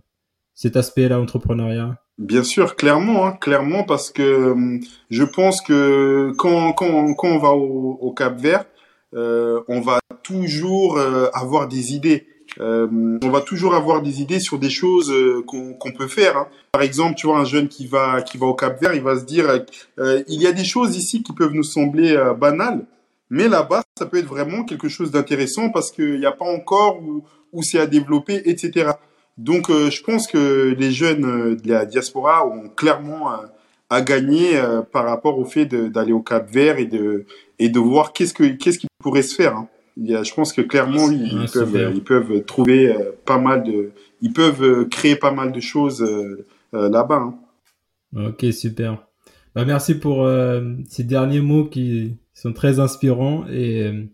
cet 0.54 0.76
aspect-là 0.76 1.20
entrepreneuriat? 1.20 1.98
Bien 2.16 2.42
sûr, 2.42 2.74
clairement, 2.74 3.26
hein, 3.26 3.32
clairement, 3.32 3.84
parce 3.84 4.10
que 4.10 4.54
je 5.10 5.24
pense 5.24 5.60
que 5.60 6.32
quand, 6.36 6.72
quand, 6.72 7.14
quand 7.14 7.28
on 7.28 7.38
va 7.38 7.50
au, 7.50 7.98
au 8.00 8.12
Cap 8.12 8.40
Vert, 8.40 8.64
euh, 9.14 9.60
on 9.68 9.80
va 9.80 10.00
toujours 10.22 10.98
avoir 11.32 11.68
des 11.68 11.94
idées. 11.94 12.26
Euh, 12.60 13.18
on 13.22 13.30
va 13.30 13.40
toujours 13.40 13.74
avoir 13.74 14.02
des 14.02 14.20
idées 14.20 14.40
sur 14.40 14.58
des 14.58 14.70
choses 14.70 15.12
qu'on 15.46 15.92
peut 15.96 16.08
faire. 16.08 16.36
Hein. 16.36 16.48
Par 16.72 16.82
exemple, 16.82 17.14
tu 17.16 17.26
vois 17.26 17.38
un 17.38 17.44
jeune 17.44 17.68
qui 17.68 17.86
va 17.86 18.22
qui 18.22 18.36
va 18.38 18.46
au 18.46 18.54
Cap 18.54 18.80
Vert, 18.80 18.94
il 18.94 19.02
va 19.02 19.18
se 19.18 19.24
dire 19.24 19.64
il 19.98 20.42
y 20.42 20.46
a 20.46 20.52
des 20.52 20.64
choses 20.64 20.96
ici 20.96 21.22
qui 21.22 21.32
peuvent 21.32 21.54
nous 21.54 21.62
sembler 21.62 22.16
banales, 22.38 22.84
mais 23.30 23.48
là-bas, 23.48 23.82
ça 23.98 24.06
peut 24.06 24.18
être 24.18 24.26
vraiment 24.26 24.64
quelque 24.64 24.88
chose 24.88 25.10
d'intéressant 25.10 25.70
parce 25.70 25.90
qu'il 25.90 26.18
n'y 26.18 26.26
a 26.26 26.32
pas 26.32 26.46
encore 26.46 27.00
où, 27.52 27.62
c'est 27.62 27.78
à 27.78 27.86
développer, 27.86 28.42
etc. 28.48 28.92
Donc, 29.36 29.70
euh, 29.70 29.90
je 29.90 30.02
pense 30.02 30.26
que 30.26 30.74
les 30.78 30.90
jeunes 30.90 31.24
euh, 31.24 31.56
de 31.56 31.68
la 31.68 31.84
diaspora 31.84 32.46
ont 32.46 32.68
clairement 32.68 33.32
euh, 33.32 33.36
à 33.90 34.02
gagner 34.02 34.60
par 34.92 35.06
rapport 35.06 35.38
au 35.38 35.46
fait 35.46 35.64
d'aller 35.64 36.12
au 36.12 36.20
Cap 36.20 36.50
Vert 36.50 36.78
et 36.78 36.84
de 36.84 37.24
et 37.58 37.70
de 37.70 37.78
voir 37.78 38.12
qu'est-ce 38.12 38.34
que 38.34 38.44
qu'est-ce 38.44 38.78
qui 38.78 38.86
pourrait 38.98 39.22
se 39.22 39.34
faire. 39.34 39.56
Hein. 39.56 39.68
Il 40.00 40.08
y 40.08 40.14
a, 40.14 40.22
je 40.22 40.32
pense 40.32 40.52
que 40.52 40.62
clairement 40.62 41.10
ils, 41.10 41.38
ah, 41.44 41.50
peuvent 41.52 41.92
ils 41.94 42.04
peuvent 42.04 42.44
trouver 42.44 42.94
pas 43.24 43.38
mal 43.38 43.64
de 43.64 43.90
ils 44.22 44.32
peuvent 44.32 44.88
créer 44.88 45.16
pas 45.16 45.32
mal 45.32 45.52
de 45.52 45.60
choses 45.60 46.06
là-bas. 46.72 47.34
Hein. 48.16 48.28
Ok 48.28 48.46
super. 48.52 49.04
Bah, 49.54 49.64
merci 49.64 49.98
pour 49.98 50.28
ces 50.88 51.02
derniers 51.02 51.40
mots 51.40 51.64
qui 51.64 52.16
sont 52.38 52.52
très 52.52 52.78
inspirants. 52.80 53.44
Et 53.50 53.84
euh, 53.84 54.04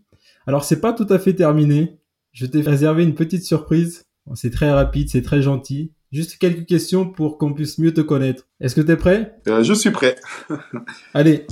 alors, 0.47 0.63
c'est 0.63 0.81
pas 0.81 0.93
tout 0.93 1.07
à 1.09 1.19
fait 1.19 1.33
terminé. 1.33 1.97
Je 2.31 2.45
t'ai 2.45 2.61
réservé 2.61 3.03
une 3.03 3.15
petite 3.15 3.43
surprise. 3.43 4.03
C'est 4.33 4.49
très 4.49 4.71
rapide, 4.71 5.09
c'est 5.09 5.21
très 5.21 5.41
gentil. 5.41 5.91
Juste 6.11 6.37
quelques 6.37 6.65
questions 6.65 7.07
pour 7.07 7.37
qu'on 7.37 7.53
puisse 7.53 7.77
mieux 7.77 7.93
te 7.93 8.01
connaître. 8.01 8.47
Est-ce 8.59 8.75
que 8.75 8.81
tu 8.81 8.91
es 8.91 8.95
prêt? 8.95 9.35
Euh, 9.47 9.63
Je 9.63 9.73
suis 9.73 9.91
prêt. 9.91 10.15
Allez, 11.13 11.45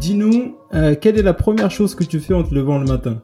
dis-nous, 0.00 0.56
euh, 0.74 0.94
quelle 1.00 1.18
est 1.18 1.22
la 1.22 1.34
première 1.34 1.70
chose 1.70 1.94
que 1.94 2.04
tu 2.04 2.20
fais 2.20 2.34
en 2.34 2.44
te 2.44 2.54
levant 2.54 2.78
le 2.78 2.86
matin? 2.86 3.22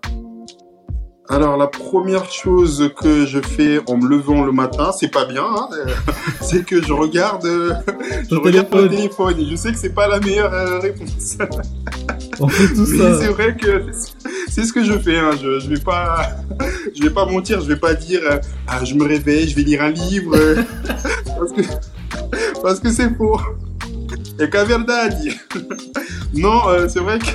Alors 1.31 1.59
la 1.59 1.67
première 1.67 2.31
chose 2.31 2.91
que 2.97 3.27
je 3.27 3.41
fais 3.41 3.81
en 3.87 3.99
me 3.99 4.09
levant 4.09 4.45
le 4.45 4.53
matin, 4.53 4.93
c'est 4.99 5.13
pas 5.13 5.27
bien, 5.27 5.45
hein, 5.45 5.69
euh, 5.73 5.87
c'est 6.41 6.65
que 6.65 6.83
je 6.83 6.93
regarde, 6.93 7.45
euh, 7.45 7.75
je 8.31 8.35
regarde 8.37 8.69
mon 8.73 8.89
téléphone 8.89 9.39
et 9.39 9.45
je 9.45 9.55
sais 9.55 9.73
que 9.73 9.79
c'est 9.79 9.95
pas 9.95 10.09
la 10.09 10.21
meilleure 10.21 10.53
euh, 10.53 10.79
réponse. 10.79 11.37
On 12.41 12.49
fait 12.49 12.75
tout 12.75 12.87
ça. 12.99 13.21
C'est 13.21 13.29
vrai 13.29 13.55
que 13.55 13.85
c'est 14.49 14.65
ce 14.65 14.73
que 14.73 14.83
je 14.83 14.95
fais. 14.95 15.19
Hein. 15.19 15.33
Je, 15.41 15.61
je 15.61 15.69
vais 15.69 15.81
pas, 15.81 16.31
je 16.97 17.03
vais 17.03 17.11
pas 17.11 17.27
mentir, 17.27 17.61
je 17.61 17.67
vais 17.67 17.77
pas 17.77 17.93
dire, 17.93 18.23
ah, 18.67 18.83
je 18.85 18.95
me 18.95 19.05
réveille, 19.05 19.49
je 19.49 19.55
vais 19.55 19.63
lire 19.63 19.83
un 19.83 19.91
livre, 19.91 20.35
parce 21.39 21.53
que 21.53 21.63
parce 22.63 22.81
que 22.81 22.91
c'est 22.91 23.15
faux. 23.17 23.39
Et 24.41 24.49
qu'à 24.49 24.65
verdade. 24.65 25.19
non, 26.33 26.63
c'est 26.89 27.01
vrai 27.01 27.19
que 27.19 27.27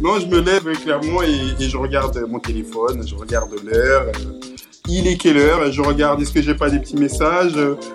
non, 0.00 0.18
je 0.18 0.26
me 0.26 0.40
lève 0.40 0.64
clairement 0.80 1.22
et, 1.22 1.68
je 1.68 1.76
regarde 1.76 2.18
mon 2.28 2.38
téléphone, 2.38 3.06
je 3.06 3.14
regarde 3.14 3.54
l'heure. 3.64 4.06
Euh, 4.08 4.52
il 4.88 5.06
est 5.06 5.16
quelle 5.16 5.36
heure 5.36 5.70
Je 5.70 5.80
regarde 5.80 6.20
est-ce 6.20 6.32
que 6.32 6.42
j'ai 6.42 6.54
pas 6.54 6.68
des 6.68 6.80
petits 6.80 6.96
messages. 6.96 7.54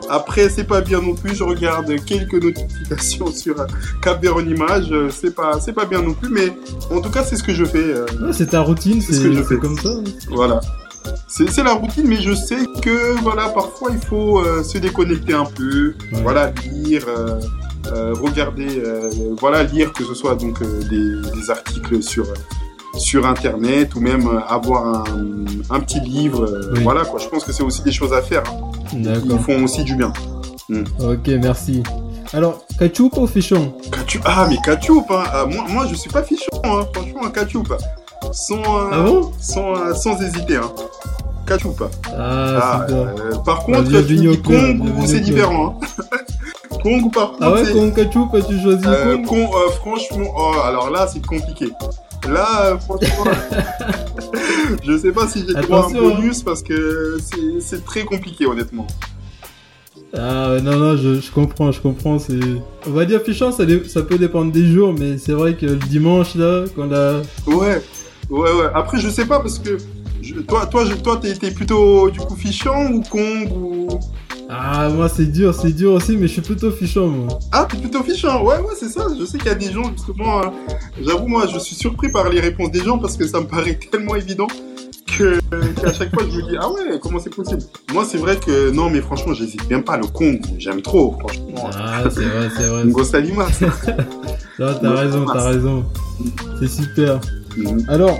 Après, 0.09 0.49
c'est 0.49 0.63
pas 0.63 0.81
bien 0.81 1.01
non 1.01 1.15
plus. 1.15 1.35
Je 1.35 1.43
regarde 1.43 1.93
quelques 2.05 2.41
notifications 2.41 3.31
sur 3.33 3.55
Cap 4.01 4.23
Image. 4.23 4.93
C'est 5.11 5.35
pas, 5.35 5.59
c'est 5.59 5.73
pas 5.73 5.85
bien 5.85 6.01
non 6.01 6.13
plus, 6.13 6.29
mais 6.29 6.53
en 6.89 7.01
tout 7.01 7.09
cas, 7.09 7.23
c'est 7.23 7.35
ce 7.35 7.43
que 7.43 7.53
je 7.53 7.65
fais. 7.65 7.77
Euh. 7.77 8.05
c'est 8.31 8.51
ta 8.51 8.61
routine, 8.61 9.01
c'est 9.01 9.13
ce 9.13 9.21
que 9.21 9.33
je 9.33 9.43
fais 9.43 9.57
comme 9.57 9.77
ça. 9.77 9.89
Voilà. 10.29 10.61
C'est 11.27 11.63
la 11.63 11.73
routine, 11.73 12.07
mais 12.07 12.21
je 12.21 12.33
sais 12.33 12.65
que 12.81 13.19
voilà, 13.21 13.49
parfois 13.49 13.89
il 13.91 13.99
faut 13.99 14.39
euh, 14.39 14.63
se 14.63 14.77
déconnecter 14.77 15.33
un 15.33 15.45
peu, 15.45 15.93
voilà, 16.23 16.51
lire, 16.71 17.05
euh, 17.07 17.39
regarder, 18.13 18.79
euh, 18.79 19.09
voilà, 19.39 19.63
lire 19.63 19.93
que 19.93 20.03
ce 20.03 20.13
soit 20.13 20.35
donc 20.35 20.61
euh, 20.61 20.81
des, 20.89 21.49
articles 21.49 22.03
sur 22.03 22.25
sur 22.97 23.27
internet 23.27 23.95
ou 23.95 23.99
même 23.99 24.27
avoir 24.47 25.05
un, 25.69 25.79
petit 25.79 25.99
livre. 25.99 26.49
Voilà 26.81 27.05
quoi. 27.05 27.19
Je 27.19 27.27
pense 27.27 27.43
que 27.43 27.51
c'est 27.51 27.63
aussi 27.63 27.83
des 27.83 27.91
choses 27.91 28.11
à 28.11 28.21
faire 28.21 28.43
hein, 28.47 29.19
qui 29.21 29.37
font 29.39 29.63
aussi 29.63 29.83
du 29.83 29.95
bien. 29.95 30.11
Hmm. 30.67 30.83
Ok, 30.99 31.27
merci. 31.27 31.83
Alors, 32.33 32.65
Kachoup 32.77 33.11
ou 33.17 33.27
Fichon? 33.27 33.73
Ah, 34.25 34.47
mais 34.49 34.57
Kachoup, 34.57 35.05
hein. 35.09 35.23
Ah, 35.31 35.45
moi, 35.45 35.65
moi 35.69 35.85
je 35.89 35.95
suis 35.95 36.09
pas 36.09 36.23
Fichon, 36.23 36.47
hein. 36.63 36.85
franchement, 36.93 37.25
un 37.25 37.29
Kachoup. 37.29 37.63
Sans, 38.33 38.61
ah 38.91 39.03
bon? 39.05 39.31
sans, 39.39 39.93
sans 39.95 40.21
hésiter. 40.21 40.57
Hein. 40.57 40.71
Kachoup. 41.45 41.75
Ah, 42.13 42.85
ah 42.89 43.37
par 43.45 43.59
contre, 43.59 43.89
c'est 45.05 45.19
différent. 45.21 45.79
Hein. 45.81 46.05
Kong 46.81 47.11
par 47.13 47.31
contre. 47.31 47.43
Ah 47.43 47.53
ouais, 47.53 47.71
Kong 47.71 47.93
Ketchup, 47.93 48.29
tu 48.47 48.59
choisis 48.61 48.85
euh, 48.85 49.17
Kong, 49.23 49.47
euh, 49.53 49.71
Franchement, 49.71 50.27
oh, 50.35 50.53
alors 50.63 50.89
là, 50.89 51.07
c'est 51.07 51.25
compliqué. 51.25 51.67
Là, 52.27 52.65
euh, 52.65 52.77
franchement, 52.77 53.31
je 54.83 54.97
sais 54.97 55.11
pas 55.11 55.27
si 55.27 55.45
j'ai 55.47 55.53
droit 55.53 55.85
à 55.85 55.87
un 55.87 55.91
bonus 55.91 56.43
parce 56.43 56.61
que 56.61 57.17
c'est 57.59 57.85
très 57.85 58.03
compliqué, 58.03 58.45
honnêtement. 58.45 58.87
Ah 60.15 60.57
non, 60.63 60.77
non, 60.77 60.97
je, 60.97 61.19
je 61.19 61.31
comprends, 61.31 61.71
je 61.71 61.81
comprends. 61.81 62.17
C'est... 62.17 62.39
On 62.87 62.91
va 62.91 63.05
dire 63.05 63.21
fichant, 63.21 63.51
ça, 63.51 63.63
ça 63.87 64.01
peut 64.01 64.17
dépendre 64.17 64.51
des 64.51 64.65
jours, 64.65 64.93
mais 64.97 65.17
c'est 65.17 65.33
vrai 65.33 65.55
que 65.55 65.65
le 65.65 65.75
dimanche, 65.75 66.35
là, 66.35 66.65
qu'on 66.75 66.91
a... 66.93 67.21
Ouais, 67.45 67.81
ouais, 68.29 68.51
ouais. 68.51 68.69
Après, 68.73 68.99
je 68.99 69.09
sais 69.09 69.25
pas 69.25 69.39
parce 69.39 69.59
que 69.59 69.77
toi, 70.47 70.65
toi, 70.65 70.85
toi, 71.03 71.21
t'es 71.21 71.51
plutôt 71.51 72.09
du 72.09 72.19
coup 72.19 72.35
fichant 72.35 72.91
ou 72.91 73.01
Kong 73.01 73.51
ou... 73.55 73.87
Ah, 74.49 74.89
moi 74.89 75.09
c'est 75.09 75.25
dur, 75.25 75.53
c'est 75.53 75.71
dur 75.73 75.93
aussi, 75.93 76.15
mais 76.15 76.27
je 76.27 76.33
suis 76.33 76.41
plutôt 76.41 76.71
fichant, 76.71 77.07
moi. 77.07 77.27
Ah, 77.51 77.67
t'es 77.69 77.77
plutôt 77.77 78.01
fichant 78.03 78.43
Ouais, 78.45 78.57
ouais, 78.59 78.73
c'est 78.79 78.87
ça. 78.89 79.05
Je 79.19 79.25
sais 79.25 79.37
qu'il 79.37 79.47
y 79.47 79.51
a 79.51 79.55
des 79.55 79.71
gens, 79.71 79.91
justement. 79.91 80.39
euh, 80.41 80.45
J'avoue, 81.05 81.27
moi, 81.27 81.45
je 81.51 81.59
suis 81.59 81.75
surpris 81.75 82.09
par 82.09 82.29
les 82.29 82.39
réponses 82.39 82.71
des 82.71 82.81
gens 82.83 82.97
parce 82.97 83.17
que 83.17 83.27
ça 83.27 83.41
me 83.41 83.45
paraît 83.47 83.77
tellement 83.91 84.15
évident 84.15 84.47
que 85.17 85.39
qu'à 85.81 85.91
chaque 85.93 86.13
fois, 86.13 86.23
je 86.31 86.37
me 86.37 86.49
dis 86.49 86.57
Ah 86.59 86.69
ouais, 86.71 86.99
comment 87.01 87.19
c'est 87.19 87.33
possible? 87.33 87.61
Moi, 87.93 88.05
c'est 88.09 88.17
vrai 88.17 88.37
que 88.37 88.71
non, 88.71 88.89
mais 88.89 89.01
franchement, 89.01 89.33
j'hésite 89.33 89.69
même 89.69 89.83
pas. 89.83 89.97
Le 89.97 90.07
Congo, 90.07 90.39
j'aime 90.57 90.81
trop, 90.81 91.15
franchement. 91.19 91.69
Ah, 91.73 92.03
c'est 92.09 92.23
vrai, 92.25 92.49
c'est 92.55 92.65
vrai. 92.67 92.83
Congo 92.83 93.03
Salima. 93.03 93.47
Non, 94.59 94.73
t'as 94.81 94.91
raison, 94.91 95.25
t'as 95.25 95.49
raison. 95.49 95.85
C'est 96.59 96.67
super. 96.67 97.19
Mhm. 97.57 97.85
Alors, 97.87 98.17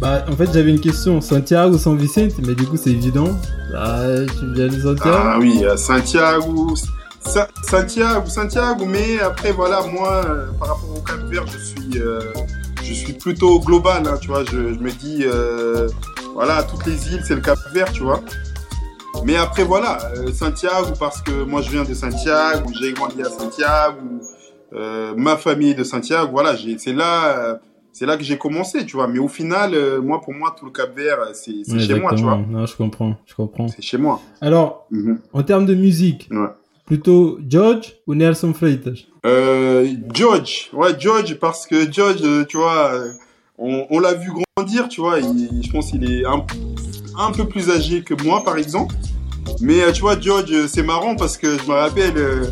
bah, 0.00 0.24
en 0.26 0.32
fait, 0.34 0.48
j'avais 0.54 0.70
une 0.70 0.80
question. 0.80 1.20
Santiago 1.20 1.74
ou 1.74 1.78
San 1.78 1.94
Vicente? 1.98 2.32
Mais 2.46 2.54
du 2.54 2.64
coup, 2.64 2.78
c'est 2.78 2.88
évident. 2.90 3.28
Ah, 3.76 4.02
tu 4.38 4.52
viens 4.54 4.68
de 4.68 4.80
Santiago 4.80 5.18
Ah 5.22 5.36
oui, 5.38 5.64
euh, 5.64 5.76
Santiago. 5.76 6.74
Sa- 7.20 7.48
Santiago, 7.68 8.26
Santiago, 8.28 8.84
mais 8.86 9.20
après 9.20 9.52
voilà, 9.52 9.82
moi, 9.82 10.22
euh, 10.24 10.46
par 10.58 10.68
rapport 10.68 10.90
au 10.96 11.00
Cap 11.00 11.18
Vert, 11.30 11.44
je 11.46 11.58
suis, 11.58 12.00
euh, 12.00 12.20
je 12.82 12.92
suis 12.94 13.12
plutôt 13.12 13.60
global, 13.60 14.04
hein, 14.06 14.16
tu 14.20 14.28
vois. 14.28 14.44
Je, 14.44 14.56
me 14.56 14.90
dis, 14.90 15.24
voilà, 16.34 16.62
toutes 16.62 16.86
les 16.86 17.12
îles, 17.12 17.22
c'est 17.26 17.34
le 17.34 17.40
Cap 17.40 17.58
Vert, 17.74 17.92
tu 17.92 18.02
vois. 18.02 18.20
Mais 19.24 19.36
après 19.36 19.64
voilà, 19.64 19.98
Santiago 20.32 20.92
parce 20.98 21.20
que 21.22 21.42
moi 21.42 21.60
je 21.60 21.70
viens 21.70 21.82
de 21.82 21.92
Santiago, 21.92 22.70
j'ai 22.80 22.92
grandi 22.92 23.20
à 23.20 23.24
Santiago, 23.28 23.96
euh, 24.74 25.12
ma 25.16 25.36
famille 25.36 25.70
est 25.70 25.74
de 25.74 25.82
Santiago, 25.82 26.28
voilà, 26.30 26.54
c'est 26.78 26.92
là, 26.92 27.58
c'est 27.98 28.06
là 28.06 28.16
que 28.16 28.22
j'ai 28.22 28.38
commencé, 28.38 28.86
tu 28.86 28.94
vois. 28.96 29.08
Mais 29.08 29.18
au 29.18 29.26
final, 29.28 29.74
euh, 29.74 30.00
moi 30.00 30.20
pour 30.20 30.32
moi 30.32 30.54
tout 30.56 30.64
le 30.66 30.70
Cap 30.70 30.94
Vert, 30.96 31.18
euh, 31.20 31.30
c'est 31.32 31.50
Ouais, 31.72 31.80
chez 31.80 31.98
moi, 31.98 32.14
tu 32.14 32.22
vois. 32.22 32.36
Non, 32.48 32.64
je 32.64 32.76
comprends, 32.76 33.16
je 33.26 33.34
comprends. 33.34 33.66
C'est 33.68 33.82
chez 33.82 33.98
moi. 33.98 34.20
Alors, 34.40 34.86
Mhm. 34.90 35.18
en 35.32 35.42
termes 35.42 35.66
de 35.66 35.74
musique, 35.74 36.28
Ouais. 36.30 36.46
plutôt 36.86 37.38
George 37.48 37.94
ou 38.06 38.14
Nelson 38.14 38.54
Freitas? 38.54 39.00
Euh, 39.26 39.86
George, 40.14 40.70
ouais 40.72 40.94
George 40.98 41.34
parce 41.40 41.66
que 41.66 41.90
George, 41.90 42.22
tu 42.48 42.56
vois, 42.56 42.92
on, 43.58 43.84
on 43.90 43.98
l'a 43.98 44.14
vu 44.14 44.30
grandir, 44.56 44.88
tu 44.88 45.00
vois. 45.00 45.18
il- 45.18 45.60
je 45.64 45.70
pense 45.72 45.90
qu'il 45.90 46.04
est 46.10 46.24
un, 46.24 46.44
un 47.18 47.32
peu 47.32 47.46
plus 47.46 47.68
âgé 47.68 48.02
que 48.02 48.14
moi, 48.22 48.44
par 48.44 48.56
exemple. 48.58 48.94
Mais 49.60 49.90
tu 49.92 50.02
vois, 50.02 50.18
George, 50.20 50.66
c'est 50.68 50.84
marrant 50.84 51.16
parce 51.16 51.36
que 51.36 51.58
je 51.58 51.64
me 51.68 51.74
rappelle 51.74 52.16
euh, 52.16 52.44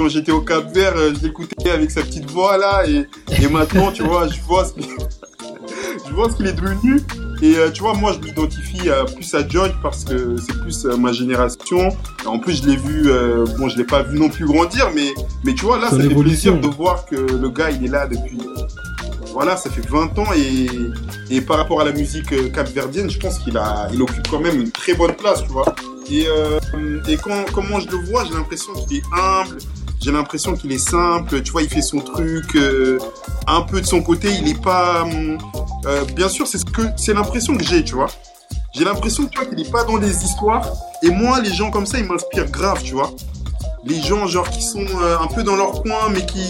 quand 0.00 0.08
j'étais 0.08 0.32
au 0.32 0.40
Cap 0.40 0.72
Vert, 0.74 0.94
euh, 0.96 1.12
je 1.14 1.26
l'écoutais 1.26 1.70
avec 1.70 1.90
sa 1.90 2.00
petite 2.00 2.30
voix 2.30 2.56
là, 2.56 2.88
et, 2.88 3.06
et 3.38 3.48
maintenant, 3.48 3.92
tu 3.92 4.02
vois, 4.02 4.28
je 4.28 4.40
vois 4.48 4.64
ce 4.64 4.72
qu'il 4.72 4.84
je 6.08 6.14
vois 6.14 6.30
ce 6.30 6.36
qu'il 6.36 6.46
est 6.46 6.54
devenu. 6.54 7.02
Et 7.42 7.58
euh, 7.58 7.70
tu 7.70 7.82
vois, 7.82 7.92
moi, 7.92 8.14
je 8.14 8.26
m'identifie 8.26 8.88
euh, 8.88 9.04
plus 9.04 9.34
à 9.34 9.46
George 9.46 9.74
parce 9.82 10.04
que 10.04 10.38
c'est 10.38 10.58
plus 10.62 10.86
ma 10.86 11.12
génération. 11.12 11.90
En 12.24 12.38
plus, 12.38 12.62
je 12.62 12.68
l'ai 12.70 12.76
vu, 12.76 13.10
euh, 13.10 13.44
bon, 13.58 13.68
je 13.68 13.76
l'ai 13.76 13.84
pas 13.84 14.02
vu 14.02 14.18
non 14.18 14.30
plus 14.30 14.46
grandir, 14.46 14.90
mais, 14.94 15.12
mais 15.44 15.52
tu 15.52 15.66
vois, 15.66 15.78
là, 15.78 15.90
Son 15.90 15.98
ça 15.98 16.08
fait 16.08 16.14
plaisir 16.14 16.58
de 16.58 16.68
voir 16.68 17.04
que 17.04 17.16
le 17.16 17.50
gars, 17.50 17.70
il 17.70 17.84
est 17.84 17.88
là 17.88 18.06
depuis. 18.06 18.38
Voilà, 19.34 19.58
ça 19.58 19.68
fait 19.68 19.86
20 19.86 20.18
ans 20.18 20.32
et, 20.34 20.66
et 21.28 21.40
par 21.42 21.58
rapport 21.58 21.82
à 21.82 21.84
la 21.84 21.92
musique 21.92 22.52
capverdienne, 22.52 23.10
je 23.10 23.18
pense 23.18 23.38
qu'il 23.38 23.56
a, 23.58 23.88
il 23.92 24.00
occupe 24.00 24.26
quand 24.28 24.40
même 24.40 24.62
une 24.62 24.70
très 24.70 24.94
bonne 24.94 25.12
place, 25.12 25.42
tu 25.42 25.50
vois. 25.50 25.74
Et, 26.10 26.26
euh, 26.26 26.58
et 27.08 27.16
quand, 27.16 27.44
comment 27.52 27.78
je 27.78 27.88
le 27.88 27.98
vois, 27.98 28.24
j'ai 28.24 28.34
l'impression 28.34 28.72
qu'il 28.72 28.96
est 28.96 29.02
humble, 29.16 29.58
j'ai 30.00 30.12
l'impression 30.12 30.54
qu'il 30.54 30.72
est 30.72 30.78
simple, 30.78 31.42
tu 31.42 31.52
vois, 31.52 31.62
il 31.62 31.68
fait 31.68 31.82
son 31.82 31.98
truc 31.98 32.56
euh, 32.56 32.98
un 33.46 33.60
peu 33.62 33.80
de 33.80 33.86
son 33.86 34.02
côté, 34.02 34.28
il 34.32 34.48
est 34.48 34.60
pas. 34.60 35.02
hum, 35.02 35.38
euh, 35.86 36.04
bien 36.16 36.28
sûr, 36.28 36.46
c'est 36.46 36.58
ce 36.58 37.12
l'impression 37.12 37.56
que 37.56 37.64
j'ai, 37.64 37.84
tu 37.84 37.94
vois. 37.94 38.08
J'ai 38.74 38.84
l'impression, 38.84 39.26
tu 39.26 39.38
vois, 39.38 39.46
qu'il 39.46 39.60
est 39.60 39.70
pas 39.70 39.84
dans 39.84 39.98
les 39.98 40.24
histoires. 40.24 40.66
Et 41.02 41.10
moi, 41.10 41.40
les 41.40 41.52
gens 41.52 41.70
comme 41.70 41.86
ça, 41.86 41.98
ils 41.98 42.04
m'inspirent 42.04 42.50
grave, 42.50 42.82
tu 42.82 42.94
vois. 42.94 43.10
Les 43.84 44.00
gens, 44.00 44.26
genre, 44.26 44.48
qui 44.48 44.62
sont 44.62 44.86
euh, 45.02 45.18
un 45.18 45.26
peu 45.26 45.42
dans 45.42 45.56
leur 45.56 45.82
coin, 45.82 46.08
mais 46.10 46.24
qui, 46.24 46.46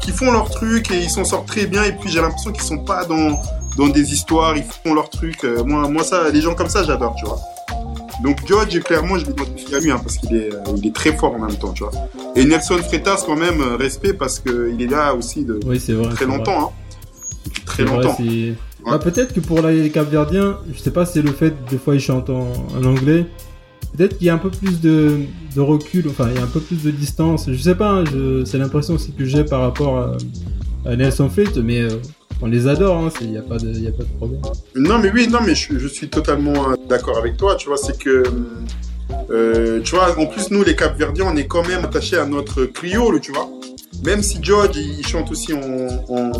qui 0.00 0.10
font 0.10 0.30
leur 0.30 0.48
truc 0.50 0.90
et 0.90 1.02
ils 1.02 1.10
s'en 1.10 1.24
sortent 1.24 1.48
très 1.48 1.66
bien. 1.66 1.82
Et 1.84 1.92
puis, 1.92 2.10
j'ai 2.10 2.20
l'impression 2.20 2.52
qu'ils 2.52 2.62
sont 2.64 2.78
pas 2.78 3.04
dans, 3.04 3.40
dans 3.76 3.88
des 3.88 4.12
histoires, 4.12 4.56
ils 4.56 4.64
font 4.64 4.94
leur 4.94 5.10
truc. 5.10 5.44
Moi, 5.44 5.88
moi, 5.88 6.04
ça, 6.04 6.30
les 6.30 6.40
gens 6.40 6.54
comme 6.54 6.70
ça, 6.70 6.84
j'adore, 6.84 7.14
tu 7.16 7.26
vois. 7.26 7.40
Donc, 8.22 8.38
George, 8.46 8.78
clairement, 8.80 9.18
je 9.18 9.26
m'identifie 9.26 9.74
à 9.74 9.80
lui, 9.80 9.90
hein, 9.90 9.98
parce 10.02 10.16
qu'il 10.18 10.34
est, 10.36 10.54
euh, 10.54 10.58
il 10.76 10.86
est 10.88 10.94
très 10.94 11.16
fort 11.16 11.34
en 11.34 11.38
même 11.46 11.56
temps, 11.56 11.72
tu 11.72 11.82
vois. 11.84 11.92
Et 12.36 12.44
Nelson 12.44 12.78
Freitas, 12.78 13.24
quand 13.26 13.36
même, 13.36 13.60
euh, 13.60 13.76
respect, 13.76 14.12
parce 14.14 14.38
qu'il 14.38 14.80
est 14.80 14.86
là 14.90 15.14
aussi 15.14 15.44
de 15.44 15.58
Oui, 15.66 15.80
c'est 15.80 15.92
vrai. 15.94 16.14
très 16.14 16.26
longtemps, 16.26 16.66
hein. 16.66 16.70
Depuis 17.44 17.62
très 17.64 17.84
vrai, 17.84 17.96
longtemps. 18.04 18.14
c'est- 18.16 18.54
Ah, 18.86 18.98
peut-être 18.98 19.32
que 19.32 19.40
pour 19.40 19.62
les 19.62 19.88
Capverdiens, 19.90 20.58
je 20.72 20.78
sais 20.78 20.90
pas 20.90 21.06
si 21.06 21.14
c'est 21.14 21.22
le 21.22 21.32
fait 21.32 21.54
des 21.70 21.78
fois 21.78 21.94
ils 21.94 22.00
chantent 22.00 22.28
en, 22.28 22.52
en 22.78 22.84
anglais. 22.84 23.24
Peut-être 23.96 24.18
qu'il 24.18 24.26
y 24.26 24.30
a 24.30 24.34
un 24.34 24.38
peu 24.38 24.50
plus 24.50 24.78
de, 24.82 25.20
de 25.56 25.60
recul, 25.62 26.04
enfin 26.10 26.28
il 26.30 26.36
y 26.36 26.38
a 26.38 26.42
un 26.44 26.48
peu 26.48 26.60
plus 26.60 26.82
de 26.82 26.90
distance. 26.90 27.46
Je 27.50 27.56
sais 27.56 27.74
pas, 27.76 27.90
hein, 28.00 28.04
c'est 28.44 28.58
l'impression 28.58 28.94
aussi 28.94 29.12
que 29.12 29.24
j'ai 29.24 29.42
par 29.44 29.62
rapport 29.62 29.98
à, 29.98 30.16
à 30.84 30.96
Nelson 30.96 31.30
Fleet, 31.30 31.58
mais 31.62 31.80
euh, 31.80 31.96
on 32.42 32.46
les 32.46 32.66
adore, 32.68 32.96
hein, 32.98 33.08
il 33.20 33.30
n'y 33.30 33.38
a, 33.38 33.42
pas 33.42 33.56
de- 33.56 33.72
y 33.72 33.86
a 33.88 33.92
pas 33.92 34.02
de 34.02 34.08
problème. 34.18 34.40
Non, 34.74 34.98
mais 34.98 35.10
oui, 35.12 35.28
non, 35.28 35.38
mais 35.44 35.54
je, 35.54 35.78
je 35.78 35.88
suis 35.88 36.08
totalement 36.08 36.70
euh, 36.70 36.74
d'accord 36.88 37.16
avec 37.18 37.36
toi. 37.36 37.54
Tu 37.56 37.68
vois, 37.68 37.76
c'est 37.76 37.96
que, 37.98 38.22
euh, 39.30 39.80
tu 39.82 39.94
vois, 39.94 40.18
en 40.18 40.26
plus, 40.26 40.50
nous, 40.50 40.62
les 40.64 40.76
Capverdiens, 40.76 41.26
on 41.32 41.36
est 41.36 41.46
quand 41.46 41.66
même 41.66 41.84
attachés 41.84 42.16
à 42.18 42.26
notre 42.26 42.64
criole, 42.66 43.20
tu 43.20 43.32
vois. 43.32 43.48
Même 44.04 44.22
si 44.22 44.38
George, 44.42 44.76
il 44.76 45.06
chante 45.06 45.30
aussi 45.30 45.54
en, 45.54 45.60
en, 46.08 46.32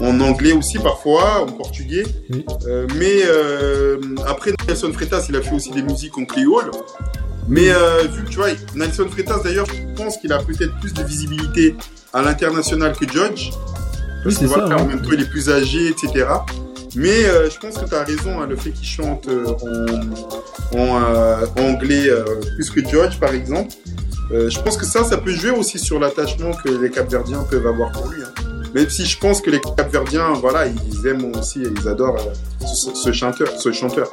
en 0.00 0.20
anglais 0.20 0.52
aussi 0.52 0.78
parfois, 0.78 1.42
en 1.42 1.46
portugais. 1.52 2.04
Oui. 2.30 2.44
Euh, 2.66 2.86
mais 2.96 3.20
euh, 3.26 3.98
après, 4.26 4.52
Nelson 4.66 4.92
Freitas, 4.92 5.26
il 5.28 5.36
a 5.36 5.42
fait 5.42 5.54
aussi 5.54 5.70
des 5.72 5.82
musiques 5.82 6.16
en 6.16 6.24
créole. 6.24 6.70
Mais 7.48 7.66
vu 8.12 8.22
que 8.24 8.28
tu 8.30 8.36
vois, 8.36 8.48
Nelson 8.76 9.06
Freitas, 9.10 9.40
d'ailleurs, 9.42 9.66
je 9.66 9.94
pense 10.00 10.16
qu'il 10.18 10.32
a 10.32 10.38
peut-être 10.38 10.78
plus 10.78 10.94
de 10.94 11.02
visibilité 11.02 11.74
à 12.12 12.22
l'international 12.22 12.92
que 12.96 13.06
George. 13.12 13.50
Parce 14.22 14.36
Oui, 14.36 14.42
que 14.42 14.46
voilà, 14.46 14.74
hein. 14.74 14.78
en 14.80 14.86
même 14.86 15.02
temps, 15.02 15.10
il 15.12 15.20
est 15.22 15.30
plus 15.30 15.48
âgé, 15.50 15.88
etc. 15.88 16.26
Mais 16.96 17.24
euh, 17.24 17.48
je 17.48 17.58
pense 17.58 17.78
que 17.78 17.88
tu 17.88 17.94
as 17.94 18.02
raison, 18.04 18.40
hein, 18.40 18.46
le 18.48 18.56
fait 18.56 18.70
qu'il 18.70 18.86
chante 18.86 19.28
euh, 19.28 19.46
en, 20.74 20.78
en, 20.78 21.02
euh, 21.04 21.46
anglais 21.58 22.08
plus 22.56 22.70
que 22.70 22.86
George, 22.88 23.18
par 23.20 23.32
exemple. 23.32 23.72
Je 24.32 24.60
pense 24.60 24.76
que 24.76 24.84
ça, 24.86 25.02
ça 25.02 25.16
peut 25.18 25.32
jouer 25.32 25.50
aussi 25.50 25.78
sur 25.78 25.98
l'attachement 25.98 26.52
que 26.52 26.68
les 26.68 26.90
Capverdiens 26.90 27.42
peuvent 27.50 27.66
avoir 27.66 27.90
pour 27.92 28.06
lui. 28.08 28.22
hein. 28.22 28.32
Même 28.74 28.88
si 28.88 29.04
je 29.04 29.18
pense 29.18 29.40
que 29.40 29.50
les 29.50 29.60
Capverdiens, 29.76 30.32
voilà, 30.34 30.66
ils 30.68 31.06
aiment 31.08 31.32
aussi, 31.36 31.62
ils 31.62 31.88
adorent 31.88 32.16
ce, 32.64 32.94
ce 32.94 33.10
chanteur, 33.12 33.48
ce 33.58 33.72
chanteur. 33.72 34.08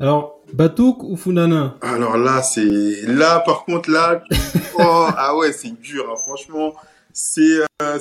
Alors, 0.00 0.40
Batouk 0.52 1.02
ou 1.02 1.16
Funana? 1.16 1.76
Alors 1.80 2.16
là, 2.18 2.42
c'est 2.42 2.66
là, 3.06 3.40
par 3.44 3.64
contre, 3.64 3.90
là, 3.90 4.22
oh, 4.78 5.06
ah 5.16 5.34
ouais, 5.36 5.52
c'est 5.52 5.72
dur, 5.80 6.04
hein, 6.10 6.16
franchement. 6.16 6.74
C'est 7.12 7.60
euh, 7.82 7.98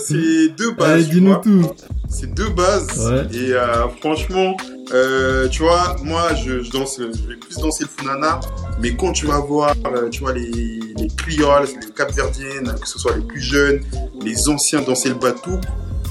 deux 0.58 0.72
bases. 0.72 0.92
Allez, 0.92 1.04
tu 1.06 1.10
dis-nous 1.16 1.32
vois. 1.34 1.42
tout. 1.42 1.72
C'est 2.10 2.34
deux 2.34 2.50
bases. 2.50 3.10
Ouais. 3.10 3.36
Et 3.36 3.54
euh, 3.54 3.88
franchement, 4.00 4.56
euh, 4.94 5.48
tu 5.50 5.64
vois, 5.64 5.96
moi, 6.04 6.34
je, 6.36 6.62
je 6.62 6.72
danse, 6.72 6.98
je 7.00 7.28
vais 7.28 7.36
plus 7.36 7.56
danser 7.58 7.86
le 7.86 7.90
funana. 7.90 8.40
Mais 8.82 8.96
quand 8.96 9.12
tu 9.12 9.26
vas 9.26 9.40
voir, 9.40 9.74
euh, 9.88 10.10
tu 10.10 10.22
vois, 10.22 10.34
les, 10.34 10.52
les 10.52 11.08
crioles, 11.18 11.68
les 11.82 11.92
capverdiennes, 11.94 12.76
que 12.80 12.88
ce 12.88 13.00
soit 13.00 13.16
les 13.16 13.24
plus 13.24 13.42
jeunes, 13.42 13.82
les 14.22 14.48
anciens 14.50 14.82
danser 14.82 15.10
le 15.10 15.16
batou, 15.16 15.60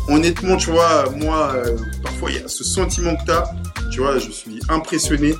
honnêtement, 0.09 0.57
tu 0.57 0.71
vois, 0.71 1.09
moi, 1.17 1.53
euh, 1.55 1.77
parfois, 2.03 2.31
il 2.31 2.41
y 2.41 2.43
a 2.43 2.49
ce 2.49 2.65
sentiment 2.65 3.15
que 3.17 3.25
tu 3.25 3.31
as. 3.31 3.45
Tu 3.93 4.01
vois, 4.01 4.19
je 4.19 4.31
suis 4.31 4.59
impressionné. 4.69 5.35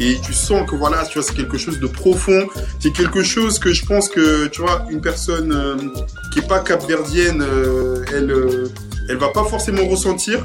Et 0.00 0.18
tu 0.20 0.32
sens 0.32 0.68
que 0.68 0.76
voilà, 0.76 1.04
tu 1.04 1.18
vois, 1.18 1.26
c'est 1.26 1.34
quelque 1.34 1.58
chose 1.58 1.80
de 1.80 1.86
profond. 1.86 2.46
C'est 2.80 2.92
quelque 2.92 3.22
chose 3.22 3.58
que 3.58 3.72
je 3.72 3.84
pense 3.84 4.08
que, 4.08 4.46
tu 4.46 4.60
vois, 4.60 4.86
une 4.90 5.00
personne 5.00 5.52
euh, 5.52 5.76
qui 6.32 6.40
est 6.40 6.48
pas 6.48 6.60
capverdienne, 6.60 7.42
euh, 7.42 8.04
elle, 8.14 8.30
euh, 8.30 8.68
va 9.18 9.28
pas 9.28 9.44
forcément 9.44 9.86
ressentir. 9.86 10.44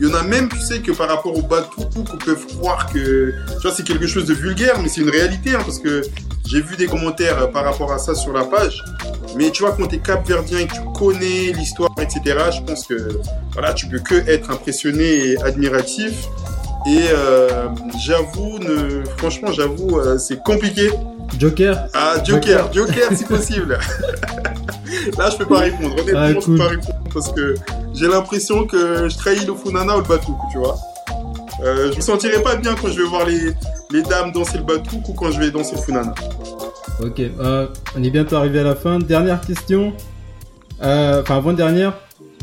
Il 0.00 0.08
y 0.08 0.10
en 0.10 0.14
a 0.14 0.22
même, 0.22 0.48
tu 0.48 0.58
sais, 0.58 0.80
que 0.80 0.92
par 0.92 1.08
rapport 1.08 1.36
au 1.36 1.42
bateau, 1.42 1.82
qu'on 1.94 2.16
peut 2.16 2.36
croire 2.56 2.90
que, 2.92 3.32
tu 3.52 3.62
vois, 3.62 3.72
c'est 3.72 3.86
quelque 3.86 4.06
chose 4.06 4.24
de 4.24 4.34
vulgaire, 4.34 4.80
mais 4.80 4.88
c'est 4.88 5.02
une 5.02 5.10
réalité, 5.10 5.54
hein, 5.54 5.60
parce 5.64 5.78
que 5.78 6.02
j'ai 6.46 6.60
vu 6.60 6.76
des 6.76 6.86
commentaires 6.86 7.38
euh, 7.42 7.46
par 7.46 7.64
rapport 7.64 7.92
à 7.92 7.98
ça 7.98 8.14
sur 8.14 8.32
la 8.32 8.44
page. 8.44 8.82
Mais 9.36 9.50
tu 9.50 9.62
vois, 9.62 9.72
quand 9.72 9.86
t'es 9.86 9.98
capverdien 9.98 10.58
et 10.58 10.66
que 10.66 10.74
tu 10.74 10.80
connais 10.94 11.52
l'histoire, 11.52 11.90
etc., 12.00 12.20
je 12.54 12.60
pense 12.62 12.86
que, 12.86 13.20
voilà, 13.52 13.72
tu 13.74 13.86
peux 13.86 14.00
que 14.00 14.14
être 14.28 14.50
impressionné 14.50 15.28
et 15.28 15.42
admiratif. 15.42 16.28
Et 16.86 17.06
euh, 17.12 17.68
j'avoue, 18.04 18.58
ne... 18.58 19.04
franchement, 19.18 19.52
j'avoue, 19.52 19.98
euh, 19.98 20.18
c'est 20.18 20.42
compliqué. 20.42 20.90
Joker 21.38 21.86
Ah, 21.94 22.16
Joker, 22.24 22.72
Joker 22.72 23.12
si 23.16 23.24
possible. 23.24 23.78
Là, 25.18 25.30
je 25.30 25.36
peux 25.38 25.46
pas 25.46 25.60
répondre. 25.60 25.94
Honnêtement, 25.98 26.18
Ah, 26.20 26.28
je 26.30 26.34
peux 26.34 26.40
cool. 26.42 26.58
pas 26.58 26.68
répondre 26.68 26.98
parce 27.14 27.32
que 27.32 27.54
j'ai 27.94 28.08
l'impression 28.08 28.66
que 28.66 29.08
je 29.08 29.16
trahis 29.16 29.44
le 29.46 29.54
Funana 29.54 29.96
ou 29.96 30.00
le 30.00 30.06
Batouk, 30.06 30.36
tu 30.50 30.58
vois. 30.58 30.76
Euh, 31.64 31.90
je 31.92 31.96
me 31.96 32.00
sentirai 32.02 32.42
pas 32.42 32.56
bien 32.56 32.74
quand 32.74 32.88
je 32.88 33.00
vais 33.00 33.08
voir 33.08 33.24
les, 33.26 33.52
les 33.92 34.02
dames 34.02 34.32
danser 34.32 34.58
le 34.58 34.64
Batouk 34.64 35.08
ou 35.08 35.12
quand 35.12 35.30
je 35.30 35.38
vais 35.40 35.50
danser 35.50 35.76
le 35.76 35.82
Funana. 35.82 36.14
Ok, 37.00 37.20
euh, 37.20 37.66
on 37.96 38.02
est 38.02 38.10
bientôt 38.10 38.36
arrivé 38.36 38.60
à 38.60 38.64
la 38.64 38.74
fin. 38.74 38.98
Dernière 38.98 39.40
question. 39.40 39.92
Euh, 40.82 41.22
Enfin, 41.22 41.36
avant-dernière. 41.36 41.94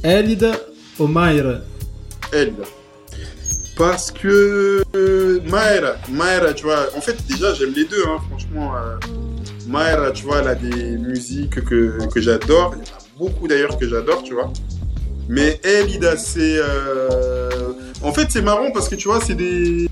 Elida 0.04 0.52
ou 0.98 1.08
Mayra 1.08 1.56
Elle. 2.32 2.54
Parce 3.80 4.12
que 4.12 4.84
euh, 4.94 5.40
Maëra, 5.46 5.94
Maëra, 6.12 6.54
tu 6.54 6.66
vois, 6.66 6.88
en 6.98 7.00
fait 7.00 7.16
déjà 7.28 7.54
j'aime 7.54 7.72
les 7.74 7.86
deux, 7.86 8.04
hein, 8.06 8.18
franchement. 8.30 8.74
euh, 8.76 8.98
Maëra, 9.68 10.12
tu 10.12 10.26
vois, 10.26 10.40
elle 10.40 10.50
a 10.50 10.56
des 10.56 10.98
musiques 10.98 11.64
que, 11.64 11.98
que 12.14 12.20
j'adore. 12.20 12.76
Il 12.76 12.86
y 12.86 12.92
en 12.92 12.96
a 12.96 13.00
beaucoup 13.18 13.48
d'ailleurs 13.48 13.78
que 13.78 13.88
j'adore, 13.88 14.22
tu 14.22 14.34
vois. 14.34 14.52
Mais 15.30 15.62
elle, 15.64 15.90
Ida, 15.90 16.18
c'est. 16.18 16.58
Euh... 16.58 17.50
En 18.02 18.12
fait, 18.12 18.28
c'est 18.30 18.42
marrant 18.42 18.72
parce 18.74 18.90
que 18.90 18.96
tu 18.96 19.08
vois, 19.08 19.22
c'est 19.22 19.36
des. 19.36 19.88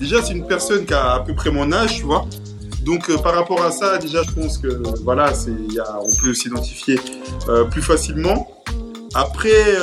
Déjà, 0.00 0.20
c'est 0.22 0.32
une 0.32 0.46
personne 0.48 0.84
qui 0.84 0.94
a 0.94 1.14
à 1.14 1.20
peu 1.20 1.34
près 1.34 1.50
mon 1.52 1.70
âge, 1.72 1.96
tu 1.98 2.02
vois. 2.02 2.26
Donc, 2.82 3.08
euh, 3.08 3.18
par 3.18 3.34
rapport 3.34 3.62
à 3.62 3.70
ça, 3.70 3.98
déjà, 3.98 4.22
je 4.24 4.32
pense 4.32 4.58
que 4.58 4.68
voilà, 5.04 5.32
on 6.02 6.12
peut 6.22 6.34
s'identifier 6.34 6.98
euh, 7.48 7.64
plus 7.64 7.82
facilement. 7.82 8.50
Après, 9.14 9.76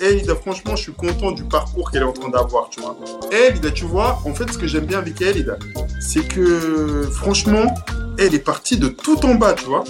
elle, 0.00 0.18
Ida, 0.18 0.34
franchement, 0.34 0.76
je 0.76 0.82
suis 0.82 0.92
content 0.92 1.32
du 1.32 1.44
parcours 1.44 1.90
qu'elle 1.90 2.02
est 2.02 2.06
en 2.06 2.12
train 2.12 2.28
d'avoir, 2.28 2.68
tu 2.70 2.80
vois. 2.80 2.96
Elle, 3.32 3.56
Ida, 3.56 3.70
tu 3.70 3.84
vois, 3.84 4.20
en 4.24 4.34
fait, 4.34 4.50
ce 4.52 4.58
que 4.58 4.66
j'aime 4.66 4.86
bien 4.86 4.98
avec 4.98 5.20
elle, 5.20 5.36
Ida, 5.38 5.58
c'est 6.00 6.26
que 6.26 7.08
franchement, 7.12 7.74
elle 8.18 8.34
est 8.34 8.44
partie 8.44 8.76
de 8.76 8.88
tout 8.88 9.24
en 9.24 9.34
bas, 9.34 9.54
tu 9.54 9.64
vois 9.64 9.84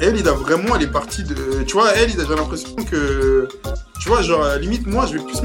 elle, 0.00 0.28
a 0.28 0.32
vraiment, 0.32 0.76
elle 0.76 0.82
est 0.82 0.92
partie 0.92 1.24
de. 1.24 1.62
Tu 1.66 1.72
vois, 1.74 1.92
elle, 1.94 2.10
j'ai 2.10 2.16
l'impression 2.16 2.74
que. 2.76 3.48
Tu 4.00 4.08
vois, 4.08 4.22
genre, 4.22 4.46
limite, 4.60 4.86
moi, 4.86 5.06
je 5.06 5.18
vais 5.18 5.24
plus 5.24 5.40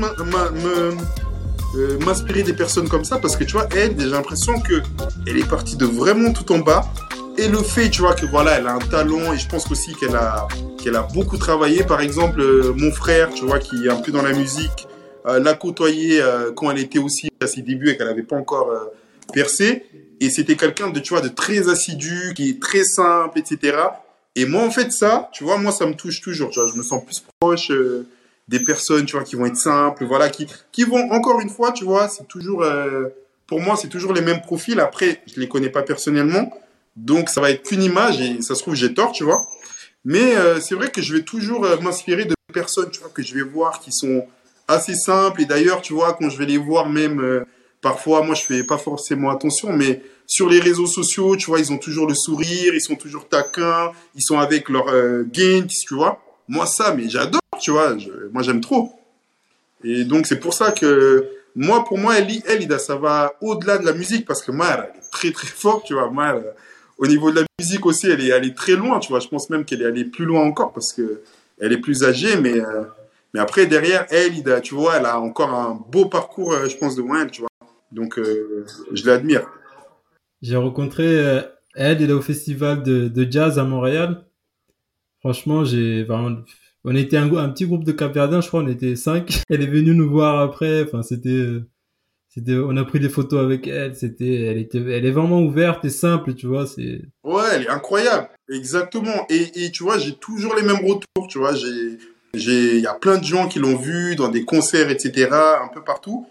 euh, 1.75 1.97
m'inspirer 2.05 2.43
des 2.43 2.53
personnes 2.53 2.87
comme 2.87 3.03
ça 3.03 3.17
parce 3.17 3.35
que, 3.35 3.43
tu 3.43 3.53
vois, 3.53 3.67
elle, 3.75 3.95
j'ai 3.99 4.05
l'impression 4.05 4.59
que 4.59 4.81
elle 5.25 5.37
est 5.37 5.49
partie 5.49 5.75
de 5.75 5.85
vraiment 5.85 6.31
tout 6.33 6.51
en 6.51 6.59
bas. 6.59 6.85
Et 7.37 7.47
le 7.47 7.57
fait, 7.57 7.89
tu 7.89 8.01
vois, 8.01 8.13
que 8.13 8.25
voilà, 8.25 8.59
elle 8.59 8.67
a 8.67 8.73
un 8.73 8.79
talent 8.79 9.33
et 9.33 9.37
je 9.37 9.47
pense 9.47 9.69
aussi 9.71 9.93
qu'elle 9.95 10.15
a, 10.15 10.47
qu'elle 10.81 10.95
a 10.95 11.03
beaucoup 11.13 11.37
travaillé. 11.37 11.83
Par 11.83 12.01
exemple, 12.01 12.41
euh, 12.41 12.73
mon 12.75 12.91
frère, 12.91 13.29
tu 13.33 13.45
vois, 13.45 13.59
qui 13.59 13.85
est 13.85 13.89
un 13.89 14.01
peu 14.01 14.11
dans 14.11 14.21
la 14.21 14.33
musique, 14.33 14.87
euh, 15.25 15.39
l'a 15.39 15.53
côtoyé 15.53 16.21
quand 16.55 16.71
elle 16.71 16.79
était 16.79 16.99
aussi 16.99 17.29
à 17.41 17.47
ses 17.47 17.61
débuts 17.61 17.89
et 17.89 17.97
qu'elle 17.97 18.07
n'avait 18.07 18.23
pas 18.23 18.35
encore 18.35 18.71
percé. 19.33 19.85
Et 20.19 20.29
c'était 20.29 20.55
quelqu'un 20.55 20.89
de, 20.89 20.99
tu 20.99 21.13
vois, 21.13 21.21
de 21.21 21.27
très 21.27 21.69
assidu, 21.69 22.33
qui 22.35 22.51
est 22.51 22.61
très 22.61 22.83
simple, 22.83 23.39
etc. 23.39 23.77
Et 24.35 24.45
moi, 24.45 24.63
en 24.63 24.71
fait, 24.71 24.91
ça, 24.91 25.29
tu 25.31 25.43
vois, 25.43 25.57
moi, 25.57 25.71
ça 25.71 25.85
me 25.85 25.93
touche 25.93 26.21
toujours. 26.21 26.49
Tu 26.49 26.59
vois, 26.59 26.69
je 26.69 26.77
me 26.77 26.83
sens 26.83 27.03
plus 27.03 27.23
proche 27.39 27.71
euh, 27.71 28.07
des 28.47 28.59
personnes, 28.63 29.05
tu 29.05 29.15
vois, 29.15 29.23
qui 29.23 29.35
vont 29.35 29.45
être 29.45 29.57
simples, 29.57 30.05
voilà, 30.05 30.29
qui, 30.29 30.47
qui 30.71 30.83
vont, 30.83 31.11
encore 31.11 31.39
une 31.39 31.49
fois, 31.49 31.71
tu 31.71 31.83
vois, 31.83 32.07
c'est 32.07 32.27
toujours, 32.27 32.63
euh, 32.63 33.09
pour 33.47 33.61
moi, 33.61 33.75
c'est 33.75 33.89
toujours 33.89 34.13
les 34.13 34.21
mêmes 34.21 34.41
profils. 34.41 34.79
Après, 34.79 35.21
je 35.27 35.39
les 35.39 35.47
connais 35.47 35.69
pas 35.69 35.83
personnellement. 35.83 36.51
Donc, 36.95 37.29
ça 37.29 37.41
va 37.41 37.51
être 37.51 37.63
qu'une 37.63 37.83
image 37.83 38.21
et 38.21 38.41
ça 38.41 38.55
se 38.55 38.61
trouve, 38.61 38.75
j'ai 38.75 38.93
tort, 38.93 39.11
tu 39.11 39.23
vois. 39.23 39.41
Mais 40.05 40.35
euh, 40.35 40.59
c'est 40.59 40.75
vrai 40.75 40.91
que 40.91 41.01
je 41.01 41.13
vais 41.13 41.23
toujours 41.23 41.65
m'inspirer 41.81 42.25
de 42.25 42.35
personnes, 42.53 42.89
tu 42.91 42.99
vois, 42.99 43.09
que 43.09 43.23
je 43.23 43.33
vais 43.33 43.41
voir 43.41 43.79
qui 43.79 43.91
sont 43.91 44.25
assez 44.67 44.95
simples. 44.95 45.41
Et 45.41 45.45
d'ailleurs, 45.45 45.81
tu 45.81 45.93
vois, 45.93 46.13
quand 46.13 46.29
je 46.29 46.37
vais 46.37 46.45
les 46.45 46.57
voir 46.57 46.87
même, 46.87 47.45
parfois, 47.81 48.23
moi, 48.23 48.35
je 48.35 48.41
fais 48.43 48.63
pas 48.63 48.77
forcément 48.77 49.29
attention, 49.29 49.71
mais 49.71 50.01
sur 50.25 50.49
les 50.49 50.59
réseaux 50.59 50.87
sociaux, 50.87 51.35
tu 51.35 51.47
vois, 51.47 51.59
ils 51.59 51.71
ont 51.71 51.77
toujours 51.77 52.07
le 52.07 52.15
sourire, 52.15 52.73
ils 52.73 52.81
sont 52.81 52.95
toujours 52.95 53.27
taquins, 53.27 53.91
ils 54.15 54.23
sont 54.23 54.39
avec 54.39 54.69
leur 54.69 54.87
euh, 54.87 55.23
gain, 55.31 55.67
tu 55.67 55.93
vois. 55.93 56.23
Moi, 56.47 56.65
ça, 56.65 56.93
mais 56.95 57.09
j'adore, 57.09 57.41
tu 57.59 57.71
vois. 57.71 57.95
moi, 58.31 58.41
j'aime 58.41 58.61
trop. 58.61 58.91
Et 59.83 60.05
donc, 60.05 60.25
c'est 60.25 60.39
pour 60.39 60.53
ça 60.53 60.71
que 60.71 61.27
moi, 61.55 61.83
pour 61.83 61.97
moi, 61.97 62.17
elle, 62.17 62.27
elle 62.47 62.79
ça 62.79 62.95
va 62.95 63.33
au-delà 63.41 63.77
de 63.77 63.85
la 63.85 63.93
musique 63.93 64.25
parce 64.25 64.41
que 64.41 64.51
moi, 64.51 64.67
elle 64.71 64.99
est 64.99 65.11
très, 65.11 65.31
très 65.31 65.47
forte, 65.47 65.85
tu 65.85 65.93
vois. 65.93 66.09
Moi, 66.09 66.41
au 67.03 67.07
niveau 67.07 67.31
de 67.31 67.41
la 67.41 67.45
musique 67.59 67.85
aussi, 67.85 68.07
elle 68.07 68.21
est 68.21 68.31
allée 68.31 68.53
très 68.53 68.75
loin, 68.75 68.99
tu 68.99 69.09
vois. 69.09 69.19
Je 69.19 69.27
pense 69.27 69.49
même 69.49 69.65
qu'elle 69.65 69.81
est 69.81 69.85
allée 69.85 70.05
plus 70.05 70.23
loin 70.23 70.41
encore 70.41 70.71
parce 70.71 70.93
que 70.93 71.21
elle 71.59 71.73
est 71.73 71.77
plus 71.77 72.03
âgée, 72.03 72.37
mais, 72.37 72.59
euh, 72.59 72.83
mais 73.33 73.41
après, 73.41 73.67
derrière, 73.67 74.05
elle, 74.09 74.31
tu 74.61 74.73
vois, 74.73 74.97
elle 74.97 75.05
a 75.05 75.19
encore 75.19 75.53
un 75.53 75.79
beau 75.91 76.05
parcours, 76.05 76.53
euh, 76.53 76.67
je 76.69 76.77
pense, 76.77 76.95
de 76.95 77.01
moi, 77.01 77.25
tu 77.25 77.41
vois. 77.41 77.49
Donc, 77.91 78.19
je 78.91 79.05
l'admire. 79.05 79.45
J'ai 80.41 80.55
rencontré 80.55 81.03
euh, 81.05 81.41
elle, 81.75 82.01
il 82.01 82.09
est 82.09 82.13
au 82.13 82.21
festival 82.21 82.83
de, 82.83 83.27
jazz 83.29 83.59
à 83.59 83.63
Montréal. 83.63 84.25
Franchement, 85.19 85.63
j'ai 85.63 86.03
vraiment, 86.03 86.37
on 86.83 86.95
était 86.95 87.17
un, 87.17 87.29
petit 87.49 87.65
groupe 87.65 87.83
de 87.83 87.91
Capverdiens, 87.91 88.41
je 88.41 88.47
crois, 88.47 88.61
on 88.61 88.67
était 88.67 88.95
cinq. 88.95 89.41
Elle 89.49 89.61
est 89.61 89.67
venue 89.67 89.95
nous 89.95 90.09
voir 90.09 90.39
après. 90.39 90.83
Enfin, 90.83 91.01
c'était, 91.01 91.29
euh, 91.29 91.69
c'était, 92.33 92.55
on 92.55 92.75
a 92.77 92.83
pris 92.83 92.99
des 92.99 93.09
photos 93.09 93.43
avec 93.43 93.67
elle. 93.67 93.95
C'était, 93.95 94.45
elle 94.45 94.57
était, 94.57 94.79
elle 94.79 95.05
est 95.05 95.11
vraiment 95.11 95.41
ouverte 95.41 95.85
et 95.85 95.91
simple, 95.91 96.33
tu 96.33 96.47
vois. 96.47 96.65
C'est. 96.65 97.01
Ouais, 97.23 97.43
elle 97.53 97.63
est 97.63 97.69
incroyable. 97.69 98.27
Exactement. 98.49 99.27
Et, 99.29 99.65
et 99.65 99.71
tu 99.71 99.83
vois, 99.83 99.99
j'ai 99.99 100.13
toujours 100.15 100.55
les 100.55 100.63
mêmes 100.63 100.83
retours. 100.83 101.27
Tu 101.29 101.37
vois, 101.37 101.53
j'ai, 101.53 101.99
j'ai, 102.33 102.77
il 102.77 102.81
y 102.81 102.87
a 102.87 102.95
plein 102.95 103.19
de 103.19 103.23
gens 103.23 103.47
qui 103.47 103.59
l'ont 103.59 103.75
vu 103.75 104.15
dans 104.15 104.29
des 104.29 104.45
concerts, 104.45 104.89
etc., 104.89 105.29
un 105.31 105.67
peu 105.71 105.83
partout. 105.83 106.25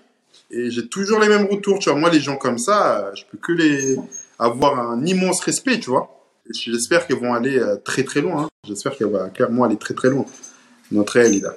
Et 0.51 0.73
j'ai 0.73 0.89
toujours 0.89 1.21
les 1.21 1.29
mêmes 1.29 1.47
retours, 1.47 1.79
tu 1.79 1.89
vois. 1.89 1.97
Moi, 1.97 2.11
les 2.11 2.21
gens 2.21 2.37
comme 2.37 2.59
ça, 2.59 3.13
je 3.15 3.23
peux 3.31 3.39
que 3.39 3.53
les 3.53 3.97
avoir 4.41 4.81
un 4.81 5.07
immense 5.07 5.41
respect, 5.41 5.79
tu 5.79 5.91
vois. 5.91 6.11
J'espère 6.53 7.07
qu'ils 7.07 7.17
vont 7.17 7.33
aller 7.33 7.61
euh, 7.61 7.77
très 7.77 8.03
très 8.03 8.21
loin. 8.21 8.43
Hein. 8.43 8.49
J'espère 8.67 8.97
qu'elle 8.97 9.11
va 9.11 9.29
clairement 9.29 9.63
aller 9.63 9.77
très 9.77 9.95
très 9.95 10.11
loin. 10.11 10.25
Notre 10.91 11.17
Elida. 11.17 11.55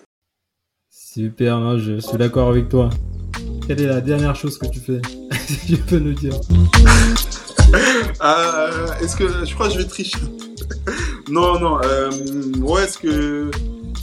Super, 0.92 1.56
hein, 1.56 1.80
je 1.80 1.98
suis 1.98 2.18
d'accord 2.18 2.50
avec 2.50 2.70
toi. 2.70 2.92
Quelle 3.68 3.82
est 3.82 3.88
la 3.88 4.02
dernière 4.02 4.36
chose 4.36 4.58
que 4.58 4.68
tu 4.68 4.80
fais 4.80 5.02
Si 5.48 5.76
tu 5.76 5.78
peux 5.78 6.00
nous 6.00 6.14
dire. 6.14 6.34
euh, 8.24 8.88
est-ce 9.02 9.16
que 9.16 9.28
je 9.46 9.54
crois 9.54 9.68
que 9.68 9.74
je 9.74 9.80
vais 9.80 9.86
tricher 9.86 10.18
Non, 11.30 11.60
non. 11.60 11.80
Euh, 11.84 12.10
ouais, 12.60 12.84
est-ce 12.84 12.98
que 12.98 13.50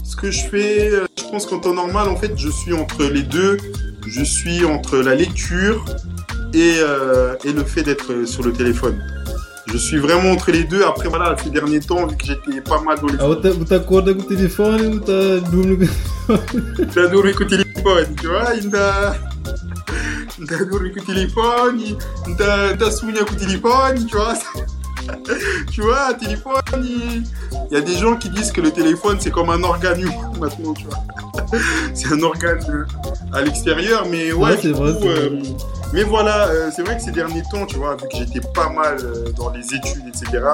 ce 0.04 0.16
que 0.16 0.30
je 0.30 0.40
fais, 0.42 0.90
je 1.18 1.24
pense 1.30 1.46
qu'en 1.46 1.58
temps 1.58 1.74
normal, 1.74 2.08
en 2.08 2.16
fait, 2.16 2.32
je 2.36 2.48
suis 2.48 2.72
entre 2.72 3.04
les 3.04 3.22
deux 3.22 3.56
je 4.06 4.24
suis 4.24 4.64
entre 4.64 4.98
la 4.98 5.14
lecture 5.14 5.84
et, 6.52 6.74
euh, 6.78 7.34
et 7.44 7.52
le 7.52 7.64
fait 7.64 7.82
d'être 7.82 8.26
sur 8.26 8.42
le 8.42 8.52
téléphone. 8.52 9.02
Je 9.66 9.78
suis 9.78 9.98
vraiment 9.98 10.30
entre 10.32 10.50
les 10.50 10.64
deux. 10.64 10.84
Après, 10.84 11.08
voilà, 11.08 11.34
ces 11.42 11.50
derniers 11.50 11.80
temps, 11.80 12.06
vu 12.06 12.16
que 12.16 12.26
j'étais 12.26 12.60
pas 12.60 12.80
mal 12.80 12.98
dans 13.00 13.06
les... 13.06 13.16
Ah, 13.20 13.64
tu 13.66 13.74
accordes 13.74 14.08
avec 14.08 14.22
le 14.22 14.36
téléphone 14.36 14.94
ou 14.94 15.00
t'as 15.00 15.38
dormi 15.38 15.88
avec 16.28 17.40
le 17.40 17.46
téléphone, 17.46 18.06
tu 18.20 18.26
vois 18.26 18.54
Il. 18.54 18.70
Téléphone, 21.07 21.97
t'as 22.38 22.90
souvenu 22.90 23.16
avec 23.18 23.30
le 23.32 23.36
téléphone, 23.36 24.07
tu 24.07 24.16
vois 24.16 24.34
tu 25.70 25.80
vois, 25.82 26.14
téléphone, 26.14 26.62
il... 26.82 27.24
y 27.70 27.76
a 27.76 27.80
des 27.80 27.97
gens 27.97 28.16
qui 28.16 28.28
disent 28.30 28.53
que 28.53 28.61
le 28.61 28.70
téléphone 28.70 29.18
c'est 29.20 29.30
comme 29.30 29.51
un 29.51 29.62
organe 29.62 30.01
humain 30.01 30.32
maintenant, 30.38 30.74
tu 30.74 30.86
vois. 30.86 31.59
c'est 31.95 32.12
un 32.12 32.22
organe 32.22 32.61
euh, 32.68 32.84
à 33.32 33.43
l'extérieur, 33.43 34.07
mais 34.11 34.32
ouais, 34.32 34.57
c'est 34.61 34.72
vrai, 34.72 34.93
euh, 35.05 35.43
mais 35.93 36.03
voilà, 36.03 36.47
euh, 36.49 36.70
c'est 36.74 36.82
vrai 36.82 36.97
que 36.97 37.03
ces 37.03 37.12
derniers 37.12 37.43
temps, 37.51 37.66
tu 37.66 37.76
vois, 37.76 37.97
vu 37.97 38.09
que 38.09 38.16
j'étais 38.16 38.40
pas 38.55 38.68
mal 38.68 38.99
dans 39.36 39.51
les 39.51 39.64
études, 39.64 40.07
etc., 40.09 40.45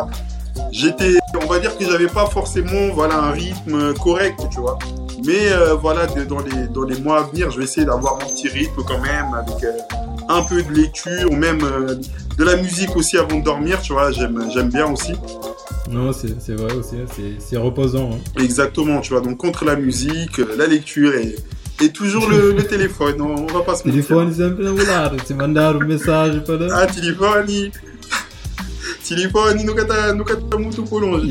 j'étais, 0.70 1.18
on 1.42 1.46
va 1.46 1.58
dire 1.58 1.76
que 1.76 1.84
j'avais 1.84 2.08
pas 2.08 2.26
forcément, 2.26 2.92
voilà, 2.94 3.18
un 3.18 3.30
rythme 3.32 3.94
correct, 3.94 4.40
tu 4.50 4.60
vois. 4.60 4.78
Mais 5.28 5.50
voilà, 5.80 6.06
dans 6.06 6.38
les, 6.40 6.66
dans 6.68 6.84
les 6.84 6.98
mois 7.00 7.20
à 7.20 7.22
venir, 7.24 7.50
je 7.50 7.58
vais 7.58 7.64
essayer 7.64 7.84
d'avoir 7.84 8.14
mon 8.18 8.26
petit 8.26 8.48
rythme 8.48 8.82
quand 8.86 8.98
même, 8.98 9.34
avec 9.34 9.62
un 10.26 10.42
peu 10.42 10.62
de 10.62 10.72
lecture, 10.72 11.30
ou 11.30 11.36
même 11.36 11.60
de 12.38 12.44
la 12.44 12.56
musique 12.56 12.96
aussi 12.96 13.18
avant 13.18 13.38
de 13.38 13.44
dormir, 13.44 13.82
tu 13.82 13.92
vois, 13.92 14.10
j'aime, 14.10 14.48
j'aime 14.50 14.70
bien 14.70 14.90
aussi. 14.90 15.12
Non, 15.90 16.12
c'est, 16.12 16.52
vrai 16.52 16.72
aussi, 16.74 16.96
hein, 16.96 17.36
c'est, 17.38 17.56
reposant. 17.56 18.10
Hein. 18.12 18.42
Exactement, 18.42 19.00
tu 19.00 19.12
vois, 19.12 19.20
donc 19.20 19.36
contre 19.36 19.64
la 19.64 19.76
musique, 19.76 20.38
la 20.56 20.66
lecture 20.66 21.14
et, 21.14 21.36
et 21.82 21.90
toujours 21.90 22.28
le, 22.28 22.54
téléphone, 22.68 23.20
on, 23.20 23.46
va 23.46 23.60
pas 23.60 23.74
se 23.74 23.86
mentir. 23.86 23.92
Téléphone 23.92 24.32
sempre 24.32 24.62
là, 24.86 25.12
tu 25.26 25.34
mandar 25.34 25.76
un 25.76 25.84
message. 25.84 26.42
Ah, 26.72 26.86
téléphone, 26.86 27.46
téléphone, 29.08 29.64
nunca 29.64 29.84
tá, 29.84 30.12
nunca 30.14 30.36
tá 30.36 30.58
muito 30.58 30.82
por 30.84 31.00
longe, 31.00 31.26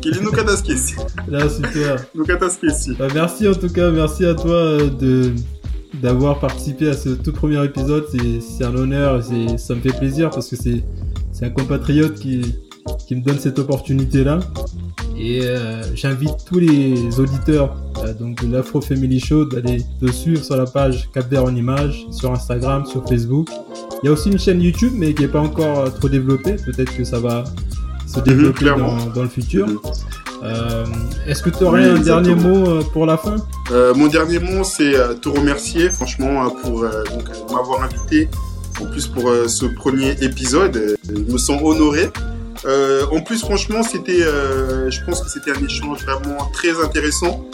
t'a 0.00 0.52
esqueci. 0.52 0.94
Là, 1.28 1.48
super. 1.48 2.04
nunca 2.14 2.36
t'a 2.36 2.46
esqueci. 2.46 2.94
Bah, 2.98 3.08
merci 3.14 3.48
en 3.48 3.54
tout 3.54 3.68
cas, 3.68 3.90
merci 3.90 4.24
à 4.24 4.34
toi 4.34 4.54
euh, 4.54 4.90
de 4.90 5.32
d'avoir 6.00 6.38
participé 6.38 6.88
à 6.88 6.92
ce 6.94 7.10
tout 7.10 7.32
premier 7.32 7.62
épisode. 7.64 8.06
C'est 8.40 8.64
un 8.64 8.74
honneur, 8.74 9.20
et 9.32 9.58
ça 9.58 9.74
me 9.74 9.80
fait 9.80 9.96
plaisir 9.96 10.30
parce 10.30 10.48
que 10.48 10.56
c'est 10.56 10.82
un 11.42 11.50
compatriote 11.50 12.14
qui, 12.14 12.54
qui 13.06 13.16
me 13.16 13.22
donne 13.22 13.38
cette 13.38 13.58
opportunité-là. 13.58 14.40
Et 15.18 15.40
euh, 15.42 15.82
j'invite 15.94 16.44
tous 16.46 16.60
les 16.60 17.20
auditeurs 17.20 17.76
euh, 17.98 18.14
donc 18.14 18.42
de 18.42 18.50
l'Afro 18.50 18.80
Family 18.80 19.20
Show 19.20 19.44
d'aller 19.44 19.84
te 20.00 20.10
suivre 20.10 20.42
sur 20.42 20.56
la 20.56 20.64
page 20.64 21.10
Cap 21.12 21.26
en 21.36 21.54
Images, 21.54 22.06
sur 22.10 22.32
Instagram, 22.32 22.86
sur 22.86 23.06
Facebook. 23.06 23.48
Il 24.02 24.06
y 24.06 24.08
a 24.08 24.12
aussi 24.12 24.30
une 24.30 24.38
chaîne 24.38 24.62
YouTube, 24.62 24.92
mais 24.96 25.12
qui 25.12 25.22
n'est 25.22 25.28
pas 25.28 25.40
encore 25.40 25.92
trop 25.92 26.08
développée. 26.08 26.56
Peut-être 26.64 26.96
que 26.96 27.04
ça 27.04 27.20
va 27.20 27.44
se 28.12 28.18
mhm, 28.18 28.24
développer 28.24 28.64
dans, 28.66 29.06
dans, 29.06 29.22
le 29.22 29.28
futur. 29.28 29.66
Mhm. 29.66 29.78
Euh, 30.42 30.84
est-ce 31.26 31.42
que 31.42 31.50
tu 31.50 31.64
aurais 31.64 31.84
un 31.84 31.98
dernier 31.98 32.34
mot 32.34 32.66
euh, 32.66 32.82
pour 32.92 33.06
la 33.06 33.16
fin? 33.16 33.36
Euh, 33.72 33.94
Mon 33.94 34.06
dernier 34.08 34.38
mot, 34.38 34.64
c'est 34.64 34.94
te 35.20 35.28
remercier 35.28 35.90
franchement 35.90 36.50
pour 36.62 36.84
m'avoir 37.52 37.82
invité. 37.82 38.28
En 38.80 38.86
plus 38.86 39.06
pour 39.08 39.30
ce 39.46 39.66
premier 39.66 40.12
épisode, 40.22 40.96
je 41.06 41.32
me 41.32 41.38
sens 41.38 41.60
honoré. 41.62 42.08
en 43.12 43.20
plus, 43.20 43.40
franchement, 43.40 43.82
c'était, 43.82 44.20
je 44.22 45.04
pense 45.04 45.20
que 45.20 45.28
c'était 45.28 45.50
un 45.50 45.64
échange 45.64 46.02
vraiment 46.04 46.50
très 46.52 46.82
intéressant. 46.82 47.44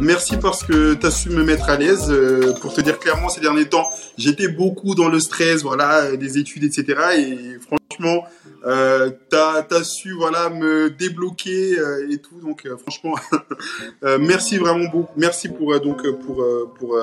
Merci 0.00 0.36
parce 0.36 0.64
que 0.64 0.94
tu 0.94 1.06
as 1.06 1.10
su 1.10 1.30
me 1.30 1.44
mettre 1.44 1.68
à 1.68 1.76
l'aise. 1.76 2.12
pour 2.60 2.72
te 2.72 2.80
dire 2.80 2.98
clairement, 2.98 3.28
ces 3.28 3.40
derniers 3.40 3.68
temps, 3.68 3.90
j'étais 4.16 4.48
beaucoup 4.48 4.94
dans 4.94 5.08
le 5.08 5.20
stress, 5.20 5.62
voilà, 5.62 6.16
des 6.16 6.38
études, 6.38 6.64
etc. 6.64 6.98
Et 7.18 7.58
franchement, 7.60 8.24
euh, 8.66 9.10
t'as 9.30 9.64
as 9.70 9.84
su 9.84 10.12
voilà 10.12 10.50
me 10.50 10.90
débloquer 10.90 11.78
euh, 11.78 12.10
et 12.10 12.18
tout. 12.18 12.40
Donc 12.40 12.68
franchement, 12.78 13.14
merci 14.20 14.58
vraiment 14.58 14.88
beaucoup. 14.90 15.12
Merci 15.16 15.48
pour 15.48 15.78
donc 15.80 16.08
pour 16.20 16.44
pour 16.78 16.98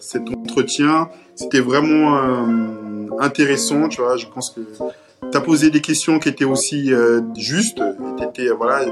cet 0.00 0.28
entretien. 0.28 1.08
C'était 1.34 1.60
vraiment 1.60 2.46
intéressant. 3.20 3.88
Tu 3.88 4.00
vois, 4.00 4.16
je 4.16 4.26
pense 4.26 4.50
que 4.50 4.60
t'as 5.32 5.40
posé 5.40 5.70
des 5.70 5.80
questions 5.80 6.18
qui 6.18 6.28
étaient 6.28 6.44
aussi 6.44 6.92
justes. 7.36 7.82
Étais, 8.22 8.48
voilà. 8.48 8.84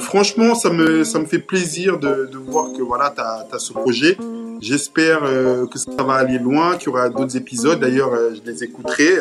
franchement, 0.00 0.54
ça 0.54 0.70
me 0.70 1.04
ça 1.04 1.18
me 1.18 1.26
fait 1.26 1.38
plaisir 1.38 1.98
de, 1.98 2.28
de 2.30 2.38
voir 2.38 2.72
que 2.76 2.82
voilà 2.82 3.12
t'as 3.14 3.44
as 3.50 3.58
ce 3.58 3.72
projet. 3.72 4.16
J'espère 4.60 5.20
euh, 5.24 5.66
que 5.66 5.78
ça 5.78 5.90
va 6.02 6.14
aller 6.14 6.38
loin, 6.38 6.76
qu'il 6.76 6.86
y 6.86 6.88
aura 6.88 7.08
d'autres 7.08 7.36
épisodes. 7.36 7.78
D'ailleurs, 7.78 8.12
euh, 8.14 8.30
je 8.34 8.50
les 8.50 8.64
écouterai. 8.64 9.20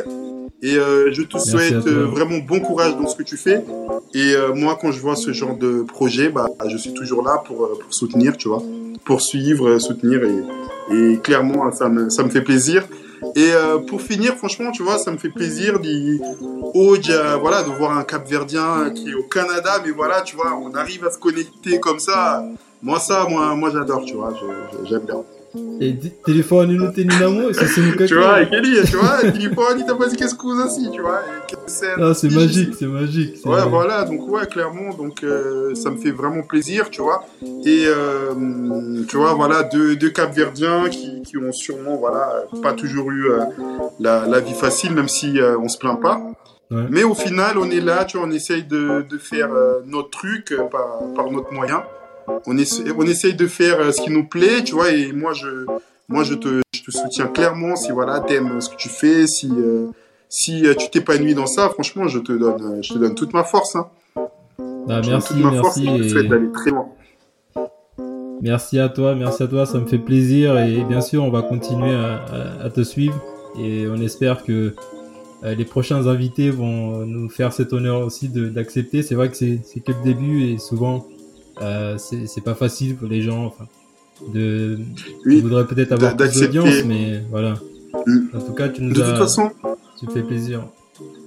Et 0.61 0.77
euh, 0.77 1.11
je 1.11 1.21
te 1.21 1.37
souhaite 1.37 1.85
vraiment 1.85 2.37
bon 2.37 2.59
courage 2.59 2.95
dans 2.95 3.07
ce 3.07 3.15
que 3.15 3.23
tu 3.23 3.37
fais. 3.37 3.63
Et 4.13 4.33
moi, 4.55 4.77
quand 4.79 4.91
je 4.91 4.99
vois 4.99 5.15
ce 5.15 5.33
genre 5.33 5.57
de 5.57 5.83
projet, 5.83 6.29
bah, 6.29 6.47
je 6.67 6.77
suis 6.77 6.93
toujours 6.93 7.23
là 7.23 7.43
pour, 7.45 7.77
pour 7.77 7.93
soutenir, 7.93 8.37
tu 8.37 8.47
vois, 8.47 8.63
pour 9.03 9.21
suivre, 9.21 9.77
soutenir. 9.77 10.21
Et, 10.23 10.95
et 10.95 11.19
clairement, 11.19 11.71
ça 11.71 11.89
me, 11.89 12.09
ça 12.09 12.23
me 12.23 12.29
fait 12.29 12.41
plaisir. 12.41 12.87
Et 13.35 13.51
pour 13.87 14.01
finir, 14.01 14.35
franchement, 14.35 14.71
tu 14.71 14.83
vois, 14.83 14.97
ça 14.97 15.11
me 15.11 15.17
fait 15.17 15.29
plaisir 15.29 15.79
oh, 16.73 16.95
voilà, 17.41 17.63
de 17.63 17.69
voir 17.69 17.97
un 17.97 18.03
Cap-Verdien 18.03 18.91
qui 18.91 19.11
est 19.11 19.13
au 19.13 19.23
Canada, 19.23 19.81
mais 19.85 19.91
voilà, 19.91 20.21
tu 20.21 20.35
vois, 20.35 20.53
on 20.55 20.73
arrive 20.73 21.05
à 21.05 21.11
se 21.11 21.17
connecter 21.17 21.79
comme 21.79 21.99
ça. 21.99 22.43
Moi, 22.81 22.99
ça, 22.99 23.25
moi, 23.29 23.55
moi 23.55 23.71
j'adore, 23.71 24.05
tu 24.05 24.13
vois, 24.15 24.33
j'aime 24.83 25.05
bien. 25.05 25.23
Et 25.81 25.95
telefone 26.25 26.73
no 26.77 26.91
tem 26.91 27.05
namoro, 27.05 27.51
ça 27.51 27.67
c'est 27.67 28.05
Tu 28.05 28.15
vois, 28.15 28.41
et 28.41 28.49
Kelly, 28.49 28.77
tu 28.85 28.95
vois, 28.95 29.19
téléphone, 29.19 29.79
il 29.79 29.85
t'a 29.85 29.95
pas 29.95 30.07
dit 30.07 30.15
qu'est-ce 30.15 30.35
que 30.35 30.65
aussi, 30.65 30.89
tu 30.91 31.01
vois. 31.01 31.21
Ah, 31.97 32.13
c'est 32.13 32.31
magique, 32.31 32.75
c'est 32.79 32.87
magique. 32.87 33.45
Ouais, 33.45 33.67
voilà, 33.69 34.03
donc 34.05 34.27
ouais, 34.29 34.45
clairement, 34.47 34.93
donc 34.93 35.23
euh, 35.23 35.75
ça 35.75 35.89
me 35.89 35.97
fait 35.97 36.11
vraiment 36.11 36.43
plaisir, 36.43 36.89
tu 36.89 37.01
vois. 37.01 37.25
Et 37.65 37.85
euh, 37.87 38.33
tu 39.07 39.17
vois, 39.17 39.33
voilà, 39.33 39.63
deux, 39.63 39.97
deux 39.97 40.09
Capverdiens 40.09 40.87
qui, 40.89 41.21
qui 41.23 41.37
ont 41.37 41.51
sûrement, 41.51 41.97
voilà, 41.97 42.45
pas 42.61 42.73
toujours 42.73 43.11
eu 43.11 43.31
euh, 43.31 43.39
la, 43.99 44.25
la, 44.27 44.39
vie 44.39 44.53
facile, 44.53 44.93
même 44.93 45.09
si 45.09 45.39
on 45.59 45.67
se 45.67 45.77
plaint 45.77 46.01
pas. 46.01 46.21
Ouais. 46.71 46.83
Mais 46.89 47.03
au 47.03 47.13
final, 47.13 47.57
on 47.57 47.69
est 47.69 47.81
là, 47.81 48.05
tu 48.05 48.17
vois, 48.17 48.25
on 48.25 48.31
essaye 48.31 48.63
de, 48.63 49.05
de 49.07 49.17
faire 49.17 49.49
notre 49.85 50.09
truc 50.09 50.55
par, 50.71 50.99
par 51.15 51.29
notre 51.31 51.51
moyen 51.51 51.83
on, 52.45 52.57
essaie, 52.57 52.83
on 52.97 53.03
essaye 53.03 53.33
de 53.33 53.47
faire 53.47 53.79
euh, 53.79 53.91
ce 53.91 54.01
qui 54.01 54.11
nous 54.11 54.25
plaît, 54.25 54.63
tu 54.63 54.73
vois, 54.73 54.91
et 54.91 55.11
moi, 55.11 55.33
je, 55.33 55.65
moi, 56.07 56.23
je 56.23 56.33
te, 56.35 56.61
je 56.73 56.83
te 56.83 56.91
soutiens 56.91 57.27
clairement 57.27 57.75
si, 57.75 57.91
voilà, 57.91 58.19
t'aimes 58.19 58.61
ce 58.61 58.69
que 58.69 58.75
tu 58.75 58.89
fais, 58.89 59.27
si, 59.27 59.49
euh, 59.51 59.87
si 60.29 60.65
euh, 60.65 60.73
tu 60.75 60.89
t'épanouis 60.89 61.35
dans 61.35 61.47
ça, 61.47 61.69
franchement, 61.69 62.07
je 62.07 62.19
te 62.19 62.31
donne, 62.31 62.83
je 62.83 62.93
te 62.93 62.99
donne 62.99 63.15
toute 63.15 63.33
ma 63.33 63.43
force, 63.43 63.75
hein. 63.75 63.87
Bah, 64.87 65.01
merci, 65.05 65.33
merci. 65.35 65.87
et... 65.87 66.51
très 66.53 66.69
loin. 66.69 66.89
Merci 68.41 68.79
à 68.79 68.89
toi, 68.89 69.15
merci 69.15 69.41
à 69.41 69.47
toi, 69.47 69.65
ça 69.65 69.79
me 69.79 69.87
fait 69.87 69.97
plaisir 69.97 70.59
et 70.59 70.83
bien 70.83 71.01
sûr 71.01 71.23
on 71.23 71.31
va 71.31 71.41
continuer 71.41 71.95
à, 71.95 72.21
à, 72.61 72.69
te 72.69 72.83
suivre 72.83 73.15
et 73.57 73.87
on 73.87 73.95
espère 73.95 74.43
que 74.43 74.75
les 75.41 75.65
prochains 75.65 76.05
invités 76.05 76.51
vont 76.51 77.05
nous 77.05 77.29
faire 77.29 77.53
cet 77.53 77.73
honneur 77.73 78.05
aussi 78.05 78.27
d'accepter. 78.27 79.01
C'est 79.01 79.15
vrai 79.15 79.29
que 79.29 79.37
c'est 79.37 79.79
que 79.79 79.91
le 79.93 80.03
début 80.03 80.43
et 80.43 80.57
souvent 80.59 81.07
euh, 81.61 81.97
c'est 81.97 82.43
pas 82.43 82.55
facile 82.55 82.95
pour 82.95 83.07
les 83.07 83.21
gens. 83.21 83.45
Enfin, 83.45 83.65
de, 84.33 84.79
oui, 85.25 85.41
voudrais 85.41 85.65
peut-être 85.65 85.91
avoir 85.91 86.15
plus 86.15 86.39
d'audience, 86.39 86.83
mais 86.85 87.21
voilà. 87.29 87.55
Mm. 88.05 88.19
En 88.33 88.39
tout 88.39 88.53
cas, 88.53 88.69
tu 88.69 88.81
nous 88.81 88.93
de 88.93 89.01
as, 89.01 89.09
toute 89.09 89.17
façon, 89.17 89.51
tu 89.99 90.05
fais 90.11 90.21
plaisir. 90.21 90.65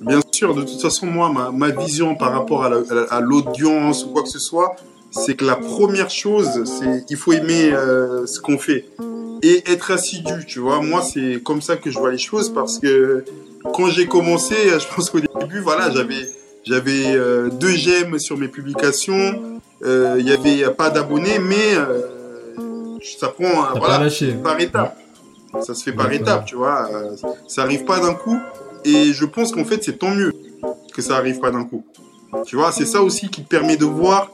Bien 0.01 0.21
sûr, 0.33 0.55
de 0.55 0.63
toute 0.63 0.81
façon, 0.81 1.07
moi, 1.07 1.31
ma, 1.33 1.51
ma 1.51 1.71
vision 1.71 2.15
par 2.15 2.33
rapport 2.33 2.65
à 2.65 3.21
l'audience 3.21 4.05
ou 4.05 4.09
quoi 4.09 4.23
que 4.23 4.29
ce 4.29 4.39
soit, 4.39 4.77
c'est 5.11 5.35
que 5.35 5.45
la 5.45 5.57
première 5.57 6.11
chose, 6.11 6.65
c'est 6.65 7.05
il 7.09 7.17
faut 7.17 7.33
aimer 7.33 7.73
euh, 7.73 8.27
ce 8.27 8.41
qu'on 8.41 8.59
fait 8.59 8.87
et 9.43 9.63
être 9.71 9.91
assidu, 9.91 10.45
tu 10.47 10.59
vois. 10.59 10.81
Moi, 10.83 11.03
c'est 11.03 11.43
comme 11.43 11.63
ça 11.63 11.77
que 11.77 11.91
je 11.91 11.99
vois 11.99 12.11
les 12.11 12.19
choses 12.19 12.53
parce 12.53 12.79
que 12.79 13.25
quand 13.75 13.89
j'ai 13.89 14.07
commencé, 14.07 14.55
je 14.55 14.95
pense 14.95 15.11
qu'au 15.11 15.21
début, 15.21 15.61
voilà, 15.61 15.91
j'avais 15.91 16.29
j'avais 16.65 17.07
euh, 17.07 17.49
deux 17.51 17.71
j'aime 17.71 18.19
sur 18.19 18.37
mes 18.37 18.49
publications, 18.49 19.61
il 19.85 20.29
y 20.29 20.33
avait 20.33 20.73
pas 20.75 20.91
d'abonnés, 20.91 21.39
mais 21.39 21.75
euh, 21.75 22.99
ça 23.19 23.29
prend 23.29 23.49
voilà, 23.77 24.09
par 24.43 24.61
étape. 24.61 24.99
Ça 25.63 25.75
se 25.75 25.83
fait 25.83 25.93
par 25.93 26.13
étape, 26.13 26.45
tu 26.45 26.57
vois. 26.57 26.89
Euh, 26.93 27.17
ça 27.47 27.63
arrive 27.63 27.85
pas 27.85 28.01
d'un 28.01 28.15
coup. 28.15 28.39
Et 28.85 29.13
je 29.13 29.25
pense 29.25 29.53
qu'en 29.53 29.65
fait, 29.65 29.83
c'est 29.83 29.99
tant 29.99 30.11
mieux 30.11 30.33
que 30.95 31.03
ça 31.03 31.17
arrive 31.17 31.41
pas 31.41 31.51
d'un 31.51 31.65
coup. 31.65 31.85
Tu 32.47 32.57
vois, 32.57 32.73
c'est 32.73 32.85
ça 32.85 33.03
aussi 33.03 33.29
qui 33.31 33.43
te 33.43 33.49
permet 33.49 33.77
de 33.77 33.87
voir 33.87 34.31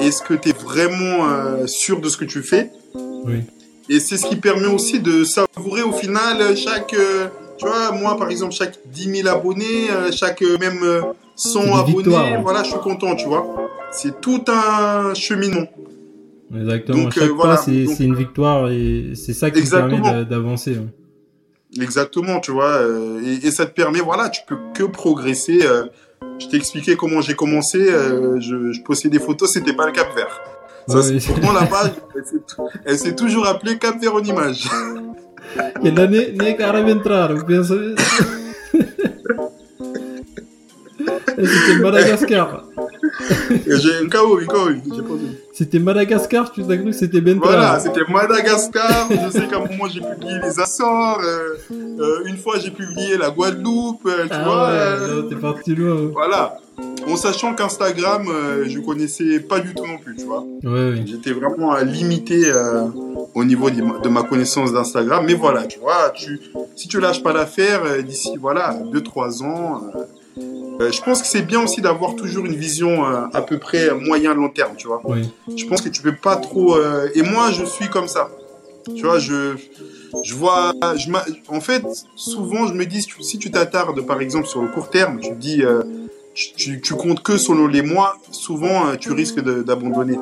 est-ce 0.00 0.22
que 0.22 0.34
tu 0.34 0.48
es 0.48 0.52
vraiment 0.52 1.66
sûr 1.66 2.00
de 2.00 2.08
ce 2.08 2.16
que 2.16 2.24
tu 2.24 2.42
fais. 2.42 2.72
Oui. 2.94 3.44
Et 3.88 4.00
c'est 4.00 4.18
ce 4.18 4.26
qui 4.26 4.36
permet 4.36 4.66
aussi 4.66 5.00
de 5.00 5.24
savourer 5.24 5.82
au 5.82 5.92
final 5.92 6.56
chaque, 6.56 6.94
tu 7.56 7.66
vois, 7.66 7.92
moi 7.92 8.18
par 8.18 8.28
exemple, 8.28 8.52
chaque 8.52 8.78
10 8.86 9.22
000 9.22 9.28
abonnés, 9.28 9.88
chaque 10.10 10.42
même 10.42 10.84
100 11.36 11.78
abonnés, 11.78 12.38
voilà, 12.42 12.64
je 12.64 12.70
suis 12.70 12.80
content, 12.80 13.14
tu 13.14 13.26
vois 13.26 13.67
c'est 13.90 14.20
tout 14.20 14.44
un 14.48 15.14
cheminement. 15.14 15.66
Exactement. 16.54 17.04
Donc, 17.04 17.12
Chaque 17.12 17.30
euh, 17.30 17.36
pas, 17.36 17.56
c'est 17.56 18.00
une 18.00 18.14
victoire 18.14 18.70
et 18.70 19.12
c'est 19.14 19.34
ça 19.34 19.50
qui 19.50 19.68
permet 19.68 20.24
d'avancer. 20.24 20.76
Hein. 20.76 20.86
Exactement, 21.80 22.40
tu 22.40 22.52
vois. 22.52 22.70
Euh, 22.70 23.20
et, 23.42 23.50
ça 23.50 23.66
te 23.66 23.72
permet, 23.72 24.00
voilà, 24.00 24.30
tu 24.30 24.40
peux 24.46 24.56
que 24.74 24.84
progresser. 24.84 25.60
Euh. 25.62 25.84
je 26.38 26.46
t'ai 26.46 26.56
expliqué 26.56 26.96
comment 26.96 27.20
j'ai 27.20 27.34
commencé. 27.34 27.78
je, 27.80 28.72
je 28.72 28.82
postais 28.82 29.08
des 29.08 29.18
photos, 29.18 29.52
c'était 29.52 29.74
pas 29.74 29.86
le 29.86 29.92
Cap 29.92 30.08
Vert. 30.16 30.40
Ça, 30.88 31.00
Pourtant, 31.26 31.52
la 31.52 31.66
page, 31.66 31.90
elle 32.86 32.98
s'est 32.98 33.14
toujours 33.14 33.46
appelée 33.46 33.76
Cap 33.78 34.00
Vert 34.00 34.14
en 34.14 34.22
image. 34.22 34.68
Que 35.54 35.88
la 35.88 36.06
ne, 36.06 36.16
ne 36.16 37.96
C'était 41.36 41.78
Madagascar. 41.80 42.64
J'ai 43.66 43.96
un 44.04 44.08
KO, 44.08 44.38
un 44.38 44.46
KO, 44.46 44.70
j'ai 44.70 45.02
pas 45.02 45.14
C'était 45.52 45.78
Madagascar, 45.78 46.50
tu 46.50 46.62
as 46.62 46.76
cru 46.76 46.86
que 46.86 46.92
c'était 46.92 47.20
Ben 47.20 47.38
Voilà, 47.38 47.78
c'était 47.80 48.04
Madagascar. 48.08 49.08
je 49.10 49.30
sais 49.30 49.46
qu'à 49.46 49.56
un 49.56 49.60
moment 49.60 49.88
j'ai 49.88 50.00
publié 50.00 50.38
les 50.42 50.60
Açores. 50.60 51.20
Euh, 51.22 51.56
euh, 51.72 52.24
une 52.26 52.36
fois 52.36 52.58
j'ai 52.58 52.70
publié 52.70 53.16
la 53.16 53.30
Guadeloupe, 53.30 54.06
euh, 54.06 54.24
tu 54.24 54.30
ah 54.32 54.44
vois. 54.44 54.68
Ouais, 54.68 55.28
t'es 55.28 55.36
parti 55.36 55.74
loin. 55.74 56.10
Voilà. 56.12 56.58
En 57.08 57.16
sachant 57.16 57.54
qu'Instagram, 57.54 58.26
je 58.66 58.78
connaissais 58.78 59.40
pas 59.40 59.58
du 59.58 59.74
tout 59.74 59.86
non 59.86 59.98
plus, 59.98 60.14
tu 60.14 60.24
vois. 60.24 60.44
Ouais. 60.62 61.02
J'étais 61.06 61.32
vraiment 61.32 61.76
limité 61.78 62.52
au 63.34 63.44
niveau 63.44 63.70
de 63.70 64.08
ma 64.08 64.22
connaissance 64.22 64.72
d'Instagram. 64.72 65.24
Mais 65.26 65.34
voilà, 65.34 65.64
tu 65.64 65.80
vois, 65.80 66.10
tu, 66.14 66.40
si 66.76 66.86
tu 66.86 67.00
lâches 67.00 67.22
pas 67.22 67.32
l'affaire, 67.32 68.02
d'ici, 68.04 68.36
voilà, 68.38 68.78
2-3 68.92 69.42
ans, 69.42 69.82
euh, 70.80 70.92
je 70.92 71.02
pense 71.02 71.20
que 71.22 71.26
c'est 71.26 71.42
bien 71.42 71.62
aussi 71.62 71.80
d'avoir 71.80 72.14
toujours 72.14 72.46
une 72.46 72.54
vision 72.54 73.04
euh, 73.04 73.22
à 73.32 73.42
peu 73.42 73.58
près 73.58 73.92
moyen 73.94 74.32
long 74.32 74.48
terme, 74.48 74.76
tu 74.76 74.86
vois. 74.86 75.00
Oui. 75.04 75.28
Je 75.56 75.66
pense 75.66 75.82
que 75.82 75.88
tu 75.88 76.02
peux 76.02 76.14
pas 76.14 76.36
trop. 76.36 76.76
Euh, 76.76 77.08
et 77.14 77.22
moi, 77.22 77.50
je 77.50 77.64
suis 77.64 77.88
comme 77.88 78.06
ça. 78.06 78.30
Tu 78.94 79.02
vois, 79.02 79.18
je 79.18 79.56
je 80.22 80.34
vois. 80.34 80.72
Je 80.96 81.10
en 81.48 81.60
fait, 81.60 81.84
souvent, 82.14 82.66
je 82.68 82.74
me 82.74 82.86
dis 82.86 83.02
si 83.20 83.38
tu 83.38 83.50
t'attardes, 83.50 84.00
par 84.06 84.20
exemple, 84.20 84.46
sur 84.46 84.62
le 84.62 84.68
court 84.68 84.90
terme, 84.90 85.20
tu 85.20 85.32
dis. 85.32 85.62
Tu, 86.56 86.80
tu, 86.80 86.94
comptes 86.94 87.24
que 87.24 87.36
selon 87.36 87.66
les 87.66 87.82
mois, 87.82 88.16
souvent 88.30 88.94
tu 88.94 89.10
risques 89.10 89.40
d'abandonner. 89.40 90.16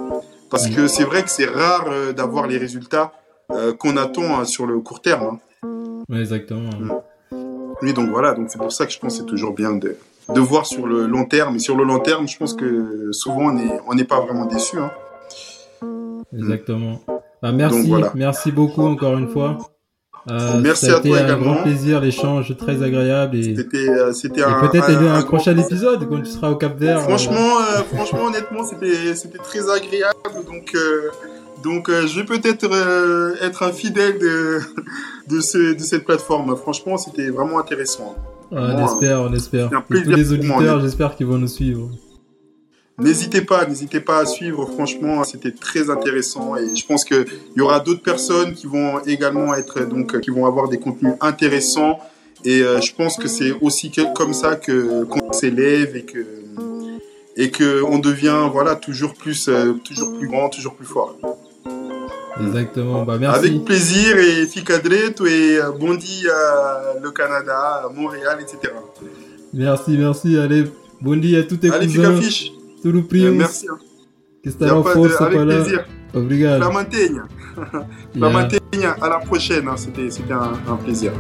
Parce 0.49 0.67
que 0.67 0.89
c'est 0.89 1.05
vrai 1.05 1.23
que 1.23 1.29
c'est 1.29 1.45
rare 1.45 2.15
d'avoir 2.15 2.47
les 2.47 2.57
résultats 2.57 3.13
qu'on 3.79 3.99
attend 3.99 4.47
sur 4.47 4.65
le 4.67 4.79
court 4.81 5.03
terme. 5.03 5.39
Hein. 5.63 6.19
Exactement. 6.19 6.71
Mm. 6.71 6.93
Oui, 7.83 7.93
donc 7.93 8.11
voilà, 8.11 8.35
donc 8.35 8.47
c'est 8.49 8.59
pour 8.59 8.73
ça 8.73 8.87
que 8.87 8.93
je 8.93 8.99
pense 8.99 9.15
que 9.15 9.21
c'est 9.21 9.27
toujours 9.27 9.53
bien 9.53 9.73
de, 9.73 9.97
de 10.35 10.41
voir 10.41 10.67
sur 10.67 10.87
le 10.87 11.07
long 11.07 11.25
terme. 11.25 11.57
Et 11.57 11.59
sur 11.59 11.77
le 11.77 11.85
long 11.85 12.01
terme, 12.01 12.27
je 12.29 12.37
pense 12.37 12.55
que 12.55 13.11
souvent, 13.13 13.55
on 13.87 13.95
n'est 13.95 14.05
pas 14.05 14.21
vraiment 14.21 14.47
déçu. 14.47 14.79
Hein. 14.79 14.91
Exactement. 16.37 17.01
Bah, 17.43 17.53
merci, 17.53 17.93
merci 18.15 18.53
beaucoup 18.53 18.83
encore 18.83 19.19
une 19.19 19.29
fois. 19.29 19.59
Euh, 20.29 20.59
merci 20.61 20.87
ça 20.87 20.95
a 20.95 20.97
à 20.97 20.99
été 20.99 21.11
toi 21.11 21.19
un 21.19 21.25
également. 21.25 21.53
grand 21.53 21.63
plaisir, 21.63 22.01
l'échange 22.01 22.57
très 22.57 22.83
agréable 22.83 23.37
et 23.37 23.55
c'était 23.55 23.89
euh, 23.89 24.13
c'était 24.13 24.43
un 24.43 24.67
peut-être 24.67 24.91
un, 24.91 25.15
un, 25.15 25.23
prochain 25.23 25.57
épisode 25.57 26.09
quand 26.09 26.21
tu 26.21 26.31
seras 26.33 26.51
au 26.51 26.57
Cap 26.57 26.77
Vert. 26.77 27.01
Franchement, 27.03 27.61
euh, 27.61 27.83
franchement, 27.95 28.25
honnêtement, 28.25 28.65
c'était 28.65 29.15
c'était 29.15 29.39
très 29.39 29.71
agréable. 29.71 30.17
Donc 30.45 30.75
euh, 31.59 31.63
donc 31.63 31.91
je 31.91 32.21
vais 32.21 32.27
peut-être 32.27 32.65
être 33.43 33.63
un 33.63 33.73
fidèle 33.73 34.19
de 34.19 34.61
de, 35.29 35.41
ce, 35.41 35.75
de 35.75 35.81
cette 35.81 36.05
plateforme. 36.05 36.57
Franchement, 36.57 36.97
c'était 36.97 37.31
vraiment 37.31 37.59
intéressant 37.59 38.15
on 38.51 38.85
espère, 38.85 39.21
on 39.23 39.33
espère. 39.33 39.71
tous 39.89 40.11
les 40.11 40.33
auditeurs, 40.33 40.81
j'espère 40.81 41.17
qu'ils 41.17 41.27
vont 41.27 41.39
nous 41.39 41.49
suivre. 41.49 41.91
N'hésitez 42.99 43.43
pas, 43.43 43.67
n'hésitez 43.67 44.01
pas 44.01 44.21
à 44.21 44.27
suivre. 44.27 44.67
Franchement, 44.73 45.23
c'était 45.25 45.51
très 45.51 45.91
intéressant 45.91 46.57
et 46.57 46.75
je 46.75 46.87
pense 46.87 47.05
qu'il 47.05 47.27
y 47.55 47.61
aura 47.61 47.81
d'autres 47.81 48.03
personnes 48.03 48.55
qui 48.55 48.67
vont 48.67 49.01
également 49.01 49.55
être 49.55 49.85
donc 49.85 50.19
qui 50.21 50.31
vont 50.31 50.47
avoir 50.47 50.69
des 50.69 50.79
contenus 50.79 51.13
intéressants 51.21 51.99
Et 52.45 52.63
euh, 52.63 52.81
je 52.81 52.95
pense 52.95 53.19
que 53.19 53.29
c'est 53.29 53.53
aussi 53.61 53.93
comme 54.15 54.33
ça 54.33 54.57
que 54.57 55.05
qu'on 55.05 55.33
s'élève 55.33 55.95
et 55.95 56.05
que 56.05 56.27
et 57.37 57.51
que 57.51 57.83
on 57.83 57.99
devient 57.99 58.49
voilà 58.51 58.77
toujours 58.77 59.13
plus 59.13 59.49
euh, 59.49 59.75
toujours 59.85 60.17
plus 60.17 60.29
grand, 60.29 60.49
toujours 60.49 60.75
plus 60.75 60.87
fort. 60.87 61.17
Exactement. 62.41 63.05
Bah, 63.05 63.17
merci. 63.19 63.39
Avec 63.39 63.65
plaisir 63.65 64.17
et 64.19 64.47
Ficadreto 64.47 65.27
et 65.27 65.59
euh, 65.59 65.71
Bondi 65.73 66.25
à 66.29 66.95
le 67.03 67.11
Canada, 67.11 67.89
Montréal, 67.95 68.39
etc. 68.41 68.73
Merci, 69.55 69.97
merci. 69.97 70.39
Allez, 70.39 70.65
Bondi 71.01 71.37
à 71.37 71.43
tous 71.45 71.57
tes 71.57 71.71
Allez, 71.71 71.87
cousins. 71.87 72.21
Fiche. 72.21 72.53
Tudo 72.83 73.03
primo. 73.03 73.33
Merci. 73.33 73.67
Hein. 73.69 73.79
Que 74.43 74.51
estará 74.51 74.81
força 74.83 75.25
avec 75.27 75.41
plaisir. 75.43 75.85
Obrigado. 76.15 76.61
La 76.61 76.71
mantenha. 76.71 77.25
La 78.15 78.31
Yeah. 78.77 78.95
À 79.01 79.09
la 79.09 79.19
prochaine. 79.21 79.67
hein. 79.69 79.77
C'était 79.77 80.11
c'était 80.11 80.35
un, 80.35 80.53
un 80.69 80.77
plaisir. 80.77 81.13